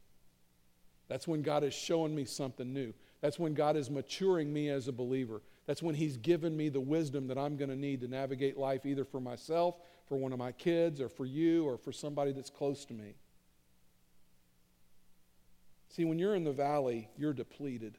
That's 1.07 1.27
when 1.27 1.41
God 1.41 1.63
is 1.63 1.73
showing 1.73 2.15
me 2.15 2.25
something 2.25 2.71
new. 2.71 2.93
That's 3.21 3.37
when 3.37 3.53
God 3.53 3.75
is 3.75 3.89
maturing 3.89 4.51
me 4.51 4.69
as 4.69 4.87
a 4.87 4.93
believer. 4.93 5.41
That's 5.65 5.83
when 5.83 5.95
He's 5.95 6.17
given 6.17 6.55
me 6.55 6.69
the 6.69 6.79
wisdom 6.79 7.27
that 7.27 7.37
I'm 7.37 7.57
going 7.57 7.69
to 7.69 7.75
need 7.75 8.01
to 8.01 8.07
navigate 8.07 8.57
life 8.57 8.85
either 8.85 9.03
for 9.03 9.19
myself, 9.19 9.75
for 10.07 10.17
one 10.17 10.31
of 10.31 10.39
my 10.39 10.51
kids, 10.51 11.01
or 11.01 11.09
for 11.09 11.25
you, 11.25 11.65
or 11.65 11.77
for 11.77 11.91
somebody 11.91 12.31
that's 12.31 12.49
close 12.49 12.85
to 12.85 12.93
me. 12.93 13.15
See, 15.89 16.05
when 16.05 16.19
you're 16.19 16.35
in 16.35 16.43
the 16.43 16.51
valley, 16.51 17.09
you're 17.17 17.33
depleted, 17.33 17.97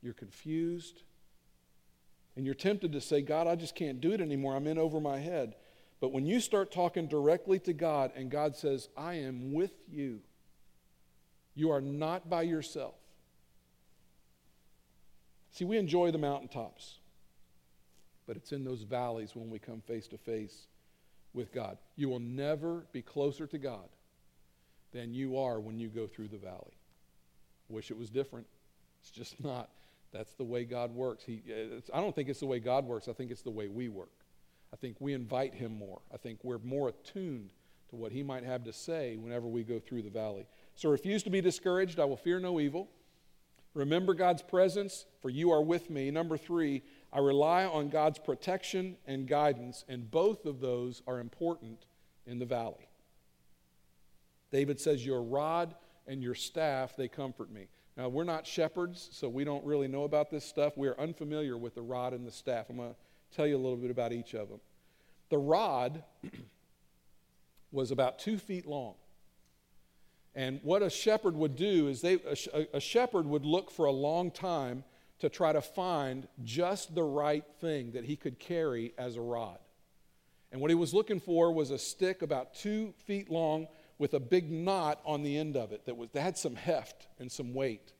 you're 0.00 0.14
confused, 0.14 1.02
and 2.36 2.46
you're 2.46 2.54
tempted 2.54 2.92
to 2.92 3.00
say, 3.00 3.20
God, 3.20 3.46
I 3.46 3.56
just 3.56 3.74
can't 3.74 4.00
do 4.00 4.12
it 4.12 4.20
anymore. 4.20 4.54
I'm 4.54 4.68
in 4.68 4.78
over 4.78 5.00
my 5.00 5.18
head. 5.18 5.54
But 6.00 6.12
when 6.12 6.24
you 6.24 6.40
start 6.40 6.70
talking 6.70 7.08
directly 7.08 7.58
to 7.60 7.72
God 7.72 8.12
and 8.14 8.30
God 8.30 8.54
says, 8.54 8.88
I 8.96 9.14
am 9.14 9.52
with 9.52 9.72
you, 9.90 10.20
you 11.56 11.70
are 11.72 11.80
not 11.80 12.30
by 12.30 12.42
yourself. 12.42 12.94
See, 15.52 15.64
we 15.64 15.78
enjoy 15.78 16.10
the 16.10 16.18
mountaintops, 16.18 16.98
but 18.26 18.36
it's 18.36 18.52
in 18.52 18.64
those 18.64 18.82
valleys 18.82 19.34
when 19.34 19.50
we 19.50 19.58
come 19.58 19.80
face 19.80 20.06
to 20.08 20.18
face 20.18 20.66
with 21.32 21.52
God. 21.52 21.78
You 21.96 22.08
will 22.08 22.20
never 22.20 22.84
be 22.92 23.02
closer 23.02 23.46
to 23.46 23.58
God 23.58 23.88
than 24.92 25.14
you 25.14 25.38
are 25.38 25.60
when 25.60 25.78
you 25.78 25.88
go 25.88 26.06
through 26.06 26.28
the 26.28 26.38
valley. 26.38 26.76
Wish 27.68 27.90
it 27.90 27.98
was 27.98 28.10
different. 28.10 28.46
It's 29.00 29.10
just 29.10 29.42
not. 29.44 29.70
That's 30.12 30.32
the 30.34 30.44
way 30.44 30.64
God 30.64 30.94
works. 30.94 31.24
He, 31.24 31.42
I 31.92 32.00
don't 32.00 32.14
think 32.14 32.28
it's 32.28 32.40
the 32.40 32.46
way 32.46 32.60
God 32.60 32.86
works. 32.86 33.08
I 33.08 33.12
think 33.12 33.30
it's 33.30 33.42
the 33.42 33.50
way 33.50 33.68
we 33.68 33.88
work. 33.88 34.08
I 34.72 34.76
think 34.76 34.96
we 35.00 35.12
invite 35.12 35.54
Him 35.54 35.78
more. 35.78 36.00
I 36.12 36.16
think 36.16 36.40
we're 36.42 36.58
more 36.58 36.88
attuned 36.88 37.50
to 37.90 37.96
what 37.96 38.12
He 38.12 38.22
might 38.22 38.44
have 38.44 38.64
to 38.64 38.72
say 38.72 39.16
whenever 39.16 39.46
we 39.46 39.64
go 39.64 39.78
through 39.78 40.02
the 40.02 40.10
valley. 40.10 40.46
So 40.74 40.88
refuse 40.88 41.22
to 41.24 41.30
be 41.30 41.40
discouraged. 41.40 42.00
I 42.00 42.04
will 42.04 42.16
fear 42.16 42.40
no 42.40 42.60
evil. 42.60 42.88
Remember 43.74 44.14
God's 44.14 44.42
presence, 44.42 45.04
for 45.20 45.30
you 45.30 45.50
are 45.50 45.62
with 45.62 45.90
me. 45.90 46.10
Number 46.10 46.36
three, 46.36 46.82
I 47.12 47.20
rely 47.20 47.64
on 47.64 47.88
God's 47.88 48.18
protection 48.18 48.96
and 49.06 49.26
guidance, 49.26 49.84
and 49.88 50.10
both 50.10 50.46
of 50.46 50.60
those 50.60 51.02
are 51.06 51.20
important 51.20 51.86
in 52.26 52.38
the 52.38 52.46
valley. 52.46 52.88
David 54.50 54.80
says, 54.80 55.04
Your 55.04 55.22
rod 55.22 55.74
and 56.06 56.22
your 56.22 56.34
staff, 56.34 56.96
they 56.96 57.08
comfort 57.08 57.50
me. 57.50 57.68
Now, 57.96 58.08
we're 58.08 58.24
not 58.24 58.46
shepherds, 58.46 59.08
so 59.12 59.28
we 59.28 59.44
don't 59.44 59.64
really 59.64 59.88
know 59.88 60.04
about 60.04 60.30
this 60.30 60.44
stuff. 60.44 60.76
We 60.76 60.88
are 60.88 60.98
unfamiliar 61.00 61.58
with 61.58 61.74
the 61.74 61.82
rod 61.82 62.12
and 62.12 62.26
the 62.26 62.30
staff. 62.30 62.66
I'm 62.70 62.76
going 62.76 62.90
to 62.90 63.36
tell 63.36 63.46
you 63.46 63.56
a 63.56 63.58
little 63.58 63.76
bit 63.76 63.90
about 63.90 64.12
each 64.12 64.34
of 64.34 64.48
them. 64.48 64.60
The 65.30 65.38
rod 65.38 66.04
was 67.72 67.90
about 67.90 68.18
two 68.18 68.38
feet 68.38 68.66
long. 68.66 68.94
And 70.38 70.60
what 70.62 70.84
a 70.84 70.88
shepherd 70.88 71.34
would 71.34 71.56
do 71.56 71.88
is 71.88 72.00
they, 72.00 72.14
a, 72.54 72.76
a 72.76 72.80
shepherd 72.80 73.26
would 73.26 73.44
look 73.44 73.72
for 73.72 73.86
a 73.86 73.90
long 73.90 74.30
time 74.30 74.84
to 75.18 75.28
try 75.28 75.52
to 75.52 75.60
find 75.60 76.28
just 76.44 76.94
the 76.94 77.02
right 77.02 77.42
thing 77.60 77.90
that 77.90 78.04
he 78.04 78.14
could 78.14 78.38
carry 78.38 78.94
as 78.96 79.16
a 79.16 79.20
rod. 79.20 79.58
And 80.52 80.60
what 80.60 80.70
he 80.70 80.76
was 80.76 80.94
looking 80.94 81.18
for 81.18 81.50
was 81.50 81.72
a 81.72 81.78
stick 81.78 82.22
about 82.22 82.54
two 82.54 82.94
feet 83.04 83.28
long 83.28 83.66
with 83.98 84.14
a 84.14 84.20
big 84.20 84.48
knot 84.48 85.00
on 85.04 85.24
the 85.24 85.36
end 85.36 85.56
of 85.56 85.72
it 85.72 85.86
that, 85.86 85.96
was, 85.96 86.08
that 86.10 86.20
had 86.20 86.38
some 86.38 86.54
heft 86.54 87.08
and 87.18 87.32
some 87.32 87.52
weight. 87.52 87.92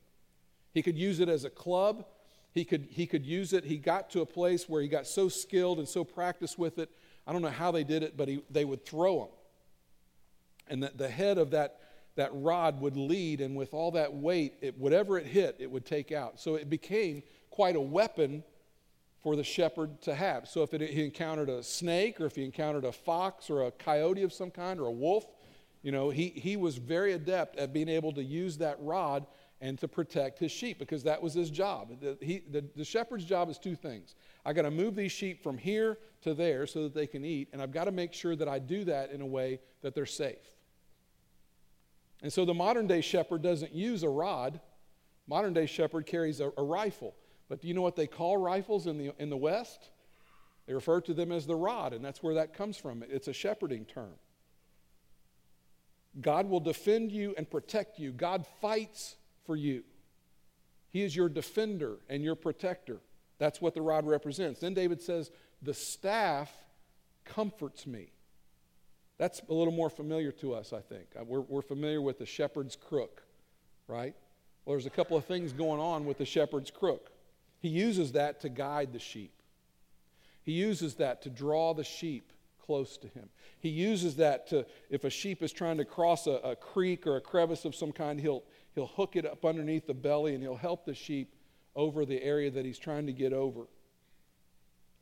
He 0.72 0.80
could 0.80 0.96
use 0.96 1.18
it 1.18 1.28
as 1.28 1.44
a 1.44 1.50
club. 1.50 2.06
He 2.52 2.64
could, 2.64 2.86
he 2.88 3.08
could 3.08 3.26
use 3.26 3.52
it. 3.52 3.64
He 3.64 3.78
got 3.78 4.10
to 4.10 4.20
a 4.20 4.26
place 4.26 4.68
where 4.68 4.80
he 4.80 4.86
got 4.86 5.08
so 5.08 5.28
skilled 5.28 5.80
and 5.80 5.88
so 5.88 6.04
practiced 6.04 6.56
with 6.56 6.78
it. 6.78 6.88
I 7.26 7.32
don't 7.32 7.42
know 7.42 7.48
how 7.48 7.72
they 7.72 7.82
did 7.82 8.04
it, 8.04 8.16
but 8.16 8.28
he, 8.28 8.44
they 8.48 8.64
would 8.64 8.86
throw 8.86 9.18
them. 9.18 9.28
And 10.68 10.82
the, 10.84 10.92
the 10.94 11.08
head 11.08 11.38
of 11.38 11.50
that, 11.50 11.80
that 12.18 12.30
rod 12.32 12.80
would 12.80 12.96
lead, 12.96 13.40
and 13.40 13.54
with 13.54 13.72
all 13.72 13.92
that 13.92 14.12
weight, 14.12 14.54
it, 14.60 14.76
whatever 14.76 15.18
it 15.18 15.24
hit, 15.24 15.54
it 15.60 15.70
would 15.70 15.86
take 15.86 16.10
out. 16.10 16.40
So 16.40 16.56
it 16.56 16.68
became 16.68 17.22
quite 17.48 17.76
a 17.76 17.80
weapon 17.80 18.42
for 19.22 19.36
the 19.36 19.44
shepherd 19.44 20.02
to 20.02 20.16
have. 20.16 20.48
So 20.48 20.62
if 20.64 20.74
it, 20.74 20.80
he 20.80 21.04
encountered 21.04 21.48
a 21.48 21.62
snake, 21.62 22.20
or 22.20 22.26
if 22.26 22.34
he 22.34 22.44
encountered 22.44 22.84
a 22.84 22.90
fox, 22.90 23.48
or 23.48 23.62
a 23.62 23.70
coyote 23.70 24.24
of 24.24 24.32
some 24.32 24.50
kind, 24.50 24.80
or 24.80 24.86
a 24.86 24.92
wolf, 24.92 25.26
you 25.82 25.92
know, 25.92 26.10
he, 26.10 26.30
he 26.30 26.56
was 26.56 26.76
very 26.76 27.12
adept 27.12 27.56
at 27.56 27.72
being 27.72 27.88
able 27.88 28.10
to 28.14 28.22
use 28.22 28.58
that 28.58 28.78
rod 28.80 29.24
and 29.60 29.78
to 29.78 29.86
protect 29.86 30.40
his 30.40 30.50
sheep 30.50 30.80
because 30.80 31.04
that 31.04 31.22
was 31.22 31.34
his 31.34 31.50
job. 31.50 32.00
The, 32.00 32.18
he, 32.20 32.42
the, 32.50 32.64
the 32.74 32.84
shepherd's 32.84 33.26
job 33.26 33.48
is 33.48 33.58
two 33.58 33.76
things. 33.76 34.16
I 34.44 34.52
got 34.52 34.62
to 34.62 34.72
move 34.72 34.96
these 34.96 35.12
sheep 35.12 35.40
from 35.40 35.56
here 35.56 35.98
to 36.22 36.34
there 36.34 36.66
so 36.66 36.82
that 36.82 36.94
they 36.94 37.06
can 37.06 37.24
eat, 37.24 37.50
and 37.52 37.62
I've 37.62 37.72
got 37.72 37.84
to 37.84 37.92
make 37.92 38.12
sure 38.12 38.34
that 38.34 38.48
I 38.48 38.58
do 38.58 38.82
that 38.84 39.12
in 39.12 39.20
a 39.20 39.26
way 39.26 39.60
that 39.82 39.94
they're 39.94 40.04
safe. 40.04 40.57
And 42.22 42.32
so 42.32 42.44
the 42.44 42.54
modern 42.54 42.86
day 42.86 43.00
shepherd 43.00 43.42
doesn't 43.42 43.72
use 43.72 44.02
a 44.02 44.08
rod. 44.08 44.60
Modern 45.26 45.52
day 45.52 45.66
shepherd 45.66 46.06
carries 46.06 46.40
a, 46.40 46.50
a 46.56 46.62
rifle. 46.62 47.14
But 47.48 47.60
do 47.60 47.68
you 47.68 47.74
know 47.74 47.82
what 47.82 47.96
they 47.96 48.06
call 48.06 48.36
rifles 48.36 48.86
in 48.86 48.98
the, 48.98 49.14
in 49.18 49.30
the 49.30 49.36
West? 49.36 49.90
They 50.66 50.74
refer 50.74 51.00
to 51.02 51.14
them 51.14 51.32
as 51.32 51.46
the 51.46 51.56
rod, 51.56 51.94
and 51.94 52.04
that's 52.04 52.22
where 52.22 52.34
that 52.34 52.52
comes 52.52 52.76
from. 52.76 53.02
It's 53.08 53.28
a 53.28 53.32
shepherding 53.32 53.86
term. 53.86 54.14
God 56.20 56.48
will 56.48 56.60
defend 56.60 57.12
you 57.12 57.34
and 57.36 57.48
protect 57.48 57.98
you. 57.98 58.12
God 58.12 58.44
fights 58.60 59.16
for 59.46 59.56
you. 59.56 59.84
He 60.90 61.02
is 61.02 61.14
your 61.14 61.28
defender 61.28 61.98
and 62.08 62.22
your 62.22 62.34
protector. 62.34 62.98
That's 63.38 63.60
what 63.60 63.74
the 63.74 63.82
rod 63.82 64.06
represents. 64.06 64.60
Then 64.60 64.74
David 64.74 65.00
says, 65.00 65.30
The 65.62 65.74
staff 65.74 66.52
comforts 67.24 67.86
me. 67.86 68.10
That's 69.18 69.42
a 69.48 69.52
little 69.52 69.72
more 69.72 69.90
familiar 69.90 70.32
to 70.32 70.54
us, 70.54 70.72
I 70.72 70.80
think. 70.80 71.06
Uh, 71.18 71.24
we're, 71.24 71.40
we're 71.40 71.62
familiar 71.62 72.00
with 72.00 72.18
the 72.18 72.26
shepherd's 72.26 72.76
crook, 72.76 73.22
right? 73.88 74.14
Well, 74.64 74.74
there's 74.74 74.86
a 74.86 74.90
couple 74.90 75.16
of 75.16 75.24
things 75.24 75.52
going 75.52 75.80
on 75.80 76.04
with 76.04 76.18
the 76.18 76.24
shepherd's 76.24 76.70
crook. 76.70 77.10
He 77.58 77.68
uses 77.68 78.12
that 78.12 78.40
to 78.42 78.48
guide 78.48 78.92
the 78.92 78.98
sheep, 78.98 79.32
he 80.44 80.52
uses 80.52 80.94
that 80.94 81.22
to 81.22 81.30
draw 81.30 81.74
the 81.74 81.84
sheep 81.84 82.32
close 82.64 82.98
to 82.98 83.08
him. 83.08 83.30
He 83.60 83.70
uses 83.70 84.16
that 84.16 84.46
to, 84.48 84.66
if 84.90 85.04
a 85.04 85.10
sheep 85.10 85.42
is 85.42 85.52
trying 85.52 85.78
to 85.78 85.86
cross 85.86 86.26
a, 86.26 86.32
a 86.44 86.54
creek 86.54 87.06
or 87.06 87.16
a 87.16 87.20
crevice 87.20 87.64
of 87.64 87.74
some 87.74 87.92
kind, 87.92 88.20
he'll, 88.20 88.44
he'll 88.74 88.86
hook 88.86 89.16
it 89.16 89.24
up 89.24 89.44
underneath 89.46 89.86
the 89.86 89.94
belly 89.94 90.34
and 90.34 90.42
he'll 90.42 90.54
help 90.54 90.84
the 90.84 90.94
sheep 90.94 91.34
over 91.74 92.04
the 92.04 92.22
area 92.22 92.50
that 92.50 92.66
he's 92.66 92.78
trying 92.78 93.06
to 93.06 93.12
get 93.12 93.32
over. 93.32 93.68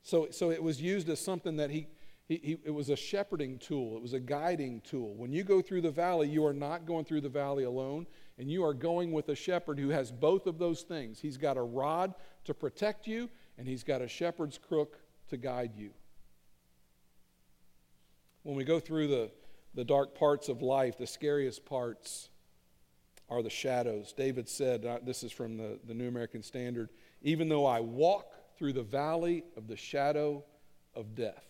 So, 0.01 0.29
so 0.31 0.49
it 0.49 0.63
was 0.63 0.81
used 0.81 1.09
as 1.09 1.19
something 1.19 1.57
that 1.57 1.69
he, 1.69 1.87
he, 2.27 2.39
he, 2.43 2.57
it 2.65 2.71
was 2.71 2.89
a 2.89 2.95
shepherding 2.95 3.57
tool, 3.57 3.95
it 3.95 4.01
was 4.01 4.13
a 4.13 4.19
guiding 4.19 4.81
tool. 4.81 5.15
When 5.15 5.31
you 5.31 5.43
go 5.43 5.61
through 5.61 5.81
the 5.81 5.91
valley, 5.91 6.27
you 6.27 6.45
are 6.45 6.53
not 6.53 6.85
going 6.85 7.05
through 7.05 7.21
the 7.21 7.29
valley 7.29 7.63
alone, 7.63 8.05
and 8.37 8.51
you 8.51 8.65
are 8.65 8.73
going 8.73 9.13
with 9.13 9.29
a 9.29 9.35
shepherd 9.35 9.79
who 9.79 9.89
has 9.89 10.11
both 10.11 10.45
of 10.45 10.59
those 10.59 10.81
things. 10.81 11.19
He's 11.19 11.37
got 11.37 11.57
a 11.57 11.61
rod 11.61 12.13
to 12.43 12.53
protect 12.53 13.07
you, 13.07 13.29
and 13.57 13.67
he's 13.67 13.83
got 13.83 14.01
a 14.01 14.07
shepherd's 14.07 14.57
crook 14.57 14.99
to 15.29 15.37
guide 15.37 15.71
you. 15.75 15.91
When 18.43 18.55
we 18.55 18.63
go 18.63 18.79
through 18.79 19.07
the, 19.07 19.31
the 19.73 19.85
dark 19.85 20.13
parts 20.13 20.49
of 20.49 20.61
life, 20.61 20.97
the 20.97 21.07
scariest 21.07 21.65
parts 21.65 22.29
are 23.29 23.41
the 23.41 23.49
shadows. 23.49 24.13
David 24.13 24.47
said, 24.47 24.85
uh, 24.85 24.99
this 25.03 25.23
is 25.23 25.31
from 25.31 25.57
the, 25.57 25.79
the 25.85 25.93
New 25.93 26.07
American 26.07 26.41
Standard, 26.43 26.89
even 27.21 27.49
though 27.49 27.65
I 27.65 27.79
walk 27.79 28.33
through 28.57 28.73
the 28.73 28.83
valley 28.83 29.43
of 29.55 29.67
the 29.67 29.75
shadow 29.75 30.43
of 30.95 31.15
death. 31.15 31.45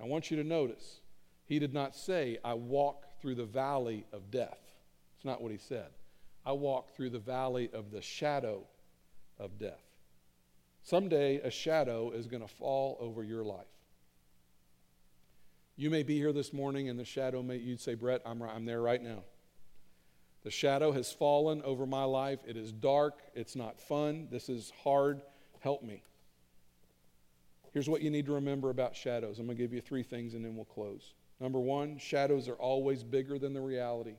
I 0.00 0.06
want 0.06 0.30
you 0.30 0.36
to 0.38 0.44
notice, 0.44 1.00
he 1.44 1.58
did 1.58 1.74
not 1.74 1.94
say, 1.94 2.38
I 2.44 2.54
walk 2.54 3.04
through 3.20 3.34
the 3.34 3.44
valley 3.44 4.06
of 4.12 4.30
death. 4.30 4.58
It's 5.16 5.24
not 5.24 5.42
what 5.42 5.52
he 5.52 5.58
said. 5.58 5.88
I 6.46 6.52
walk 6.52 6.94
through 6.94 7.10
the 7.10 7.18
valley 7.18 7.70
of 7.72 7.90
the 7.90 8.00
shadow 8.00 8.62
of 9.38 9.58
death. 9.58 9.82
Someday 10.82 11.36
a 11.38 11.50
shadow 11.50 12.10
is 12.10 12.26
going 12.26 12.42
to 12.42 12.48
fall 12.48 12.96
over 13.00 13.22
your 13.22 13.44
life. 13.44 13.66
You 15.76 15.90
may 15.90 16.02
be 16.02 16.16
here 16.16 16.32
this 16.32 16.52
morning 16.52 16.88
and 16.88 16.98
the 16.98 17.04
shadow 17.04 17.42
may, 17.42 17.56
you'd 17.56 17.80
say, 17.80 17.94
Brett, 17.94 18.22
I'm, 18.24 18.42
I'm 18.42 18.64
there 18.64 18.80
right 18.80 19.02
now. 19.02 19.24
The 20.42 20.50
shadow 20.50 20.92
has 20.92 21.12
fallen 21.12 21.62
over 21.62 21.84
my 21.84 22.04
life. 22.04 22.40
It 22.46 22.56
is 22.56 22.72
dark. 22.72 23.20
It's 23.34 23.56
not 23.56 23.80
fun. 23.80 24.28
This 24.30 24.48
is 24.48 24.72
hard. 24.82 25.20
Help 25.60 25.82
me. 25.82 26.02
Here's 27.72 27.88
what 27.88 28.02
you 28.02 28.10
need 28.10 28.26
to 28.26 28.32
remember 28.32 28.70
about 28.70 28.96
shadows. 28.96 29.38
I'm 29.38 29.46
going 29.46 29.56
to 29.56 29.62
give 29.62 29.72
you 29.72 29.80
three 29.80 30.02
things 30.02 30.34
and 30.34 30.44
then 30.44 30.56
we'll 30.56 30.64
close. 30.64 31.14
Number 31.38 31.60
one, 31.60 31.98
shadows 31.98 32.48
are 32.48 32.54
always 32.54 33.02
bigger 33.02 33.38
than 33.38 33.54
the 33.54 33.60
reality. 33.60 34.16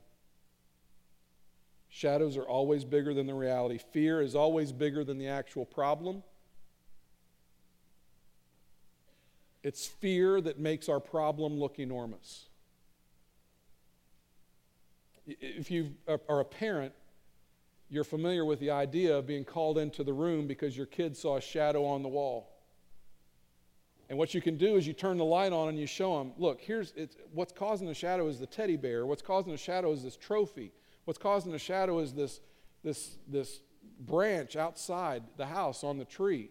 Shadows 1.89 2.38
are 2.38 2.47
always 2.47 2.86
bigger 2.86 3.14
than 3.14 3.28
the 3.28 3.34
reality. 3.34 3.78
Fear 3.91 4.22
is 4.22 4.34
always 4.34 4.72
bigger 4.72 5.04
than 5.04 5.18
the 5.18 5.28
actual 5.28 5.66
problem. 5.66 6.24
It's 9.62 9.86
fear 9.86 10.41
that 10.41 10.58
makes 10.58 10.89
our 10.89 10.99
problem 10.99 11.60
look 11.60 11.80
enormous. 11.80 12.45
If 15.28 15.70
you 15.70 15.91
are 16.08 16.39
a 16.39 16.45
parent, 16.45 16.93
you're 17.89 18.06
familiar 18.06 18.45
with 18.45 18.60
the 18.60 18.72
idea 18.72 19.18
of 19.18 19.28
being 19.28 19.43
called 19.43 19.78
into 19.78 20.04
the 20.04 20.14
room 20.14 20.47
because 20.47 20.76
your 20.76 20.86
kid 20.88 21.16
saw 21.16 21.36
a 21.36 21.41
shadow 21.41 21.86
on 21.86 22.02
the 22.02 22.10
wall. 22.10 22.51
And 24.12 24.18
what 24.18 24.34
you 24.34 24.41
can 24.41 24.57
do 24.57 24.76
is 24.76 24.86
you 24.86 24.91
turn 24.91 25.18
the 25.18 25.24
light 25.24 25.53
on 25.53 25.70
and 25.70 25.80
you 25.80 25.88
show 25.88 26.18
them, 26.18 26.34
look, 26.38 26.59
here's 26.59 26.93
what's 27.32 27.53
causing 27.53 27.88
the 27.88 27.93
shadow 27.93 28.28
is 28.28 28.39
the 28.39 28.45
teddy 28.45 28.76
bear. 28.76 29.05
What's 29.05 29.22
causing 29.22 29.53
the 29.53 29.57
shadow 29.57 29.93
is 29.93 30.03
this 30.03 30.18
trophy. 30.18 30.74
What's 31.05 31.18
causing 31.18 31.53
the 31.53 31.57
shadow 31.57 31.97
is 31.99 32.12
this, 32.12 32.41
this, 32.84 33.16
this 33.30 33.62
branch 34.01 34.57
outside 34.57 35.24
the 35.38 35.45
house 35.45 35.86
on 35.86 35.97
the 35.97 36.03
tree. 36.03 36.49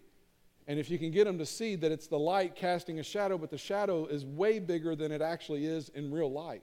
And 0.69 0.79
if 0.79 0.89
you 0.89 0.99
can 0.99 1.11
get 1.11 1.27
them 1.27 1.37
to 1.37 1.45
see 1.45 1.77
that 1.77 1.93
it's 1.93 2.07
the 2.07 2.19
light 2.19 2.57
casting 2.57 2.99
a 2.99 3.03
shadow, 3.03 3.37
but 3.37 3.51
the 3.51 3.59
shadow 3.59 4.07
is 4.07 4.25
way 4.25 4.59
bigger 4.59 4.97
than 4.97 5.13
it 5.13 5.21
actually 5.21 5.67
is 5.67 5.91
in 5.91 6.11
real 6.11 6.33
life, 6.33 6.63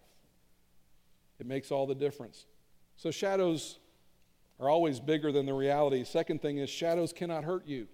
it 1.38 1.46
makes 1.46 1.70
all 1.70 1.86
the 1.86 1.94
difference. 1.94 2.48
So 2.96 3.12
shadows 3.12 3.78
are 4.60 4.68
always 4.68 5.00
bigger 5.00 5.32
than 5.32 5.46
the 5.46 5.54
reality. 5.54 6.04
Second 6.06 6.42
thing 6.42 6.58
is, 6.58 6.72
shadows 6.72 7.14
cannot 7.14 7.44
hurt 7.44 7.68
you. 7.68 7.88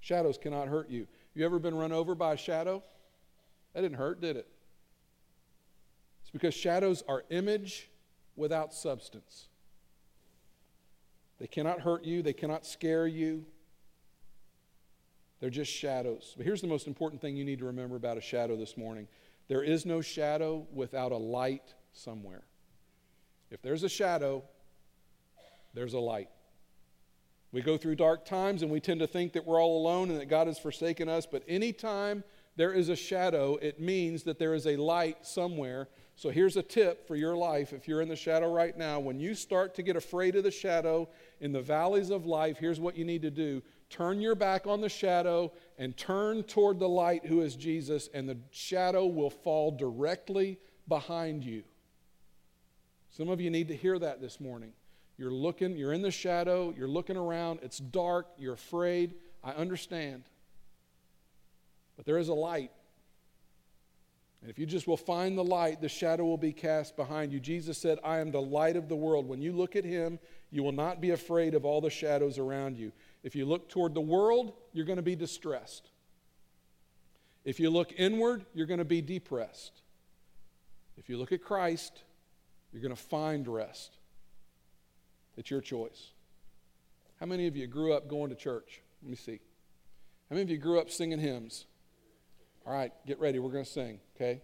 Shadows 0.00 0.38
cannot 0.38 0.68
hurt 0.68 0.88
you. 0.88 1.06
You 1.34 1.44
ever 1.44 1.58
been 1.58 1.74
run 1.74 1.92
over 1.92 2.14
by 2.14 2.34
a 2.34 2.36
shadow? 2.36 2.82
That 3.74 3.82
didn't 3.82 3.98
hurt, 3.98 4.20
did 4.20 4.36
it? 4.36 4.48
It's 6.22 6.30
because 6.30 6.54
shadows 6.54 7.02
are 7.08 7.24
image 7.30 7.90
without 8.36 8.72
substance. 8.72 9.48
They 11.38 11.46
cannot 11.46 11.80
hurt 11.80 12.04
you, 12.04 12.22
they 12.22 12.32
cannot 12.32 12.66
scare 12.66 13.06
you. 13.06 13.44
They're 15.40 15.50
just 15.50 15.70
shadows. 15.70 16.34
But 16.36 16.44
here's 16.44 16.60
the 16.60 16.66
most 16.66 16.86
important 16.86 17.22
thing 17.22 17.36
you 17.36 17.44
need 17.44 17.60
to 17.60 17.66
remember 17.66 17.96
about 17.96 18.18
a 18.18 18.20
shadow 18.20 18.56
this 18.56 18.76
morning 18.76 19.06
there 19.48 19.62
is 19.62 19.86
no 19.86 20.02
shadow 20.02 20.66
without 20.72 21.10
a 21.10 21.16
light 21.16 21.74
somewhere. 21.94 22.42
If 23.50 23.62
there's 23.62 23.82
a 23.82 23.88
shadow, 23.88 24.44
there's 25.72 25.94
a 25.94 25.98
light. 25.98 26.28
We 27.50 27.62
go 27.62 27.78
through 27.78 27.96
dark 27.96 28.24
times 28.24 28.62
and 28.62 28.70
we 28.70 28.80
tend 28.80 29.00
to 29.00 29.06
think 29.06 29.32
that 29.32 29.46
we're 29.46 29.60
all 29.60 29.80
alone 29.80 30.10
and 30.10 30.20
that 30.20 30.28
God 30.28 30.46
has 30.46 30.58
forsaken 30.58 31.08
us, 31.08 31.26
but 31.26 31.42
anytime 31.48 32.22
there 32.56 32.72
is 32.72 32.88
a 32.88 32.96
shadow, 32.96 33.56
it 33.62 33.80
means 33.80 34.24
that 34.24 34.38
there 34.38 34.52
is 34.52 34.66
a 34.66 34.76
light 34.76 35.24
somewhere. 35.24 35.88
So 36.16 36.28
here's 36.28 36.56
a 36.56 36.62
tip 36.62 37.06
for 37.06 37.14
your 37.14 37.36
life 37.36 37.72
if 37.72 37.86
you're 37.86 38.02
in 38.02 38.08
the 38.08 38.16
shadow 38.16 38.52
right 38.52 38.76
now. 38.76 38.98
When 38.98 39.20
you 39.20 39.34
start 39.34 39.76
to 39.76 39.82
get 39.82 39.94
afraid 39.94 40.34
of 40.34 40.42
the 40.42 40.50
shadow 40.50 41.08
in 41.40 41.52
the 41.52 41.62
valleys 41.62 42.10
of 42.10 42.26
life, 42.26 42.58
here's 42.58 42.80
what 42.80 42.96
you 42.96 43.04
need 43.04 43.22
to 43.22 43.30
do 43.30 43.62
turn 43.88 44.20
your 44.20 44.34
back 44.34 44.66
on 44.66 44.80
the 44.82 44.88
shadow 44.88 45.50
and 45.78 45.96
turn 45.96 46.42
toward 46.42 46.78
the 46.78 46.88
light 46.88 47.24
who 47.24 47.40
is 47.40 47.56
Jesus, 47.56 48.10
and 48.12 48.28
the 48.28 48.36
shadow 48.50 49.06
will 49.06 49.30
fall 49.30 49.70
directly 49.70 50.58
behind 50.88 51.44
you. 51.44 51.62
Some 53.08 53.28
of 53.30 53.40
you 53.40 53.50
need 53.50 53.68
to 53.68 53.76
hear 53.76 53.98
that 53.98 54.20
this 54.20 54.40
morning. 54.40 54.72
You're 55.18 55.32
looking, 55.32 55.76
you're 55.76 55.92
in 55.92 56.02
the 56.02 56.12
shadow, 56.12 56.72
you're 56.76 56.88
looking 56.88 57.16
around, 57.16 57.58
it's 57.62 57.78
dark, 57.78 58.28
you're 58.38 58.54
afraid. 58.54 59.14
I 59.42 59.50
understand. 59.50 60.22
But 61.96 62.06
there 62.06 62.18
is 62.18 62.28
a 62.28 62.34
light. 62.34 62.70
And 64.40 64.50
if 64.50 64.58
you 64.58 64.66
just 64.66 64.86
will 64.86 64.96
find 64.96 65.36
the 65.36 65.42
light, 65.42 65.80
the 65.80 65.88
shadow 65.88 66.24
will 66.24 66.38
be 66.38 66.52
cast 66.52 66.96
behind 66.96 67.32
you. 67.32 67.40
Jesus 67.40 67.76
said, 67.76 67.98
I 68.04 68.18
am 68.18 68.30
the 68.30 68.40
light 68.40 68.76
of 68.76 68.88
the 68.88 68.94
world. 68.94 69.26
When 69.26 69.42
you 69.42 69.50
look 69.50 69.74
at 69.74 69.84
him, 69.84 70.20
you 70.52 70.62
will 70.62 70.72
not 70.72 71.00
be 71.00 71.10
afraid 71.10 71.54
of 71.54 71.64
all 71.64 71.80
the 71.80 71.90
shadows 71.90 72.38
around 72.38 72.78
you. 72.78 72.92
If 73.24 73.34
you 73.34 73.44
look 73.44 73.68
toward 73.68 73.94
the 73.94 74.00
world, 74.00 74.52
you're 74.72 74.86
going 74.86 74.96
to 74.96 75.02
be 75.02 75.16
distressed. 75.16 75.90
If 77.44 77.58
you 77.58 77.70
look 77.70 77.92
inward, 77.96 78.44
you're 78.54 78.66
going 78.66 78.78
to 78.78 78.84
be 78.84 79.02
depressed. 79.02 79.82
If 80.96 81.08
you 81.08 81.18
look 81.18 81.32
at 81.32 81.42
Christ, 81.42 82.04
you're 82.72 82.82
going 82.82 82.94
to 82.94 83.02
find 83.02 83.48
rest. 83.48 83.97
It's 85.38 85.52
your 85.52 85.60
choice. 85.60 86.10
How 87.20 87.26
many 87.26 87.46
of 87.46 87.56
you 87.56 87.68
grew 87.68 87.92
up 87.92 88.08
going 88.08 88.28
to 88.30 88.34
church? 88.34 88.82
Let 89.02 89.10
me 89.10 89.16
see. 89.16 89.38
How 90.28 90.34
many 90.34 90.42
of 90.42 90.50
you 90.50 90.58
grew 90.58 90.80
up 90.80 90.90
singing 90.90 91.20
hymns? 91.20 91.66
All 92.66 92.72
right, 92.72 92.90
get 93.06 93.20
ready. 93.20 93.38
We're 93.38 93.52
going 93.52 93.64
to 93.64 93.70
sing, 93.70 94.00
okay? 94.16 94.42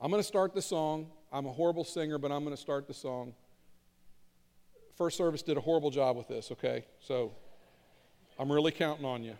I'm 0.00 0.10
going 0.10 0.22
to 0.22 0.26
start 0.26 0.54
the 0.54 0.62
song. 0.62 1.08
I'm 1.30 1.44
a 1.44 1.52
horrible 1.52 1.84
singer, 1.84 2.16
but 2.16 2.32
I'm 2.32 2.44
going 2.44 2.56
to 2.56 2.60
start 2.60 2.88
the 2.88 2.94
song. 2.94 3.34
First 4.96 5.18
service 5.18 5.42
did 5.42 5.58
a 5.58 5.60
horrible 5.60 5.90
job 5.90 6.16
with 6.16 6.28
this, 6.28 6.50
okay? 6.52 6.86
So 6.98 7.32
I'm 8.38 8.50
really 8.50 8.72
counting 8.72 9.04
on 9.04 9.22
you. 9.22 9.34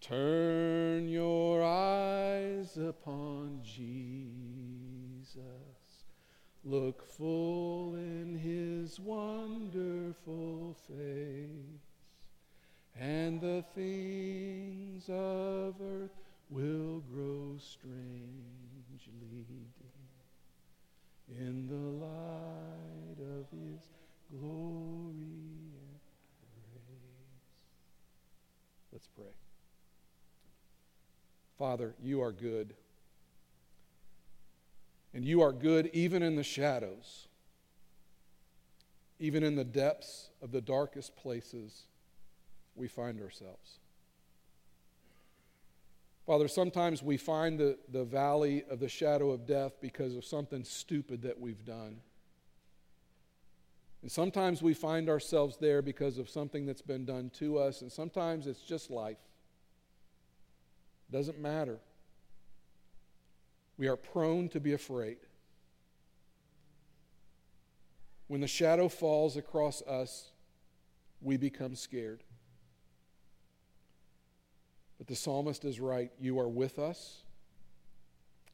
Turn 0.00 1.08
your 1.08 1.64
eyes 1.64 2.76
upon 2.76 3.60
Jesus. 3.64 5.42
Look 6.64 7.04
full 7.08 7.96
in 7.96 8.38
his 8.38 9.00
wonderful 9.00 10.76
face, 10.86 11.82
and 12.96 13.40
the 13.40 13.64
things 13.74 15.08
of 15.08 15.74
earth 15.80 16.14
will 16.50 17.00
grow 17.12 17.56
strangely 17.58 18.46
dim 19.78 21.36
in 21.36 21.66
the 21.66 22.04
light 22.04 23.18
of 23.38 23.50
his 23.50 23.88
glory 24.30 25.14
and 25.14 25.98
grace. 26.84 27.42
Let's 28.92 29.08
pray. 29.08 29.34
Father, 31.58 31.96
you 32.00 32.22
are 32.22 32.32
good. 32.32 32.74
And 35.14 35.24
you 35.24 35.42
are 35.42 35.52
good 35.52 35.90
even 35.92 36.22
in 36.22 36.36
the 36.36 36.42
shadows, 36.42 37.28
even 39.18 39.42
in 39.42 39.56
the 39.56 39.64
depths 39.64 40.30
of 40.40 40.52
the 40.52 40.60
darkest 40.60 41.16
places 41.16 41.82
we 42.74 42.88
find 42.88 43.20
ourselves. 43.20 43.78
Father, 46.26 46.48
sometimes 46.48 47.02
we 47.02 47.16
find 47.16 47.58
the, 47.58 47.76
the 47.90 48.04
valley 48.04 48.64
of 48.70 48.78
the 48.78 48.88
shadow 48.88 49.30
of 49.30 49.46
death 49.46 49.72
because 49.80 50.14
of 50.14 50.24
something 50.24 50.64
stupid 50.64 51.22
that 51.22 51.38
we've 51.38 51.64
done. 51.64 51.96
And 54.02 54.10
sometimes 54.10 54.62
we 54.62 54.74
find 54.74 55.08
ourselves 55.08 55.56
there 55.58 55.82
because 55.82 56.18
of 56.18 56.28
something 56.28 56.64
that's 56.64 56.82
been 56.82 57.04
done 57.04 57.30
to 57.34 57.58
us, 57.58 57.82
and 57.82 57.90
sometimes 57.90 58.46
it's 58.46 58.62
just 58.62 58.90
life. 58.90 59.18
It 61.08 61.16
doesn't 61.16 61.40
matter. 61.40 61.78
We 63.76 63.88
are 63.88 63.96
prone 63.96 64.48
to 64.50 64.60
be 64.60 64.72
afraid. 64.72 65.18
When 68.28 68.40
the 68.40 68.48
shadow 68.48 68.88
falls 68.88 69.36
across 69.36 69.82
us, 69.82 70.30
we 71.20 71.36
become 71.36 71.74
scared. 71.74 72.22
But 74.98 75.06
the 75.06 75.16
psalmist 75.16 75.64
is 75.64 75.80
right. 75.80 76.10
You 76.20 76.38
are 76.38 76.48
with 76.48 76.78
us. 76.78 77.24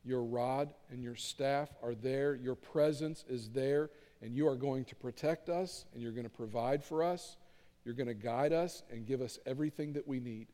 Your 0.04 0.22
rod 0.22 0.72
and 0.90 1.02
your 1.02 1.14
staff 1.14 1.68
are 1.82 1.94
there. 1.94 2.34
Your 2.34 2.54
presence 2.54 3.24
is 3.28 3.50
there. 3.50 3.90
And 4.22 4.34
you 4.34 4.48
are 4.48 4.56
going 4.56 4.84
to 4.86 4.94
protect 4.96 5.48
us 5.48 5.84
and 5.92 6.02
you're 6.02 6.12
going 6.12 6.24
to 6.24 6.30
provide 6.30 6.82
for 6.82 7.02
us. 7.02 7.36
You're 7.84 7.94
going 7.94 8.08
to 8.08 8.14
guide 8.14 8.52
us 8.52 8.82
and 8.90 9.06
give 9.06 9.20
us 9.20 9.38
everything 9.46 9.92
that 9.92 10.08
we 10.08 10.20
need. 10.20 10.48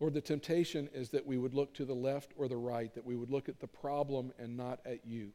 Lord, 0.00 0.14
the 0.14 0.20
temptation 0.20 0.88
is 0.92 1.10
that 1.10 1.26
we 1.26 1.38
would 1.38 1.54
look 1.54 1.74
to 1.74 1.84
the 1.84 1.94
left 1.94 2.32
or 2.36 2.48
the 2.48 2.56
right, 2.56 2.92
that 2.94 3.04
we 3.04 3.16
would 3.16 3.30
look 3.30 3.48
at 3.48 3.60
the 3.60 3.66
problem 3.66 4.32
and 4.38 4.56
not 4.56 4.80
at 4.84 5.06
you. 5.06 5.30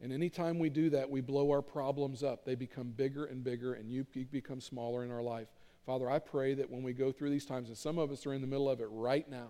And 0.00 0.12
anytime 0.12 0.58
we 0.58 0.70
do 0.70 0.90
that, 0.90 1.10
we 1.10 1.20
blow 1.20 1.50
our 1.50 1.62
problems 1.62 2.22
up. 2.22 2.44
They 2.44 2.54
become 2.54 2.90
bigger 2.90 3.24
and 3.24 3.42
bigger, 3.42 3.74
and 3.74 3.90
you 3.90 4.06
become 4.30 4.60
smaller 4.60 5.04
in 5.04 5.10
our 5.10 5.22
life. 5.22 5.48
Father, 5.86 6.10
I 6.10 6.18
pray 6.18 6.54
that 6.54 6.70
when 6.70 6.82
we 6.82 6.92
go 6.92 7.12
through 7.12 7.30
these 7.30 7.46
times, 7.46 7.68
and 7.68 7.76
some 7.76 7.98
of 7.98 8.10
us 8.10 8.26
are 8.26 8.32
in 8.32 8.40
the 8.40 8.46
middle 8.46 8.68
of 8.68 8.80
it 8.80 8.88
right 8.90 9.28
now, 9.28 9.48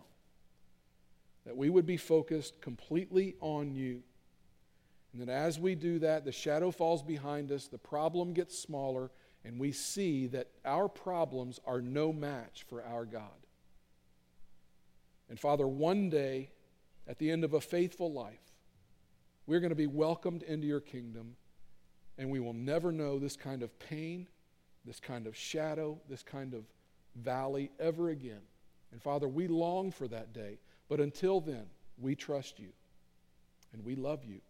that 1.45 1.57
we 1.57 1.71
would 1.71 1.87
be 1.87 1.97
focused 1.97 2.61
completely 2.61 3.37
on 3.41 3.75
you. 3.75 4.03
And 5.13 5.23
that 5.23 5.29
as 5.29 5.59
we 5.59 5.75
do 5.75 5.99
that, 6.01 6.25
the 6.25 6.33
shadow 6.33 6.71
falls 6.71 7.03
behind 7.03 7.53
us, 7.53 7.69
the 7.69 7.79
problem 7.79 8.33
gets 8.33 8.59
smaller, 8.59 9.11
and 9.45 9.59
we 9.59 9.73
see 9.73 10.27
that 10.29 10.49
our 10.65 10.89
problems 10.89 11.61
are 11.67 11.81
no 11.81 12.13
match 12.13 12.65
for 12.69 12.83
our 12.83 13.05
God. 13.05 13.23
And 15.29 15.39
Father, 15.39 15.67
one 15.67 16.11
day, 16.11 16.51
at 17.07 17.19
the 17.19 17.31
end 17.31 17.45
of 17.45 17.55
a 17.55 17.61
faithful 17.61 18.13
life, 18.13 18.39
we're 19.47 19.61
going 19.61 19.71
to 19.71 19.77
be 19.77 19.87
welcomed 19.87 20.43
into 20.43 20.67
your 20.67 20.81
kingdom, 20.81 21.37
and 22.17 22.31
we 22.31 22.41
will 22.41 22.55
never 22.55 22.93
know 22.93 23.19
this 23.19 23.37
kind 23.37 23.63
of 23.63 23.79
pain 23.79 24.27
this 24.85 25.01
kind 25.01 25.27
of 25.27 25.37
shadow, 25.37 25.99
this 26.09 26.23
kind 26.23 26.55
of 26.55 26.65
valley 27.17 27.71
ever 27.79 28.11
again. 28.11 28.43
And 28.93 29.03
Father, 29.03 29.29
we 29.29 29.49
long 29.49 29.91
for 29.91 30.07
that 30.09 30.33
day. 30.33 30.59
But 30.89 31.01
until 31.01 31.41
then, 31.41 31.67
we 31.99 32.15
trust 32.15 32.59
you 32.59 32.71
and 33.73 33.85
we 33.85 33.97
love 33.97 34.25
you 34.25 34.41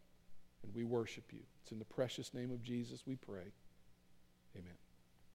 and 0.63 0.75
we 0.75 0.85
worship 0.85 1.33
you. 1.33 1.41
It's 1.63 1.73
in 1.73 1.79
the 1.79 1.85
precious 1.85 2.35
name 2.35 2.51
of 2.51 2.63
Jesus 2.63 3.05
we 3.07 3.17
pray. 3.17 3.53
Amen. 4.57 4.84